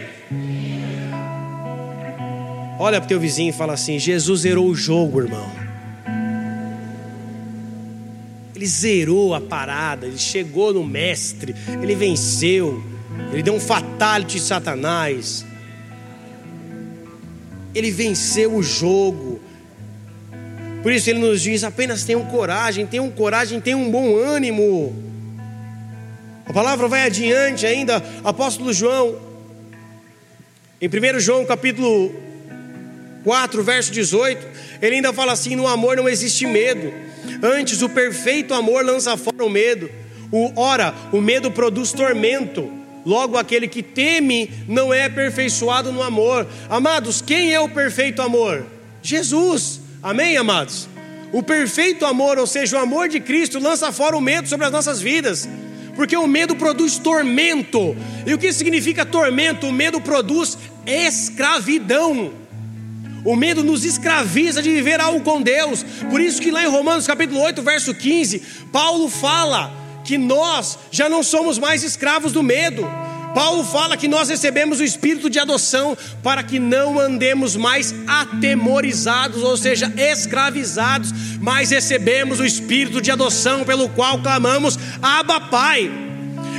Olha 2.78 2.98
para 3.02 3.04
o 3.04 3.08
teu 3.08 3.20
vizinho 3.20 3.50
e 3.50 3.52
fala 3.52 3.74
assim: 3.74 3.98
Jesus 3.98 4.40
zerou 4.40 4.66
o 4.66 4.74
jogo, 4.74 5.20
irmão. 5.20 5.61
Ele 8.62 8.68
zerou 8.68 9.34
a 9.34 9.40
parada, 9.40 10.06
ele 10.06 10.16
chegou 10.16 10.72
no 10.72 10.86
mestre, 10.86 11.52
ele 11.82 11.96
venceu, 11.96 12.80
ele 13.32 13.42
deu 13.42 13.54
um 13.54 13.58
fatality 13.58 14.36
de 14.36 14.40
Satanás. 14.40 15.44
Ele 17.74 17.90
venceu 17.90 18.54
o 18.54 18.62
jogo. 18.62 19.40
Por 20.80 20.92
isso 20.92 21.10
ele 21.10 21.18
nos 21.18 21.42
diz: 21.42 21.64
apenas 21.64 22.04
tenham 22.04 22.24
coragem, 22.26 22.86
tenham 22.86 23.10
coragem, 23.10 23.60
tenham 23.60 23.82
um 23.82 23.90
bom 23.90 24.16
ânimo. 24.16 24.94
A 26.46 26.52
palavra 26.52 26.86
vai 26.86 27.02
adiante 27.04 27.66
ainda, 27.66 28.00
apóstolo 28.22 28.72
João, 28.72 29.16
em 30.80 30.86
1 30.86 31.18
João 31.18 31.44
capítulo 31.44 32.14
4, 33.24 33.62
verso 33.62 33.92
18, 33.92 34.46
ele 34.80 34.96
ainda 34.96 35.12
fala 35.12 35.32
assim: 35.32 35.54
no 35.56 35.66
amor 35.66 35.96
não 35.96 36.08
existe 36.08 36.46
medo. 36.46 36.92
Antes, 37.42 37.82
o 37.82 37.88
perfeito 37.88 38.54
amor 38.54 38.84
lança 38.84 39.16
fora 39.16 39.44
o 39.44 39.50
medo. 39.50 39.90
O, 40.30 40.52
ora, 40.56 40.94
o 41.12 41.20
medo 41.20 41.50
produz 41.50 41.92
tormento. 41.92 42.70
Logo, 43.04 43.36
aquele 43.36 43.66
que 43.66 43.82
teme 43.82 44.50
não 44.68 44.94
é 44.94 45.04
aperfeiçoado 45.04 45.92
no 45.92 46.02
amor. 46.02 46.46
Amados, 46.68 47.20
quem 47.20 47.52
é 47.52 47.60
o 47.60 47.68
perfeito 47.68 48.22
amor? 48.22 48.64
Jesus. 49.02 49.80
Amém, 50.02 50.36
amados? 50.36 50.88
O 51.32 51.42
perfeito 51.42 52.04
amor, 52.04 52.38
ou 52.38 52.46
seja, 52.46 52.76
o 52.76 52.80
amor 52.80 53.08
de 53.08 53.18
Cristo, 53.18 53.58
lança 53.58 53.90
fora 53.90 54.16
o 54.16 54.20
medo 54.20 54.48
sobre 54.48 54.66
as 54.66 54.72
nossas 54.72 55.00
vidas. 55.00 55.48
Porque 55.96 56.16
o 56.16 56.26
medo 56.26 56.56
produz 56.56 56.98
tormento. 56.98 57.96
E 58.26 58.32
o 58.32 58.38
que 58.38 58.52
significa 58.52 59.04
tormento? 59.04 59.66
O 59.66 59.72
medo 59.72 60.00
produz 60.00 60.58
escravidão. 60.86 62.32
O 63.24 63.36
medo 63.36 63.62
nos 63.62 63.84
escraviza 63.84 64.60
de 64.60 64.70
viver 64.70 65.00
algo 65.00 65.20
com 65.20 65.40
Deus. 65.40 65.84
Por 66.10 66.20
isso 66.20 66.40
que 66.40 66.50
lá 66.50 66.62
em 66.62 66.68
Romanos 66.68 67.06
capítulo 67.06 67.40
8, 67.40 67.62
verso 67.62 67.94
15, 67.94 68.40
Paulo 68.72 69.08
fala 69.08 69.72
que 70.04 70.18
nós 70.18 70.78
já 70.90 71.08
não 71.08 71.22
somos 71.22 71.58
mais 71.58 71.82
escravos 71.82 72.32
do 72.32 72.42
medo. 72.42 72.86
Paulo 73.34 73.64
fala 73.64 73.96
que 73.96 74.08
nós 74.08 74.28
recebemos 74.28 74.78
o 74.78 74.84
espírito 74.84 75.30
de 75.30 75.38
adoção 75.38 75.96
para 76.22 76.42
que 76.42 76.58
não 76.58 76.98
andemos 76.98 77.56
mais 77.56 77.94
atemorizados, 78.06 79.42
ou 79.42 79.56
seja, 79.56 79.90
escravizados, 79.96 81.12
mas 81.40 81.70
recebemos 81.70 82.40
o 82.40 82.44
espírito 82.44 83.00
de 83.00 83.10
adoção 83.10 83.64
pelo 83.64 83.88
qual 83.88 84.20
clamamos: 84.20 84.78
Abba, 85.00 85.40
Pai. 85.40 85.90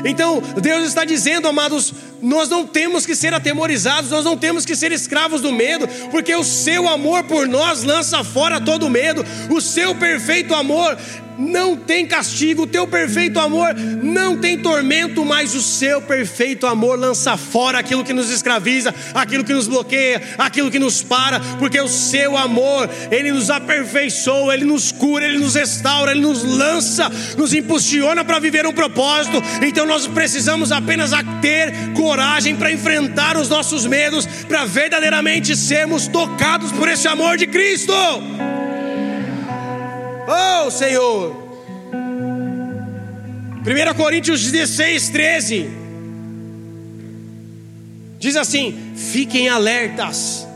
Então, 0.05 0.41
Deus 0.61 0.87
está 0.87 1.05
dizendo, 1.05 1.47
amados, 1.47 1.93
nós 2.23 2.47
não 2.47 2.65
temos 2.65 3.05
que 3.05 3.15
ser 3.15 3.33
atemorizados, 3.33 4.09
nós 4.09 4.23
não 4.23 4.37
temos 4.37 4.65
que 4.65 4.75
ser 4.75 4.93
escravos 4.93 5.41
do 5.41 5.51
medo, 5.51 5.87
porque 6.09 6.33
o 6.33 6.43
seu 6.43 6.87
amor 6.87 7.25
por 7.25 7.47
nós 7.47 7.83
lança 7.83 8.23
fora 8.23 8.61
todo 8.61 8.89
medo, 8.89 9.25
o 9.49 9.59
seu 9.59 9.93
perfeito 9.93 10.55
amor 10.55 10.97
não 11.37 11.75
tem 11.75 12.05
castigo, 12.05 12.63
o 12.63 12.67
teu 12.67 12.87
perfeito 12.87 13.39
amor 13.39 13.73
não 13.75 14.37
tem 14.37 14.57
tormento, 14.57 15.25
mas 15.25 15.55
o 15.55 15.61
seu 15.61 16.01
perfeito 16.01 16.67
amor 16.67 16.97
lança 16.97 17.35
fora 17.37 17.79
aquilo 17.79 18.03
que 18.03 18.13
nos 18.13 18.29
escraviza, 18.29 18.93
aquilo 19.13 19.43
que 19.43 19.53
nos 19.53 19.67
bloqueia, 19.67 20.21
aquilo 20.37 20.69
que 20.69 20.79
nos 20.79 21.01
para, 21.01 21.39
porque 21.59 21.79
o 21.79 21.87
seu 21.87 22.37
amor, 22.37 22.89
ele 23.11 23.31
nos 23.31 23.49
aperfeiçoa, 23.49 24.53
ele 24.53 24.65
nos 24.65 24.91
cura, 24.91 25.25
ele 25.25 25.39
nos 25.39 25.55
restaura, 25.55 26.11
ele 26.11 26.21
nos 26.21 26.43
lança, 26.43 27.09
nos 27.37 27.53
impulsiona 27.53 28.23
para 28.23 28.39
viver 28.39 28.65
um 28.65 28.73
propósito. 28.73 29.41
Então 29.65 29.85
nós 29.85 30.07
precisamos 30.07 30.71
apenas 30.71 31.11
ter 31.41 31.73
coragem 31.95 32.12
para 32.55 32.71
enfrentar 32.71 33.37
os 33.37 33.49
nossos 33.49 33.85
medos, 33.85 34.25
para 34.47 34.65
verdadeiramente 34.65 35.55
sermos 35.55 36.07
tocados 36.07 36.71
por 36.71 36.87
esse 36.87 37.07
amor 37.07 37.37
de 37.37 37.47
Cristo. 37.47 37.93
Oh 40.27 40.69
Senhor. 40.69 41.43
1 43.65 43.93
Coríntios 43.95 44.51
16, 44.51 45.09
13. 45.09 45.69
Diz 48.19 48.35
assim: 48.35 48.93
fiquem 48.95 49.49
alertas, 49.49 50.47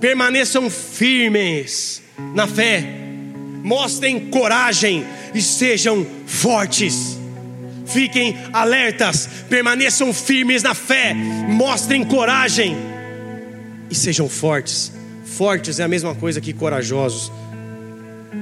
permaneçam 0.00 0.68
firmes 0.68 2.02
na 2.34 2.46
fé, 2.46 2.84
mostrem 3.62 4.30
coragem 4.30 5.04
e 5.34 5.40
sejam 5.40 6.06
fortes. 6.26 7.15
Fiquem 7.86 8.36
alertas, 8.52 9.28
permaneçam 9.48 10.12
firmes 10.12 10.62
na 10.62 10.74
fé, 10.74 11.14
mostrem 11.14 12.04
coragem 12.04 12.76
e 13.88 13.94
sejam 13.94 14.28
fortes. 14.28 14.92
Fortes 15.24 15.78
é 15.78 15.84
a 15.84 15.88
mesma 15.88 16.14
coisa 16.14 16.40
que 16.40 16.52
corajosos. 16.52 17.30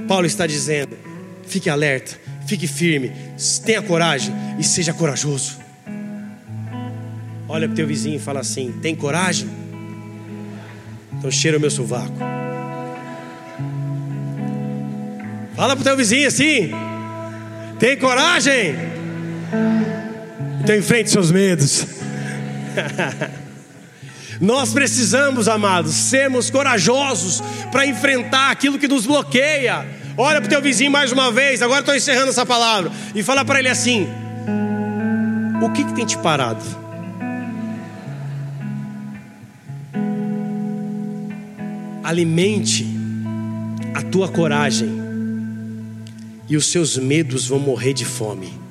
Paulo 0.08 0.26
está 0.26 0.46
dizendo: 0.46 0.96
fique 1.46 1.68
alerta, 1.68 2.18
fique 2.46 2.66
firme, 2.66 3.12
tenha 3.64 3.82
coragem 3.82 4.34
e 4.58 4.64
seja 4.64 4.92
corajoso. 4.92 5.58
Olha 7.48 7.68
para 7.68 7.72
o 7.72 7.76
teu 7.76 7.86
vizinho 7.86 8.16
e 8.16 8.20
fala 8.20 8.40
assim: 8.40 8.72
tem 8.82 8.94
coragem? 8.94 9.48
Então 11.12 11.30
cheira 11.30 11.58
o 11.58 11.60
meu 11.60 11.70
sovaco. 11.70 12.14
Fala 15.54 15.76
para 15.76 15.80
o 15.80 15.84
teu 15.84 15.96
vizinho 15.96 16.28
assim: 16.28 16.70
tem 17.78 17.96
coragem? 17.96 18.93
Então 20.62 20.76
enfrente 20.76 21.10
seus 21.10 21.30
medos. 21.30 21.86
Nós 24.40 24.72
precisamos, 24.72 25.46
amados, 25.48 25.94
sermos 25.94 26.50
corajosos 26.50 27.42
para 27.70 27.86
enfrentar 27.86 28.50
aquilo 28.50 28.78
que 28.78 28.88
nos 28.88 29.06
bloqueia. 29.06 29.86
Olha 30.16 30.40
para 30.40 30.46
o 30.46 30.50
teu 30.50 30.62
vizinho 30.62 30.90
mais 30.90 31.12
uma 31.12 31.30
vez, 31.30 31.62
agora 31.62 31.80
estou 31.80 31.94
encerrando 31.94 32.30
essa 32.30 32.46
palavra, 32.46 32.90
e 33.14 33.22
fala 33.22 33.44
para 33.44 33.58
ele 33.58 33.68
assim: 33.68 34.08
O 35.62 35.70
que, 35.70 35.84
que 35.84 35.94
tem 35.94 36.06
te 36.06 36.16
parado? 36.18 36.64
Alimente 42.02 42.86
a 43.94 44.02
tua 44.02 44.28
coragem, 44.28 44.88
e 46.48 46.56
os 46.56 46.66
seus 46.66 46.96
medos 46.96 47.48
vão 47.48 47.58
morrer 47.58 47.92
de 47.92 48.04
fome. 48.04 48.63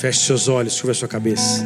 Feche 0.00 0.20
seus 0.20 0.48
olhos, 0.48 0.80
curva 0.80 0.94
sua 0.94 1.06
cabeça. 1.06 1.62